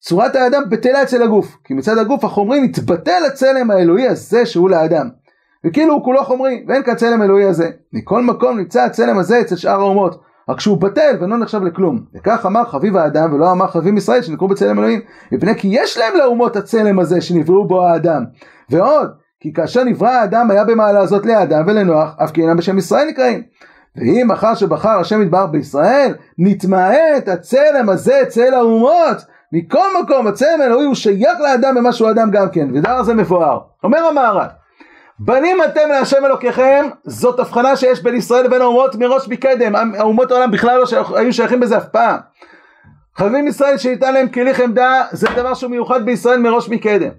צורת 0.00 0.36
האדם 0.36 0.62
בטלה 0.70 1.02
אצל 1.02 1.22
הגוף, 1.22 1.56
כי 1.64 1.74
מצד 1.74 1.98
הגוף 1.98 2.24
החומרי 2.24 2.60
מתבטל 2.60 3.22
הצלם 3.26 3.70
האלוהי 3.70 4.08
הזה 4.08 4.46
שהוא 4.46 4.70
לאדם. 4.70 5.08
וכאילו 5.66 5.94
הוא 5.94 6.04
כולו 6.04 6.24
חומרי, 6.24 6.64
ואין 6.68 6.82
כצלם 6.82 7.22
אלוהי 7.22 7.44
הזה. 7.44 7.70
מכל 7.92 8.22
מקום 8.22 8.58
נמצא 8.58 8.82
הצלם 8.82 9.18
הזה 9.18 9.40
אצל 9.40 9.56
שאר 9.56 9.80
האומות, 9.80 10.20
רק 10.48 10.60
שהוא 10.60 10.80
בטל 10.80 11.16
ואינו 11.20 11.36
נחשב 11.36 11.62
לכלום. 11.62 12.00
וכך 12.14 12.46
אמר 12.46 12.64
חביב 12.64 12.96
האדם 12.96 13.32
ולא 13.32 13.52
אמר 13.52 13.66
חביב 13.66 13.96
ישראל 13.96 14.22
שנקראו 14.22 14.48
בצלם 14.48 14.78
אלוהים, 14.78 15.00
מפני 15.32 15.54
כי 15.54 15.68
יש 15.70 15.98
להם 15.98 16.12
לאומות 16.18 16.56
הצלם 16.56 16.98
הזה 16.98 17.20
שנבראו 17.20 17.68
בו 17.68 17.86
האדם. 17.86 18.24
ועוד, 18.70 19.10
כי 19.40 19.52
כאשר 19.52 19.84
נברא 19.84 20.08
האדם 20.08 20.50
היה 20.50 20.64
במעלה 20.64 21.00
הזאת 21.00 21.26
לאדם 21.26 21.64
ולנוח, 21.66 22.16
אף 22.24 22.30
כי 22.30 22.42
אינם 22.42 22.56
בשם 22.56 22.78
ישראל 22.78 23.08
נקראים. 23.08 23.42
ואם 23.96 24.30
אחר 24.30 24.54
שבחר 24.54 24.98
השם 25.00 25.22
יתברך 25.22 25.50
בישראל, 25.50 26.14
נתמעט 26.38 27.28
הצלם 27.28 27.88
הזה 27.88 28.22
אצל 28.22 28.54
האומות, 28.54 29.16
מכל 29.52 29.86
מקום 30.02 30.26
הצלם 30.26 30.60
האלוהי 30.60 30.86
הוא 30.86 30.94
שייך 30.94 31.40
לאדם 31.40 31.74
במה 31.74 31.92
שהוא 31.92 32.10
אדם 32.10 32.30
גם 32.30 32.48
כן, 32.48 32.68
ודבר 32.74 33.02
זה 33.02 33.14
מבואר. 33.14 33.58
אומר 33.84 33.98
המהר"ל, 33.98 34.48
בנים 35.18 35.56
אתם 35.64 35.88
להשם 35.88 36.24
אלוקיכם, 36.24 36.88
זאת 37.04 37.40
הבחנה 37.40 37.76
שיש 37.76 38.02
בין 38.02 38.14
ישראל 38.14 38.44
לבין 38.44 38.62
האומות 38.62 38.94
מראש 38.94 39.28
מקדם, 39.28 39.74
האומות 39.98 40.30
העולם 40.30 40.50
בכלל 40.50 40.78
לא 40.78 40.86
שייך, 40.86 41.10
היו 41.12 41.32
שייכים 41.32 41.60
בזה 41.60 41.76
אף 41.76 41.88
פעם. 41.88 42.16
חביבים 43.16 43.46
ישראל 43.46 43.78
שניתן 43.78 44.14
להם 44.14 44.28
כלי 44.28 44.54
חמדה, 44.54 45.02
זה 45.10 45.28
דבר 45.36 45.54
שהוא 45.54 45.70
מיוחד 45.70 46.04
בישראל 46.04 46.38
מראש 46.38 46.68
מקדם. 46.68 47.10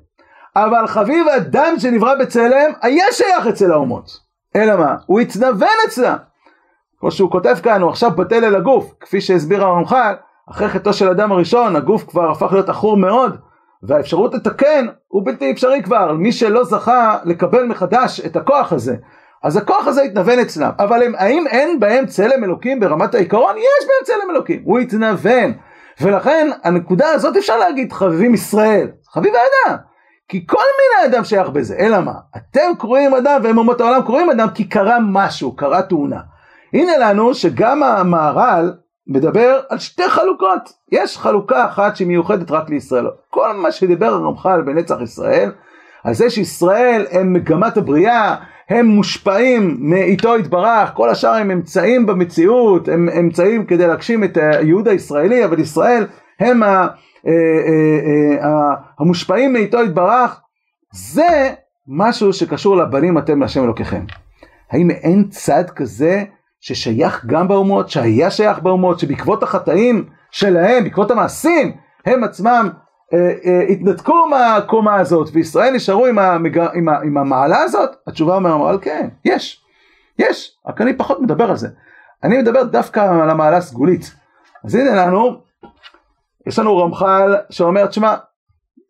אבל 0.55 0.87
חביב 0.87 1.27
אדם 1.27 1.73
שנברא 1.77 2.15
בצלם, 2.15 2.71
היה 2.81 3.05
שייך 3.11 3.47
אצל 3.47 3.71
האומות. 3.71 4.09
אלא 4.55 4.75
מה? 4.77 4.95
הוא 5.05 5.19
התנוון 5.19 5.69
אצלה. 5.87 6.15
כמו 6.99 7.11
שהוא 7.11 7.31
כותב 7.31 7.55
כאן, 7.63 7.81
הוא 7.81 7.89
עכשיו 7.89 8.11
בטל 8.11 8.45
אל 8.45 8.55
הגוף, 8.55 8.93
כפי 8.99 9.21
שהסביר 9.21 9.63
הרמח"ל, 9.63 10.15
אחרי 10.49 10.69
חטאו 10.69 10.93
של 10.93 11.09
אדם 11.09 11.31
הראשון, 11.31 11.75
הגוף 11.75 12.03
כבר 12.09 12.31
הפך 12.31 12.51
להיות 12.51 12.69
עכור 12.69 12.97
מאוד, 12.97 13.37
והאפשרות 13.88 14.33
לתקן 14.33 14.85
הוא 15.07 15.25
בלתי 15.25 15.51
אפשרי 15.51 15.83
כבר, 15.83 16.13
מי 16.13 16.31
שלא 16.31 16.63
זכה 16.63 17.17
לקבל 17.25 17.65
מחדש 17.65 18.21
את 18.25 18.35
הכוח 18.35 18.73
הזה, 18.73 18.95
אז 19.43 19.57
הכוח 19.57 19.88
הזה 19.88 20.01
התנוון 20.01 20.39
אצלם, 20.39 20.71
אבל 20.79 21.03
הם, 21.03 21.13
האם 21.17 21.47
אין 21.47 21.79
בהם 21.79 22.05
צלם 22.05 22.43
אלוקים 22.43 22.79
ברמת 22.79 23.15
העיקרון? 23.15 23.55
יש 23.57 23.88
בהם 23.88 24.05
צלם 24.05 24.31
אלוקים, 24.31 24.61
הוא 24.63 24.79
התנוון, 24.79 25.53
ולכן 26.01 26.49
הנקודה 26.63 27.09
הזאת 27.09 27.38
אפשר 27.38 27.57
להגיד 27.57 27.93
חביבים 27.93 28.33
ישראל, 28.33 28.88
חביב 29.09 29.33
האדם, 29.35 29.77
כי 30.29 30.47
כל 30.47 30.57
מיני 30.57 31.15
אדם 31.15 31.23
שייך 31.23 31.49
בזה, 31.49 31.75
אלא 31.79 31.99
מה? 31.99 32.13
אתם 32.38 32.71
קרואים 32.79 33.13
אדם 33.13 33.41
והם 33.43 33.57
אומות 33.57 33.81
העולם 33.81 34.01
קרואים 34.01 34.29
אדם 34.29 34.47
כי 34.49 34.63
קרה 34.69 34.97
משהו, 35.01 35.55
קרה 35.55 35.81
תאונה. 35.81 36.19
הנה 36.73 36.97
לנו 36.97 37.33
שגם 37.33 37.83
המהר"ל 37.83 38.73
מדבר 39.08 39.60
על 39.70 39.80
שתי 39.80 40.10
חלוקות. 40.10 40.74
יש 40.91 41.18
חלוקה 41.18 41.66
אחת 41.66 41.95
שהיא 41.95 42.08
מיוחדת 42.08 42.51
רק 42.51 42.70
לישראל. 42.70 43.08
כל 43.30 43.53
מה 43.53 43.72
שדיבר 43.72 44.05
הרמח"ל 44.05 44.62
בנצח 44.62 45.01
ישראל, 45.01 45.51
על 46.03 46.14
זה 46.14 46.30
שישראל 46.30 47.05
הם 47.12 47.34
מגמת 47.34 47.78
הבריאה, 47.78 48.36
הם 48.70 48.86
מושפעים 48.86 49.78
מאיתו 49.80 50.38
יתברך, 50.38 50.91
כל 50.93 51.10
השאר 51.10 51.34
הם 51.34 51.51
אמצעים 51.51 52.05
במציאות, 52.05 52.88
הם 52.88 53.10
אמצעים 53.20 53.66
כדי 53.66 53.88
להגשים 53.88 54.24
את 54.24 54.38
הייעוד 54.38 54.88
הישראלי, 54.88 55.45
אבל 55.45 55.60
ישראל 55.60 56.08
הם 56.39 56.64
ה, 56.64 56.68
אה, 56.68 56.88
אה, 57.28 58.43
אה, 58.43 58.76
המושפעים 58.99 59.53
מאיתו 59.53 59.84
יתברך, 59.84 60.41
זה 60.93 61.53
משהו 61.88 62.34
שקשור 62.34 62.78
לבנים 62.78 63.18
אתם 63.18 63.41
להשם 63.41 63.64
אלוקיכם. 63.64 64.01
האם 64.72 64.91
אין 64.91 65.28
צד 65.30 65.70
כזה 65.76 66.24
ששייך 66.60 67.26
גם 67.26 67.47
באומות, 67.47 67.89
שהיה 67.89 68.32
שייך 68.32 68.60
באומות, 68.60 68.99
שבעקבות 68.99 69.43
החטאים 69.43 70.10
שלהם, 70.32 70.84
בעקבות 70.84 71.12
המעשים, 71.12 71.78
הם 72.05 72.24
עצמם 72.24 72.70
אה, 73.14 73.32
אה, 73.45 73.62
התנתקו 73.62 74.28
מהקומה 74.28 74.95
הזאת, 74.95 75.30
וישראל 75.34 75.74
נשארו 75.74 76.05
עם, 76.05 76.20
המג... 76.20 76.60
עם, 76.60 76.89
ה... 76.89 76.99
עם 77.03 77.18
המעלה 77.18 77.62
הזאת? 77.62 77.89
התשובה 78.08 78.36
אומר, 78.36 78.55
אבל 78.55 78.78
כן, 78.82 79.08
יש, 79.26 79.64
יש, 80.20 80.58
רק 80.68 80.82
אני 80.82 80.97
פחות 80.97 81.22
מדבר 81.22 81.49
על 81.49 81.55
זה. 81.55 81.68
אני 82.24 82.38
מדבר 82.38 82.64
דווקא 82.64 82.99
על 82.99 83.30
המעלה 83.30 83.58
הסגולית. 83.58 84.16
אז 84.66 84.76
הנה 84.76 84.95
לנו, 84.95 85.41
יש 86.47 86.60
לנו 86.60 86.78
רמח"ל 86.78 87.36
שאומר, 87.49 87.86
תשמע, 87.88 88.16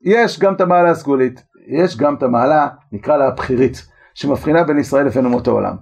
יש 0.02 0.40
גם 0.40 0.54
את 0.54 0.62
המעלה 0.62 0.90
הסגולית, 0.90 1.44
יש 1.68 1.98
גם 1.98 2.16
את 2.16 2.24
המעלה, 2.24 2.68
נקרא 2.92 3.18
לה 3.18 3.28
הבכירית, 3.28 3.86
שמבחינה 4.14 4.64
בין 4.64 4.80
ישראל 4.80 5.06
לבין 5.06 5.26
אומות 5.26 5.48
העולם. 5.48 5.76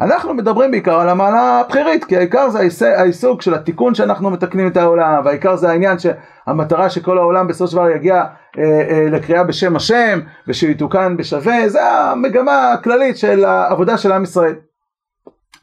אנחנו 0.00 0.34
מדברים 0.34 0.70
בעיקר 0.70 1.00
על 1.00 1.08
המעלה 1.08 1.60
הבכירית, 1.60 2.04
כי 2.04 2.16
העיקר 2.16 2.48
זה 2.50 2.98
העיסוק 2.98 3.42
של 3.42 3.54
התיקון 3.54 3.94
שאנחנו 3.94 4.30
מתקנים 4.30 4.66
את 4.66 4.76
העולם, 4.76 5.22
והעיקר 5.24 5.56
זה 5.56 5.70
העניין 5.70 5.96
שהמטרה 5.98 6.90
שכל 6.90 7.18
העולם 7.18 7.46
בסופו 7.46 7.70
של 7.70 7.76
דבר 7.76 7.90
יגיע 7.90 8.14
אה, 8.14 8.62
אה, 8.90 9.06
לקריאה 9.10 9.44
בשם 9.44 9.76
השם, 9.76 10.20
ושיתוקן 10.48 11.16
בשווה, 11.16 11.68
זה 11.68 11.90
המגמה 11.90 12.72
הכללית 12.72 13.16
של 13.16 13.44
העבודה 13.44 13.98
של 13.98 14.12
עם 14.12 14.22
ישראל. 14.22 14.54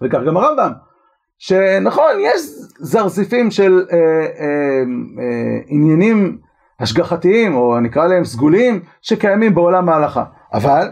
וכך 0.01 0.20
גם 0.28 0.38
הרמב"ם, 0.38 0.72
שנכון, 1.39 2.12
יש 2.20 2.41
זרזיפים 2.80 3.51
של 3.51 3.86
אה, 3.91 3.97
אה, 3.97 4.84
אה, 5.20 5.60
עניינים 5.68 6.38
השגחתיים, 6.80 7.55
או 7.55 7.80
נקרא 7.80 8.07
להם 8.07 8.26
סגוליים, 8.26 8.82
שקיימים 9.01 9.55
בעולם 9.55 9.89
ההלכה, 9.89 10.24
אבל 10.53 10.88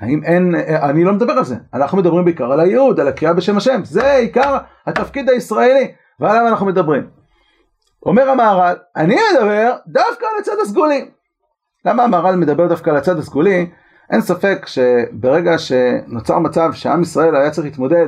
האם 0.00 0.20
אין, 0.24 0.54
אני 0.82 1.04
לא 1.04 1.12
מדבר 1.12 1.32
על 1.32 1.44
זה, 1.44 1.56
אנחנו 1.74 1.98
מדברים 1.98 2.24
בעיקר 2.24 2.52
על 2.52 2.60
הייעוד, 2.60 3.00
על 3.00 3.08
הקריאה 3.08 3.34
בשם 3.34 3.56
השם, 3.56 3.80
זה 3.84 4.12
עיקר 4.12 4.56
התפקיד 4.86 5.30
הישראלי, 5.30 5.92
ועליו 6.20 6.48
אנחנו 6.48 6.66
מדברים. 6.66 7.06
אומר 8.06 8.30
המהר"ל, 8.30 8.76
אני 8.96 9.16
מדבר 9.34 9.76
דווקא 9.86 10.24
על 10.24 10.40
הצד 10.40 10.56
הסגולי. 10.62 11.10
למה 11.84 12.04
המהר"ל 12.04 12.36
מדבר 12.36 12.66
דווקא 12.66 12.90
על 12.90 12.96
הצד 12.96 13.18
הסגולי? 13.18 13.70
אין 14.10 14.20
ספק 14.20 14.66
שברגע 14.66 15.58
שנוצר 15.58 16.38
מצב 16.38 16.72
שעם 16.72 17.02
ישראל 17.02 17.36
היה 17.36 17.50
צריך 17.50 17.66
להתמודד 17.66 18.06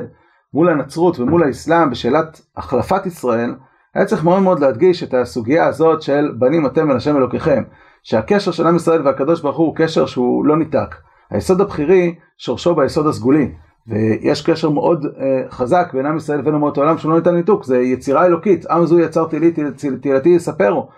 מול 0.53 0.69
הנצרות 0.69 1.19
ומול 1.19 1.43
האסלאם 1.43 1.89
בשאלת 1.89 2.41
החלפת 2.57 3.05
ישראל, 3.05 3.55
היה 3.95 4.05
צריך 4.05 4.23
מאוד 4.23 4.41
מאוד 4.41 4.59
להדגיש 4.59 5.03
את 5.03 5.13
הסוגיה 5.13 5.65
הזאת 5.65 6.01
של 6.01 6.31
בנים 6.39 6.65
אתם 6.65 6.91
אל 6.91 6.95
השם 6.95 7.17
אלוקיכם, 7.17 7.63
שהקשר 8.03 8.51
של 8.51 8.67
עם 8.67 8.75
ישראל 8.75 9.07
והקדוש 9.07 9.41
ברוך 9.41 9.57
הוא 9.57 9.75
קשר 9.75 10.05
שהוא 10.05 10.45
לא 10.45 10.57
ניתק. 10.57 10.95
היסוד 11.31 11.61
הבכירי 11.61 12.15
שורשו 12.37 12.75
ביסוד 12.75 13.07
הסגולי, 13.07 13.51
ויש 13.87 14.41
קשר 14.41 14.69
מאוד 14.69 15.05
uh, 15.05 15.51
חזק 15.51 15.89
בין 15.93 16.05
עם 16.05 16.17
ישראל 16.17 16.39
לבין 16.39 16.53
אומות 16.53 16.77
העולם 16.77 16.97
שהוא 16.97 17.11
לא 17.11 17.17
ניתן 17.17 17.35
ניתוק, 17.35 17.65
זה 17.65 17.79
יצירה 17.79 18.25
אלוקית, 18.25 18.65
עם 18.65 18.85
זו 18.85 18.99
יצרתי 18.99 19.39
לי, 19.39 19.53
תהילתי 20.01 20.29
יספרו. 20.29 20.89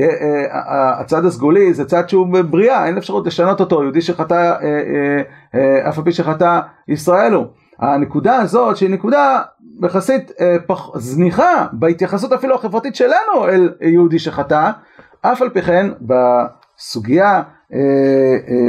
Uh, 0.00 0.02
הצד 1.00 1.24
הסגולי 1.24 1.74
זה 1.74 1.84
צד 1.84 2.08
שהוא 2.08 2.26
בבריאה, 2.26 2.86
אין 2.86 2.98
אפשרות 2.98 3.26
לשנות 3.26 3.60
אותו, 3.60 3.82
יהודי 3.82 4.00
שחטא, 4.00 4.54
אף 5.88 5.98
על 5.98 6.04
פי 6.04 6.12
שחטא 6.12 6.60
ישראל 6.88 7.32
הוא. 7.32 7.46
הנקודה 7.78 8.36
הזאת 8.36 8.76
שהיא 8.76 8.90
נקודה 8.90 9.40
יחסית 9.82 10.30
פח, 10.66 10.98
זניחה 10.98 11.66
בהתייחסות 11.72 12.32
אפילו 12.32 12.54
החברתית 12.54 12.96
שלנו 12.96 13.48
אל 13.48 13.72
יהודי 13.80 14.18
שחטא, 14.18 14.70
אף 15.22 15.42
על 15.42 15.48
פי 15.48 15.62
כן 15.62 15.86
בסוגיה 16.00 17.32
אה, 17.32 17.38
אה, 17.38 17.42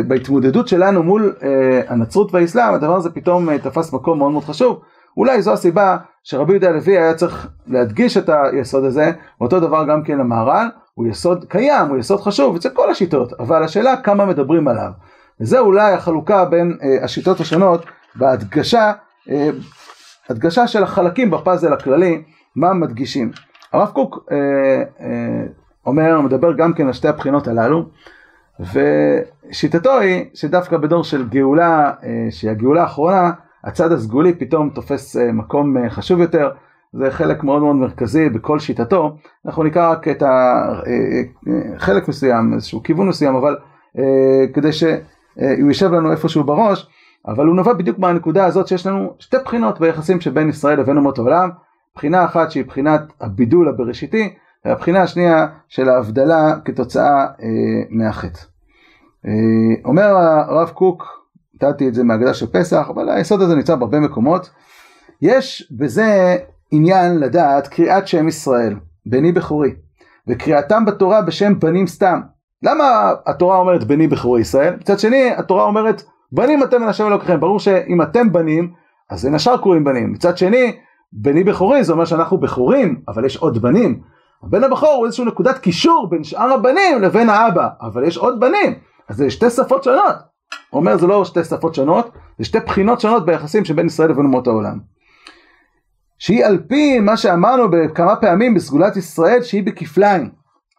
בהתמודדות 0.07 0.67
שלנו 0.67 1.03
מול 1.03 1.33
אה, 1.43 1.81
הנצרות 1.87 2.33
והאסלאם, 2.33 2.73
הדבר 2.73 2.95
הזה 2.95 3.09
פתאום 3.09 3.57
תפס 3.57 3.93
מקום 3.93 4.17
מאוד 4.17 4.31
מאוד 4.31 4.43
חשוב. 4.43 4.81
אולי 5.17 5.41
זו 5.41 5.53
הסיבה 5.53 5.97
שרבי 6.23 6.53
יהודה 6.53 6.69
הלוי 6.69 6.97
היה 6.97 7.13
צריך 7.13 7.47
להדגיש 7.67 8.17
את 8.17 8.29
היסוד 8.29 8.83
הזה, 8.83 9.11
ואותו 9.41 9.59
דבר 9.59 9.85
גם 9.89 10.03
כן 10.03 10.19
המהר"ל, 10.19 10.67
הוא 10.93 11.07
יסוד 11.07 11.45
קיים, 11.45 11.87
הוא 11.89 11.97
יסוד 11.97 12.21
חשוב 12.21 12.55
אצל 12.55 12.69
כל 12.69 12.91
השיטות, 12.91 13.33
אבל 13.39 13.63
השאלה 13.63 13.95
כמה 13.97 14.25
מדברים 14.25 14.67
עליו. 14.67 14.89
וזה 15.41 15.59
אולי 15.59 15.93
החלוקה 15.93 16.45
בין 16.45 16.77
השיטות 17.01 17.39
השונות 17.39 17.85
בהדגשה, 18.15 18.91
הדגשה 20.29 20.67
של 20.67 20.83
החלקים 20.83 21.31
בפאזל 21.31 21.73
הכללי, 21.73 22.23
מה 22.55 22.73
מדגישים. 22.73 23.31
הרב 23.73 23.89
קוק 23.89 24.29
אומר, 25.85 26.21
מדבר 26.21 26.53
גם 26.53 26.73
כן 26.73 26.87
על 26.87 26.93
שתי 26.93 27.07
הבחינות 27.07 27.47
הללו. 27.47 27.85
ושיטתו 28.59 29.99
היא 29.99 30.25
שדווקא 30.33 30.77
בדור 30.77 31.03
של 31.03 31.29
גאולה, 31.29 31.91
אה, 32.03 32.27
שהיא 32.29 32.51
הגאולה 32.51 32.81
האחרונה, 32.81 33.31
הצד 33.63 33.91
הסגולי 33.91 34.33
פתאום 34.33 34.69
תופס 34.69 35.17
אה, 35.17 35.31
מקום 35.31 35.77
אה, 35.77 35.89
חשוב 35.89 36.19
יותר, 36.19 36.51
זה 36.93 37.11
חלק 37.11 37.43
מאוד 37.43 37.61
מאוד 37.61 37.75
מרכזי 37.75 38.29
בכל 38.29 38.59
שיטתו, 38.59 39.17
אנחנו 39.45 39.63
נקרא 39.63 39.91
רק 39.91 40.07
את 40.07 40.23
החלק 41.75 42.07
מסוים, 42.07 42.53
איזשהו 42.53 42.83
כיוון 42.83 43.07
מסוים, 43.07 43.35
אבל 43.35 43.57
כדי 44.53 44.71
שהוא 44.71 45.67
יישב 45.67 45.91
לנו 45.91 46.11
איפשהו 46.11 46.43
בראש, 46.43 46.89
אבל 47.27 47.45
הוא 47.45 47.55
נובע 47.55 47.73
בדיוק 47.73 47.99
מהנקודה 47.99 48.45
הזאת 48.45 48.67
שיש 48.67 48.87
לנו 48.87 49.13
שתי 49.19 49.37
בחינות 49.45 49.79
ביחסים 49.79 50.21
שבין 50.21 50.49
ישראל 50.49 50.79
לבין 50.79 50.97
אומות 50.97 51.17
העולם, 51.17 51.49
בחינה 51.95 52.25
אחת 52.25 52.51
שהיא 52.51 52.65
בחינת 52.65 53.01
הבידול 53.21 53.69
הבראשיתי, 53.69 54.33
והבחינה 54.65 55.01
השנייה 55.01 55.47
של 55.67 55.89
ההבדלה 55.89 56.55
כתוצאה 56.65 57.21
אה, 57.21 57.83
מהחטא. 57.89 58.39
אה, 59.25 59.31
אומר 59.85 60.03
הרב 60.47 60.69
קוק, 60.69 61.23
נתתי 61.55 61.87
את 61.87 61.93
זה 61.93 62.03
מהגדה 62.03 62.33
של 62.33 62.47
פסח, 62.47 62.87
אבל 62.89 63.09
היסוד 63.09 63.41
הזה 63.41 63.55
נמצא 63.55 63.75
בהרבה 63.75 63.99
מקומות. 63.99 64.49
יש 65.21 65.71
בזה 65.77 66.37
עניין 66.71 67.19
לדעת 67.19 67.67
קריאת 67.67 68.07
שם 68.07 68.27
ישראל, 68.27 68.75
בני 69.05 69.31
בכורי, 69.31 69.75
וקריאתם 70.27 70.85
בתורה 70.85 71.21
בשם 71.21 71.59
בנים 71.59 71.87
סתם. 71.87 72.21
למה 72.63 73.13
התורה 73.25 73.57
אומרת 73.57 73.83
בני 73.83 74.07
בכורי 74.07 74.41
ישראל? 74.41 74.75
מצד 74.75 74.99
שני, 74.99 75.31
התורה 75.37 75.63
אומרת 75.63 76.03
בנים 76.31 76.63
אתם 76.63 76.81
מן 76.81 76.87
השם 76.87 77.07
אלוקיכם. 77.07 77.39
ברור 77.39 77.59
שאם 77.59 78.01
אתם 78.01 78.31
בנים, 78.31 78.71
אז 79.09 79.25
אין 79.25 79.35
השאר 79.35 79.57
קוראים 79.57 79.83
בנים. 79.83 80.13
מצד 80.13 80.37
שני, 80.37 80.75
בני 81.13 81.43
בכורי 81.43 81.83
זה 81.83 81.93
אומר 81.93 82.05
שאנחנו 82.05 82.37
בכורים, 82.37 83.01
אבל 83.07 83.25
יש 83.25 83.37
עוד 83.37 83.61
בנים. 83.61 83.99
הבן 84.43 84.63
הבכור 84.63 84.93
הוא 84.93 85.05
איזושהי 85.05 85.25
נקודת 85.25 85.57
קישור 85.57 86.07
בין 86.09 86.23
שאר 86.23 86.53
הבנים 86.53 87.01
לבין 87.01 87.29
האבא, 87.29 87.67
אבל 87.81 88.03
יש 88.03 88.17
עוד 88.17 88.39
בנים, 88.39 88.73
אז 89.09 89.17
זה 89.17 89.29
שתי 89.29 89.49
שפות 89.49 89.83
שונות. 89.83 90.15
הוא 90.69 90.79
אומר 90.79 90.97
זה 90.97 91.07
לא 91.07 91.25
שתי 91.25 91.43
שפות 91.43 91.75
שונות, 91.75 92.11
זה 92.39 92.45
שתי 92.45 92.59
בחינות 92.59 93.01
שונות 93.01 93.25
ביחסים 93.25 93.65
שבין 93.65 93.85
ישראל 93.85 94.09
לבין 94.09 94.25
אומות 94.25 94.47
העולם. 94.47 94.79
שהיא 96.19 96.45
על 96.45 96.57
פי 96.67 96.99
מה 96.99 97.17
שאמרנו 97.17 97.71
בכמה 97.71 98.15
פעמים 98.15 98.53
בסגולת 98.53 98.97
ישראל 98.97 99.43
שהיא 99.43 99.63
בכפליים. 99.63 100.29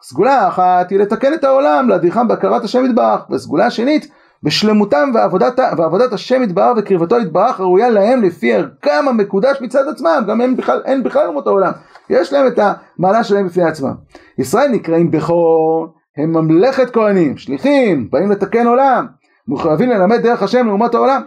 סגולה 0.01 0.47
אחת 0.47 0.91
היא 0.91 0.99
לתקן 0.99 1.33
את 1.33 1.43
העולם, 1.43 1.89
להדריכם 1.89 2.27
בהכרת 2.27 2.63
השם 2.63 2.85
יתברך, 2.85 3.21
והסגולה 3.29 3.65
השנית 3.65 4.11
בשלמותם 4.43 5.11
ועבודת, 5.13 5.59
ועבודת 5.77 6.13
השם 6.13 6.43
יתברך 6.43 6.77
וקרבתו 6.77 7.19
יתברך 7.19 7.59
ראויה 7.59 7.89
להם 7.89 8.21
לפי 8.21 8.53
ערכם 8.53 9.05
המקודש 9.07 9.57
מצד 9.61 9.87
עצמם, 9.87 10.23
גם 10.27 10.41
אין 10.85 11.03
בכלל 11.03 11.27
אומות 11.27 11.47
העולם. 11.47 11.71
יש 12.09 12.33
להם 12.33 12.47
את 12.47 12.59
המעלה 12.59 13.23
שלהם 13.23 13.47
בפני 13.47 13.63
עצמם. 13.63 13.93
ישראל 14.37 14.67
נקראים 14.71 15.11
בכור, 15.11 15.87
הם 16.17 16.33
ממלכת 16.33 16.93
כהנים, 16.93 17.37
שליחים, 17.37 18.09
באים 18.11 18.31
לתקן 18.31 18.67
עולם, 18.67 19.07
מחויבים 19.47 19.89
ללמד 19.89 20.21
דרך 20.21 20.43
השם 20.43 20.67
לאומות 20.67 20.95
העולם. 20.95 21.21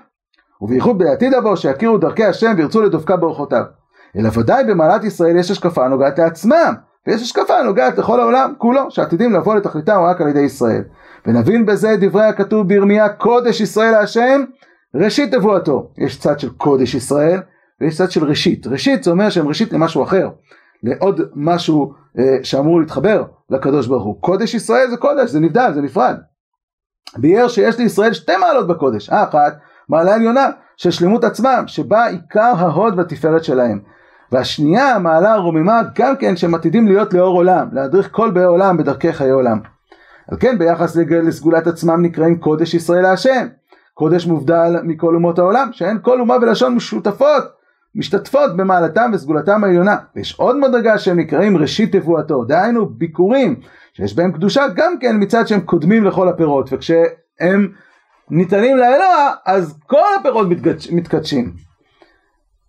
ובייחוד 0.60 0.98
בעתיד 0.98 1.34
הבא 1.34 1.56
שיכירו 1.56 1.98
דרכי 1.98 2.24
השם 2.24 2.54
וירצו 2.56 2.82
לדופקה 2.82 3.16
באורחותיו. 3.16 3.64
אלא 4.16 4.28
ודאי 4.38 4.64
במעלת 4.64 5.04
ישראל 5.04 5.36
יש 5.36 5.50
השקפה 5.50 5.84
הנוגעת 5.84 6.18
לעצמם, 6.18 6.74
ויש 7.06 7.22
השקפה 7.22 7.58
הנוגעת 7.58 7.98
לכל 7.98 8.20
העולם 8.20 8.52
כולו, 8.58 8.90
שעתידים 8.90 9.32
לבוא 9.32 9.54
לתכליתם 9.54 10.00
רק 10.10 10.20
על 10.20 10.28
ידי 10.28 10.40
ישראל. 10.40 10.82
ונבין 11.26 11.66
בזה 11.66 11.96
דברי 12.00 12.24
הכתוב 12.24 12.68
בירמיה 12.68 13.08
קודש 13.08 13.60
ישראל 13.60 13.90
להשם 13.90 14.44
ראשית 14.94 15.34
נבואתו. 15.34 15.90
יש 15.98 16.18
צד 16.18 16.38
של 16.38 16.50
קודש 16.50 16.94
ישראל 16.94 17.40
ויש 17.80 17.96
צד 17.96 18.10
של 18.10 18.24
ראשית. 18.24 18.66
ראשית 18.66 19.04
זה 19.04 19.10
אומר 19.10 19.30
שהם 19.30 19.48
ראשית 19.48 19.72
למשהו 19.72 20.02
אחר. 20.02 20.28
לעוד 20.82 21.20
משהו 21.34 21.92
אה, 22.18 22.38
שאמור 22.42 22.80
להתחבר 22.80 23.24
לקדוש 23.50 23.86
ברוך 23.86 24.04
הוא. 24.04 24.22
קודש 24.22 24.54
ישראל 24.54 24.90
זה 24.90 24.96
קודש, 24.96 25.30
זה 25.30 25.40
נבדל, 25.40 25.70
זה 25.74 25.80
נפרד. 25.80 26.16
ביאר 27.16 27.48
שיש 27.48 27.78
לישראל 27.78 28.12
שתי 28.12 28.36
מעלות 28.36 28.66
בקודש. 28.66 29.10
האחת, 29.10 29.58
מעלה 29.88 30.14
עליונה 30.14 30.46
של 30.76 30.90
שלמות 30.90 31.24
עצמם, 31.24 31.64
שבה 31.66 32.06
עיקר 32.06 32.52
ההוד 32.56 32.98
והתפארת 32.98 33.44
שלהם. 33.44 33.80
והשנייה, 34.32 34.94
המעלה 34.94 35.32
הרוממה, 35.32 35.80
גם 35.94 36.16
כן 36.16 36.36
שהם 36.36 36.54
עתידים 36.54 36.88
להיות 36.88 37.14
לאור 37.14 37.36
עולם, 37.36 37.68
להדריך 37.72 38.08
כל 38.12 38.30
באי 38.30 38.44
עולם 38.44 38.76
בדרכי 38.76 39.12
חיי 39.12 39.30
עולם. 39.30 39.60
על 40.30 40.38
כן 40.40 40.58
ביחס 40.58 40.96
לסגולת 40.96 41.66
עצמם 41.66 42.02
נקראים 42.02 42.38
קודש 42.38 42.74
ישראל 42.74 43.02
להשם. 43.02 43.46
קודש 43.94 44.26
מובדל 44.26 44.76
מכל 44.82 45.14
אומות 45.14 45.38
העולם, 45.38 45.68
שאין 45.72 45.98
כל 46.02 46.20
אומה 46.20 46.36
ולשון 46.42 46.74
משותפות 46.74 47.44
משתתפות 47.98 48.56
במעלתם 48.56 49.10
וסגולתם 49.14 49.64
העליונה. 49.64 49.96
ויש 50.16 50.34
עוד 50.38 50.56
מדרגה 50.56 50.98
שהם 50.98 51.18
נקראים 51.18 51.56
ראשית 51.56 51.96
תבואתו, 51.96 52.44
דהיינו 52.44 52.88
ביקורים 52.88 53.60
שיש 53.92 54.16
בהם 54.16 54.32
קדושה 54.32 54.64
גם 54.74 54.98
כן 55.00 55.16
מצד 55.22 55.46
שהם 55.46 55.60
קודמים 55.60 56.04
לכל 56.04 56.28
הפירות, 56.28 56.72
וכשהם 56.72 57.72
ניתנים 58.30 58.76
לאלוה 58.76 59.32
אז 59.46 59.78
כל 59.86 60.04
הפירות 60.20 60.48
מתקדש, 60.48 60.90
מתקדשים. 60.90 61.52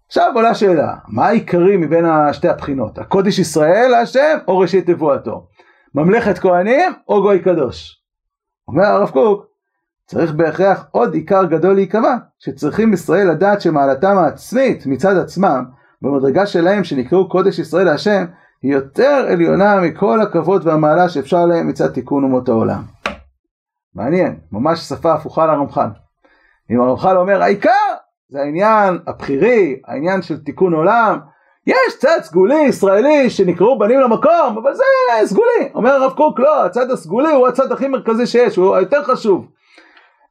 עכשיו 0.08 0.32
עולה 0.36 0.56
שאלה, 0.56 0.96
מה 1.08 1.28
העיקרי 1.28 1.78
מבין 1.78 2.06
שתי 2.32 2.48
הבחינות? 2.48 2.98
הקודש 2.98 3.40
ישראל 3.40 3.94
השם 3.94 4.38
או 4.48 4.58
ראשית 4.58 4.90
תבואתו? 4.90 5.48
ממלכת 5.96 6.38
כהנים 6.38 6.92
או 7.10 7.22
גוי 7.22 7.40
קדוש? 7.40 8.02
אומר 8.68 8.86
הרב 8.86 9.10
קוק, 9.10 9.46
צריך 10.10 10.32
בהכרח 10.32 10.86
עוד 10.92 11.14
עיקר 11.14 11.46
גדול 11.46 11.74
להיקבע, 11.74 12.16
שצריכים 12.40 12.94
ישראל 12.94 13.32
לדעת 13.32 13.62
שמעלתם 13.62 14.18
העצמית 14.18 14.86
מצד 14.86 15.18
עצמם, 15.18 15.66
במדרגה 16.02 16.46
שלהם 16.46 16.84
שנקראו 16.84 17.30
קודש 17.30 17.60
ישראל 17.60 17.86
להשם, 17.86 18.26
היא 18.62 18.74
יותר 18.74 19.26
עליונה 19.32 19.82
מכל 19.82 20.22
הכבוד 20.22 20.68
והמעלה 20.68 21.10
שאפשר 21.10 21.46
להם 21.46 21.68
מצד 21.68 21.88
תיקון 21.88 22.24
אומות 22.24 22.50
העולם. 22.50 22.82
מעניין, 23.96 24.40
ממש 24.52 24.80
שפה 24.80 25.14
הפוכה 25.14 25.46
לרמח"ל. 25.46 25.90
אם 26.72 26.82
הרמח"ל 26.82 27.18
אומר 27.18 27.42
העיקר 27.42 27.70
זה 28.30 28.40
העניין 28.42 29.00
הבכירי, 29.08 29.82
העניין 29.88 30.22
של 30.22 30.38
תיקון 30.44 30.74
עולם. 30.74 31.20
יש 31.68 31.98
צד 32.00 32.20
סגולי 32.22 32.62
ישראלי 32.62 33.30
שנקראו 33.30 33.80
בנים 33.80 34.00
למקום, 34.00 34.58
אבל 34.64 34.74
זה 34.74 34.84
סגולי. 35.26 35.70
אומר 35.76 35.92
הרב 35.92 36.14
קוק, 36.14 36.40
לא, 36.40 36.66
הצד 36.66 36.92
הסגולי 36.92 37.32
הוא 37.34 37.48
הצד 37.48 37.72
הכי 37.72 37.88
מרכזי 37.88 38.26
שיש, 38.26 38.56
הוא 38.56 38.76
היותר 38.76 39.04
חשוב. 39.04 39.59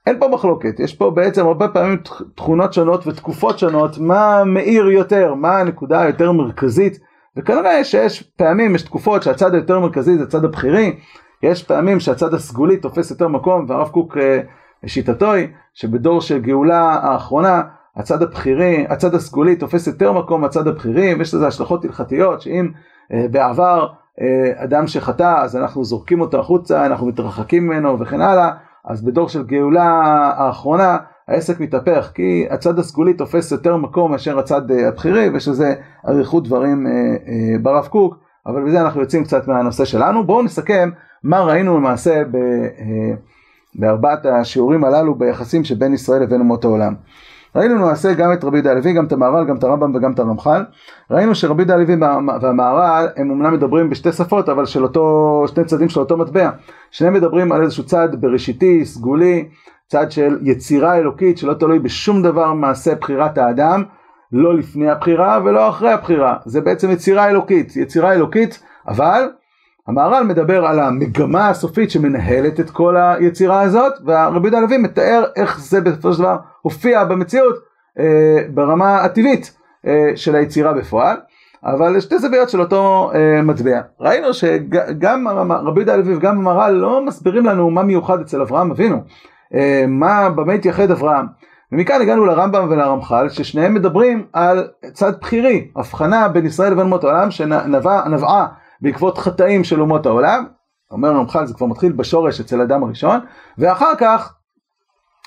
אין 0.08 0.18
פה 0.18 0.28
מחלוקת, 0.28 0.80
יש 0.80 0.94
פה 0.94 1.10
בעצם 1.10 1.46
הרבה 1.46 1.68
פעמים 1.68 1.98
תכונות 2.34 2.72
שונות 2.72 3.06
ותקופות 3.06 3.58
שונות, 3.58 3.98
מה 3.98 4.44
מאיר 4.44 4.90
יותר, 4.90 5.34
מה 5.34 5.58
הנקודה 5.58 6.00
היותר 6.00 6.32
מרכזית, 6.32 6.98
וכנראה 7.36 7.84
שיש 7.84 8.22
פעמים, 8.22 8.74
יש 8.74 8.82
תקופות 8.82 9.22
שהצד 9.22 9.54
היותר 9.54 9.80
מרכזי 9.80 10.18
זה 10.18 10.22
הצד 10.24 10.44
הבכירי, 10.44 10.96
יש 11.42 11.62
פעמים 11.62 12.00
שהצד 12.00 12.34
הסגולי 12.34 12.76
תופס 12.76 13.10
יותר 13.10 13.28
מקום, 13.28 13.66
והרב 13.68 13.88
קוק 13.88 14.16
אה, 14.16 14.40
שיטתו 14.86 15.32
היא 15.32 15.48
שבדור 15.74 16.20
של 16.20 16.38
גאולה 16.38 16.98
האחרונה, 17.02 17.62
הצד 17.96 18.22
הבכירי, 18.22 18.86
הצד 18.88 19.14
הסגולי 19.14 19.56
תופס 19.56 19.86
יותר 19.86 20.12
מקום 20.12 20.40
מהצד 20.40 20.68
הבכירי, 20.68 21.14
ויש 21.14 21.34
לזה 21.34 21.46
השלכות 21.46 21.84
הלכתיות, 21.84 22.40
שאם 22.40 22.68
אה, 23.12 23.26
בעבר 23.30 23.86
אה, 24.20 24.64
אדם 24.64 24.86
שחטא, 24.86 25.34
אז 25.42 25.56
אנחנו 25.56 25.84
זורקים 25.84 26.20
אותו 26.20 26.40
החוצה, 26.40 26.86
אנחנו 26.86 27.06
מתרחקים 27.06 27.66
ממנו 27.66 27.98
וכן 27.98 28.20
הלאה, 28.20 28.50
אז 28.88 29.02
בדור 29.02 29.28
של 29.28 29.42
גאולה 29.42 29.84
האחרונה 30.36 30.96
העסק 31.28 31.60
מתהפך, 31.60 32.10
כי 32.14 32.46
הצד 32.50 32.78
הסגולי 32.78 33.14
תופס 33.14 33.52
יותר 33.52 33.76
מקום 33.76 34.10
מאשר 34.10 34.38
הצד 34.38 34.70
אה, 34.70 34.88
הבכירי, 34.88 35.28
ויש 35.28 35.48
לזה 35.48 35.74
אריכות 36.08 36.44
דברים 36.44 36.86
אה, 36.86 36.92
אה, 36.92 37.58
ברב 37.62 37.86
קוק, 37.86 38.16
אבל 38.46 38.64
בזה 38.64 38.80
אנחנו 38.80 39.00
יוצאים 39.00 39.24
קצת 39.24 39.48
מהנושא 39.48 39.84
שלנו. 39.84 40.24
בואו 40.24 40.42
נסכם 40.42 40.90
מה 41.22 41.40
ראינו 41.40 41.76
למעשה 41.76 42.22
בארבעת 43.74 44.26
השיעורים 44.26 44.84
הללו 44.84 45.14
ביחסים 45.14 45.64
שבין 45.64 45.94
ישראל 45.94 46.22
לבין 46.22 46.40
אומות 46.40 46.64
העולם. 46.64 46.94
ראינו 47.56 47.74
למעשה 47.74 48.14
גם 48.14 48.32
את 48.32 48.44
רבי 48.44 48.56
יהודה 48.56 48.70
הלוי, 48.70 48.92
גם 48.92 49.04
את 49.04 49.12
המהר"ל, 49.12 49.44
גם 49.44 49.56
את 49.56 49.64
הרמב"ם 49.64 49.94
וגם 49.94 50.12
את 50.12 50.18
הרמח"ל. 50.18 50.64
ראינו 51.10 51.34
שרבי 51.34 51.62
יהודה 51.62 51.74
הלוי 51.74 51.96
והמהר"ל 52.42 53.06
הם 53.16 53.30
אמנם 53.30 53.54
מדברים 53.54 53.90
בשתי 53.90 54.12
שפות, 54.12 54.48
אבל 54.48 54.66
של 54.66 54.82
אותו, 54.82 55.44
שני 55.54 55.64
צדדים 55.64 55.88
של 55.88 56.00
אותו 56.00 56.16
מטבע. 56.16 56.50
שניהם 56.90 57.14
מדברים 57.14 57.52
על 57.52 57.62
איזשהו 57.62 57.84
צד 57.84 58.08
בראשיתי, 58.20 58.84
סגולי, 58.84 59.48
צד 59.86 60.10
של 60.10 60.38
יצירה 60.42 60.96
אלוקית 60.96 61.38
שלא 61.38 61.54
תלוי 61.54 61.78
בשום 61.78 62.22
דבר 62.22 62.52
מעשה 62.52 62.94
בחירת 62.94 63.38
האדם, 63.38 63.82
לא 64.32 64.56
לפני 64.56 64.90
הבחירה 64.90 65.40
ולא 65.44 65.68
אחרי 65.68 65.92
הבחירה. 65.92 66.36
זה 66.44 66.60
בעצם 66.60 66.90
יצירה 66.90 67.28
אלוקית, 67.28 67.76
יצירה 67.76 68.12
אלוקית, 68.12 68.62
אבל 68.88 69.28
המהר"ל 69.88 70.24
מדבר 70.24 70.66
על 70.66 70.80
המגמה 70.80 71.48
הסופית 71.48 71.90
שמנהלת 71.90 72.60
את 72.60 72.70
כל 72.70 72.96
היצירה 72.96 73.60
הזאת, 73.60 73.92
והרבי 74.04 74.48
יהודה 74.48 74.58
הלוי 74.58 74.78
מתאר 74.78 75.24
איך 75.36 75.60
זה 75.60 75.80
בסופו 75.80 76.12
של 76.12 76.18
דבר 76.18 76.36
הופיע 76.62 77.04
במציאות 77.04 77.56
אה, 77.98 78.38
ברמה 78.54 78.96
הטבעית 78.96 79.56
אה, 79.86 80.10
של 80.14 80.34
היצירה 80.34 80.72
בפועל, 80.72 81.16
אבל 81.64 82.00
שתי 82.00 82.18
זוויות 82.18 82.48
של 82.48 82.60
אותו 82.60 83.10
אה, 83.14 83.42
מטבע. 83.42 83.80
ראינו 84.00 84.34
שגם 84.34 85.28
רבי 85.28 85.80
יהודה 85.80 85.94
הלוי 85.94 86.14
וגם 86.14 86.38
המהר"ל 86.38 86.70
לא 86.70 87.04
מסבירים 87.04 87.46
לנו 87.46 87.70
מה 87.70 87.82
מיוחד 87.82 88.20
אצל 88.20 88.40
אברהם 88.40 88.70
אבינו, 88.70 89.02
אה, 89.54 89.84
מה, 89.88 90.30
במה 90.30 90.52
התייחד 90.52 90.90
אברהם. 90.90 91.26
ומכאן 91.72 92.00
הגענו 92.00 92.24
לרמב"ם 92.24 92.66
ולרמח"ל, 92.70 93.28
ששניהם 93.28 93.74
מדברים 93.74 94.26
על 94.32 94.68
צד 94.92 95.12
בכירי, 95.20 95.68
הבחנה 95.76 96.28
בין 96.28 96.46
ישראל 96.46 96.72
לבין 96.72 96.84
אומות 96.84 97.04
העולם 97.04 97.30
שנבעה 97.30 98.46
בעקבות 98.80 99.18
חטאים 99.18 99.64
של 99.64 99.80
אומות 99.80 100.06
העולם, 100.06 100.44
אומר 100.90 101.08
רמח"ל 101.08 101.46
זה 101.46 101.54
כבר 101.54 101.66
מתחיל 101.66 101.92
בשורש 101.92 102.40
אצל 102.40 102.60
אדם 102.60 102.84
הראשון, 102.84 103.20
ואחר 103.58 103.92
כך 103.98 104.34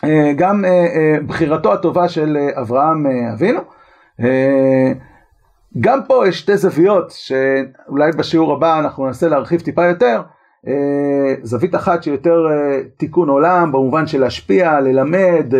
אה, 0.04 0.32
גם 0.36 0.66
אה, 0.66 0.70
אה, 0.70 1.18
בחירתו 1.28 1.74
הטובה 1.74 2.10
של 2.10 2.38
אברהם 2.54 3.06
אבינו. 3.34 3.60
גם 5.80 5.99
פה 6.08 6.28
יש 6.28 6.39
שתי 6.39 6.58
זוויות 6.58 7.12
שאולי 7.12 8.12
בשיעור 8.12 8.54
הבא 8.54 8.80
אנחנו 8.80 9.06
ננסה 9.06 9.28
להרחיב 9.28 9.62
טיפה 9.62 9.86
יותר. 9.86 10.22
זווית 11.43 11.76
אחת 11.76 12.04
שיותר 12.04 12.38
תיקון 12.97 13.30
עולם 13.30 13.72
במובן 13.72 14.08
של 14.08 14.20
להשפיע, 14.20 14.80
ללמד, 14.80 15.54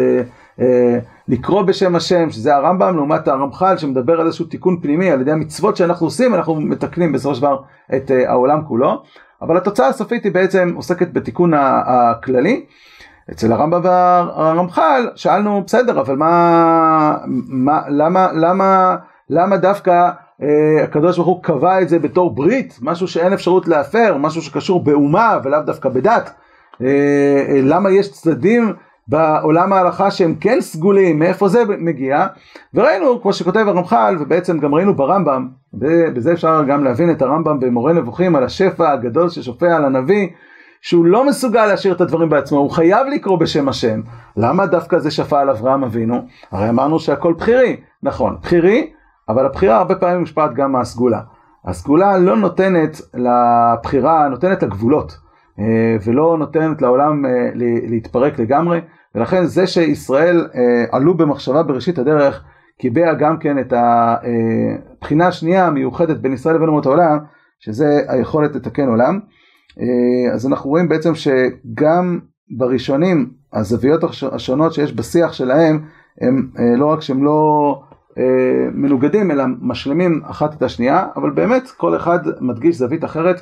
לקרוא 1.28 1.62
בשם 1.62 1.96
השם, 1.96 2.30
שזה 2.30 2.56
הרמב"ם, 2.56 2.96
לעומת 2.96 3.28
הרמח"ל 3.28 3.78
שמדבר 3.78 4.22
על 4.22 4.26
איזשהו 4.26 4.46
תיקון 4.46 4.80
פנימי, 4.82 5.12
על 5.12 5.22
ידי 5.22 5.32
המצוות 5.32 5.78
שאנחנו 5.78 6.08
עושים, 6.08 6.36
אנחנו 6.36 6.56
מתקנים 6.56 7.12
בסופו 7.12 7.36
של 7.36 7.42
דבר 7.42 7.58
את 7.96 8.12
העולם 8.26 8.62
כולו. 8.68 9.04
אבל 9.42 9.58
התוצאה 9.58 9.88
הסופית 9.88 10.24
היא 10.24 10.32
בעצם 10.32 10.74
עוסקת 10.76 11.14
בתיקון 11.14 11.52
הכללי. 11.56 12.66
אצל 13.32 13.52
הרמב"ם 13.52 13.82
והרמח"ל 13.84 15.10
שאלנו 15.16 15.64
בסדר 15.66 16.02
אבל 16.02 16.16
מה, 16.16 17.18
מה 17.48 17.82
למה, 17.90 18.28
למה, 18.34 18.96
למה 19.30 19.58
דווקא 19.58 20.10
אה, 20.42 20.84
הקדוש 20.84 21.18
ברוך 21.18 21.28
הוא 21.28 21.44
קבע 21.44 21.82
את 21.82 21.90
זה 21.90 22.00
בתור 22.00 22.36
ברית 22.36 22.80
משהו 22.82 23.08
שאין 23.08 23.34
אפשרות 23.34 23.68
להפר 23.68 24.18
משהו 24.18 24.42
שקשור 24.42 24.84
באומה 24.84 25.40
ולאו 25.44 25.60
דווקא 25.66 25.90
בדת 25.90 26.34
אה, 26.82 26.88
אה, 27.50 27.60
למה 27.64 27.92
יש 27.92 28.12
צדדים 28.12 28.74
בעולם 29.08 29.74
ההלכה 29.74 30.12
שהם 30.12 30.36
כן 30.36 30.58
סגולים 30.62 31.20
מאיפה 31.20 31.48
זה 31.48 31.64
מגיע 31.80 32.28
וראינו 32.74 33.22
כמו 33.22 33.34
שכותב 33.34 33.66
הרמח"ל 33.68 34.18
ובעצם 34.20 34.60
גם 34.60 34.76
ראינו 34.76 34.96
ברמב"ם 34.96 35.48
ובזה 35.74 36.34
אפשר 36.34 36.64
גם 36.68 36.84
להבין 36.84 37.12
את 37.12 37.22
הרמב"ם 37.22 37.60
במורה 37.60 37.94
נבוכים 37.94 38.36
על 38.36 38.44
השפע 38.44 38.92
הגדול 38.92 39.30
ששופע 39.30 39.76
על 39.76 39.86
הנביא 39.86 40.28
שהוא 40.82 41.06
לא 41.06 41.28
מסוגל 41.28 41.66
להשאיר 41.66 41.94
את 41.94 42.02
הדברים 42.02 42.30
בעצמו, 42.30 42.60
הוא 42.60 42.72
חייב 42.72 43.08
לקרוא 43.08 43.40
בשם 43.40 43.70
השם. 43.70 44.02
למה 44.38 44.66
דווקא 44.66 45.00
זה 45.00 45.12
שפע 45.12 45.40
על 45.40 45.50
אברהם 45.50 45.84
אבינו? 45.84 46.26
הרי 46.52 46.70
אמרנו 46.70 47.00
שהכל 47.00 47.34
בחירי. 47.34 47.78
נכון, 48.04 48.38
בחירי, 48.42 48.92
אבל 49.30 49.46
הבחירה 49.46 49.78
הרבה 49.78 49.96
פעמים 49.96 50.20
מושפעת 50.20 50.54
גם 50.54 50.72
מהסגולה. 50.72 51.20
הסגולה 51.66 52.18
לא 52.18 52.36
נותנת 52.36 53.02
לבחירה, 53.14 54.28
נותנת 54.28 54.64
לגבולות, 54.64 55.18
ולא 56.06 56.36
נותנת 56.40 56.82
לעולם 56.82 57.26
אה, 57.26 57.50
להתפרק 57.88 58.40
לגמרי, 58.40 58.82
ולכן 59.16 59.46
זה 59.46 59.68
שישראל 59.68 60.48
אה, 60.56 60.86
עלו 60.92 61.14
במחשבה 61.14 61.64
בראשית 61.64 62.00
הדרך, 62.00 62.44
קיבע 62.80 63.14
גם 63.14 63.38
כן 63.38 63.60
את 63.60 63.74
הבחינה 63.74 65.28
השנייה 65.28 65.68
המיוחדת 65.68 66.18
בין 66.18 66.34
ישראל 66.34 66.56
לבין 66.56 66.68
אומות 66.68 66.86
העולם, 66.86 67.18
שזה 67.60 68.00
היכולת 68.08 68.56
לתקן 68.56 68.88
עולם. 68.88 69.20
אה, 69.80 70.34
אז 70.34 70.48
אנחנו 70.48 70.70
רואים 70.70 70.90
בעצם 70.90 71.14
שגם 71.16 72.20
בראשונים 72.58 73.30
הזוויות 73.54 74.04
השונות 74.32 74.74
שיש 74.74 74.94
בשיח 74.94 75.34
שלהם 75.34 75.82
הם 76.22 76.50
אה, 76.60 76.76
לא 76.78 76.86
רק 76.86 77.02
שהם 77.02 77.24
לא 77.24 77.82
אה, 78.18 78.24
מנוגדים 78.74 79.32
אלא 79.32 79.44
משלימים 79.62 80.22
אחת 80.24 80.54
את 80.54 80.64
השנייה 80.64 81.08
אבל 81.16 81.30
באמת 81.30 81.70
כל 81.78 81.96
אחד 81.96 82.20
מדגיש 82.42 82.76
זווית 82.76 83.04
אחרת 83.04 83.42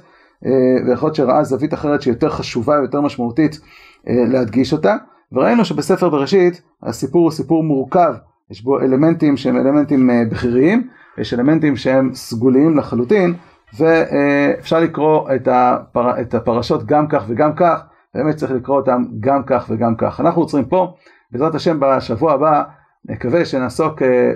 ויכול 0.88 1.08
להיות 1.08 1.16
שראה 1.16 1.44
זווית 1.44 1.74
אחרת 1.74 2.02
שהיא 2.02 2.14
יותר 2.14 2.30
חשובה 2.30 2.76
יותר 2.76 3.02
משמעותית 3.02 3.60
להדגיש 4.08 4.74
אותה. 4.74 4.96
וראינו 5.32 5.66
שבספר 5.66 6.10
בראשית 6.10 6.62
הסיפור 6.84 7.24
הוא 7.24 7.32
סיפור 7.32 7.64
מורכב. 7.64 8.14
יש 8.52 8.64
בו 8.64 8.80
אלמנטים 8.80 9.38
שהם 9.38 9.58
אלמנטים 9.58 10.10
בכיריים 10.32 10.88
יש 11.18 11.34
אלמנטים 11.34 11.76
שהם 11.76 12.14
סגוליים 12.14 12.78
לחלוטין 12.78 13.34
ואפשר 13.78 14.80
לקרוא 14.80 15.30
את, 15.36 15.48
הפר... 15.52 16.22
את 16.22 16.34
הפרשות 16.34 16.86
גם 16.86 17.08
כך 17.08 17.24
וגם 17.28 17.54
כך, 17.56 17.84
באמת 18.16 18.36
צריך 18.36 18.52
לקרוא 18.52 18.78
אותם 18.78 19.04
גם 19.20 19.44
כך 19.44 19.66
וגם 19.70 19.96
כך. 19.96 20.20
אנחנו 20.20 20.42
עוצרים 20.42 20.66
פה, 20.66 20.94
בעזרת 21.32 21.56
השם 21.56 21.80
בשבוע 21.80 22.34
הבא 22.34 22.64
נקווה 23.06 23.46
שנעסוק 23.46 24.02
אה, 24.02 24.08
אה, 24.08 24.34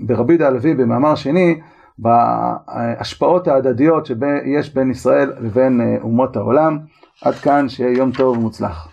ברבי 0.00 0.32
יהודה 0.32 0.46
הלוי 0.46 0.74
במאמר 0.74 1.14
שני, 1.14 1.60
בהשפעות 1.98 3.48
ההדדיות 3.48 4.06
שיש 4.06 4.74
בין 4.74 4.90
ישראל 4.90 5.32
לבין 5.40 5.80
אה, 5.80 5.96
אומות 6.02 6.36
העולם. 6.36 6.78
עד 7.22 7.34
כאן, 7.34 7.68
שיהיה 7.68 7.96
יום 7.96 8.12
טוב 8.12 8.38
ומוצלח. 8.38 8.88